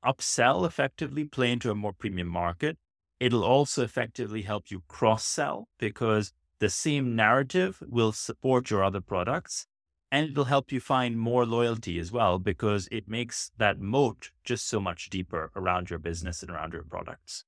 upsell 0.05 0.65
effectively, 0.65 1.25
play 1.25 1.51
into 1.51 1.71
a 1.71 1.75
more 1.75 1.93
premium 1.93 2.27
market. 2.27 2.77
It'll 3.19 3.43
also 3.43 3.83
effectively 3.83 4.41
help 4.41 4.71
you 4.71 4.83
cross-sell 4.87 5.67
because 5.77 6.33
the 6.59 6.69
same 6.69 7.15
narrative 7.15 7.81
will 7.87 8.11
support 8.11 8.69
your 8.69 8.83
other 8.83 9.01
products 9.01 9.67
and 10.11 10.29
it'll 10.29 10.45
help 10.45 10.71
you 10.71 10.79
find 10.79 11.17
more 11.17 11.45
loyalty 11.45 11.97
as 11.97 12.11
well 12.11 12.37
because 12.37 12.87
it 12.91 13.07
makes 13.07 13.51
that 13.57 13.79
moat 13.79 14.31
just 14.43 14.67
so 14.67 14.79
much 14.79 15.09
deeper 15.09 15.51
around 15.55 15.89
your 15.89 15.99
business 15.99 16.41
and 16.41 16.51
around 16.51 16.73
your 16.73 16.83
products. 16.83 17.45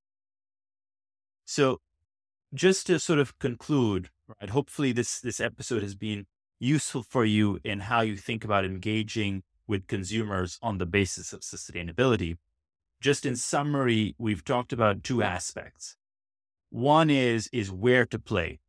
So, 1.45 1.82
just 2.54 2.88
to 2.88 2.99
sort 2.99 3.20
of 3.20 3.38
conclude, 3.39 4.10
right? 4.28 4.49
Hopefully, 4.49 4.93
this 4.93 5.20
this 5.20 5.41
episode 5.41 5.84
has 5.84 5.95
been 5.95 6.26
useful 6.60 7.04
for 7.04 7.26
you 7.26 7.60
in 7.64 7.82
how 7.82 8.01
you 8.01 8.16
think 8.16 8.45
about 8.45 8.64
engaging 8.64 9.43
with 9.68 9.88
consumers 9.88 10.59
on 10.61 10.78
the 10.78 10.86
basis 10.86 11.34
of 11.34 11.41
sustainability. 11.41 12.38
Just 13.01 13.26
in 13.26 13.36
summary, 13.36 14.16
we've 14.18 14.45
talked 14.45 14.74
about 14.74 15.03
two 15.03 15.22
aspects. 15.22 15.95
One 16.70 17.09
is 17.09 17.49
is 17.51 17.72
where 17.72 18.05
to 18.05 18.18
play. 18.18 18.59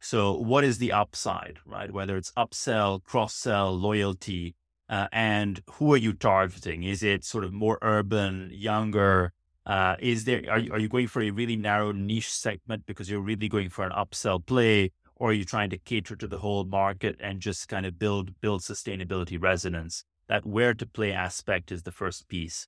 So, 0.00 0.32
what 0.32 0.64
is 0.64 0.78
the 0.78 0.92
upside, 0.92 1.58
right? 1.64 1.90
Whether 1.90 2.16
it's 2.16 2.30
upsell, 2.32 3.02
cross 3.02 3.34
sell, 3.34 3.74
loyalty, 3.74 4.54
uh, 4.88 5.08
and 5.12 5.62
who 5.72 5.94
are 5.94 5.96
you 5.96 6.12
targeting? 6.12 6.82
Is 6.82 7.02
it 7.02 7.24
sort 7.24 7.42
of 7.42 7.52
more 7.52 7.78
urban, 7.80 8.50
younger? 8.52 9.32
Uh, 9.64 9.96
is 9.98 10.24
there 10.24 10.42
are 10.50 10.58
you, 10.58 10.72
are 10.72 10.78
you 10.78 10.88
going 10.88 11.06
for 11.06 11.22
a 11.22 11.30
really 11.30 11.56
narrow 11.56 11.90
niche 11.90 12.30
segment 12.30 12.84
because 12.84 13.08
you're 13.08 13.20
really 13.20 13.48
going 13.48 13.70
for 13.70 13.84
an 13.84 13.92
upsell 13.92 14.44
play, 14.44 14.92
or 15.16 15.30
are 15.30 15.32
you 15.32 15.44
trying 15.44 15.70
to 15.70 15.78
cater 15.78 16.14
to 16.16 16.26
the 16.28 16.38
whole 16.38 16.64
market 16.64 17.16
and 17.18 17.40
just 17.40 17.66
kind 17.68 17.86
of 17.86 17.98
build 17.98 18.38
build 18.42 18.60
sustainability 18.60 19.42
resonance? 19.42 20.04
That 20.28 20.46
where 20.46 20.74
to 20.74 20.86
play 20.86 21.12
aspect 21.12 21.70
is 21.70 21.82
the 21.82 21.92
first 21.92 22.28
piece. 22.28 22.66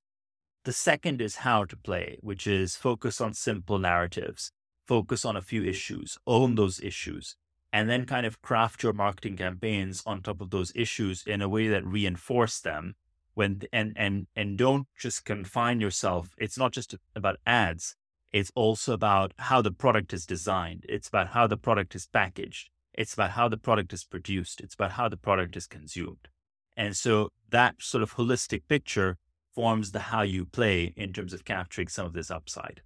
The 0.64 0.72
second 0.72 1.20
is 1.20 1.36
how 1.36 1.64
to 1.64 1.76
play, 1.76 2.18
which 2.20 2.46
is 2.46 2.76
focus 2.76 3.20
on 3.20 3.34
simple 3.34 3.78
narratives 3.78 4.52
focus 4.86 5.24
on 5.24 5.36
a 5.36 5.42
few 5.42 5.64
issues, 5.64 6.18
own 6.26 6.54
those 6.54 6.80
issues, 6.80 7.36
and 7.72 7.90
then 7.90 8.06
kind 8.06 8.24
of 8.24 8.40
craft 8.40 8.82
your 8.82 8.92
marketing 8.92 9.36
campaigns 9.36 10.02
on 10.06 10.22
top 10.22 10.40
of 10.40 10.50
those 10.50 10.72
issues 10.74 11.24
in 11.26 11.42
a 11.42 11.48
way 11.48 11.68
that 11.68 11.84
reinforce 11.84 12.60
them 12.60 12.94
when 13.34 13.60
and 13.72 13.92
and 13.96 14.26
and 14.34 14.56
don't 14.56 14.86
just 14.98 15.24
confine 15.24 15.80
yourself. 15.80 16.30
It's 16.38 16.56
not 16.56 16.72
just 16.72 16.94
about 17.14 17.36
ads. 17.46 17.96
It's 18.32 18.52
also 18.54 18.92
about 18.92 19.32
how 19.38 19.60
the 19.62 19.72
product 19.72 20.12
is 20.12 20.26
designed. 20.26 20.84
It's 20.88 21.08
about 21.08 21.28
how 21.28 21.46
the 21.46 21.56
product 21.56 21.94
is 21.94 22.06
packaged. 22.06 22.70
It's 22.94 23.14
about 23.14 23.32
how 23.32 23.48
the 23.48 23.58
product 23.58 23.92
is 23.92 24.04
produced. 24.04 24.60
It's 24.60 24.74
about 24.74 24.92
how 24.92 25.08
the 25.08 25.16
product 25.16 25.56
is 25.56 25.66
consumed 25.66 26.28
and 26.76 26.96
so 26.96 27.30
that 27.50 27.76
sort 27.78 28.02
of 28.02 28.14
holistic 28.14 28.62
picture 28.68 29.16
forms 29.54 29.92
the 29.92 30.00
how 30.00 30.22
you 30.22 30.44
play 30.44 30.92
in 30.96 31.12
terms 31.12 31.32
of 31.32 31.44
capturing 31.44 31.88
some 31.88 32.06
of 32.06 32.12
this 32.12 32.30
upside 32.30 32.82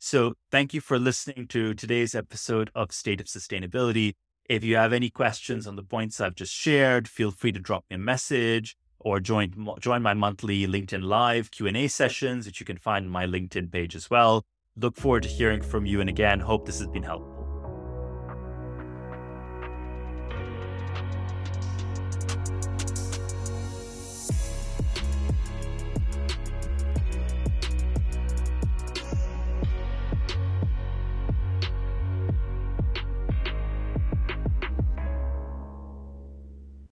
so, 0.00 0.34
thank 0.52 0.72
you 0.74 0.80
for 0.80 0.96
listening 0.96 1.48
to 1.48 1.74
today's 1.74 2.14
episode 2.14 2.70
of 2.72 2.92
State 2.92 3.20
of 3.20 3.26
Sustainability. 3.26 4.14
If 4.48 4.62
you 4.62 4.76
have 4.76 4.92
any 4.92 5.10
questions 5.10 5.66
on 5.66 5.74
the 5.74 5.82
points 5.82 6.20
I've 6.20 6.36
just 6.36 6.54
shared, 6.54 7.08
feel 7.08 7.32
free 7.32 7.50
to 7.50 7.58
drop 7.58 7.84
me 7.90 7.96
a 7.96 7.98
message 7.98 8.76
or 9.00 9.18
join 9.18 9.52
join 9.80 10.02
my 10.02 10.14
monthly 10.14 10.68
LinkedIn 10.68 11.02
Live 11.02 11.50
Q&A 11.50 11.88
sessions, 11.88 12.46
which 12.46 12.60
you 12.60 12.66
can 12.66 12.78
find 12.78 13.06
on 13.06 13.10
my 13.10 13.26
LinkedIn 13.26 13.72
page 13.72 13.96
as 13.96 14.08
well. 14.08 14.44
Look 14.76 14.96
forward 14.96 15.24
to 15.24 15.28
hearing 15.28 15.62
from 15.62 15.84
you 15.84 16.00
and 16.00 16.08
again, 16.08 16.38
hope 16.38 16.64
this 16.64 16.78
has 16.78 16.86
been 16.86 17.02
helpful. 17.02 17.37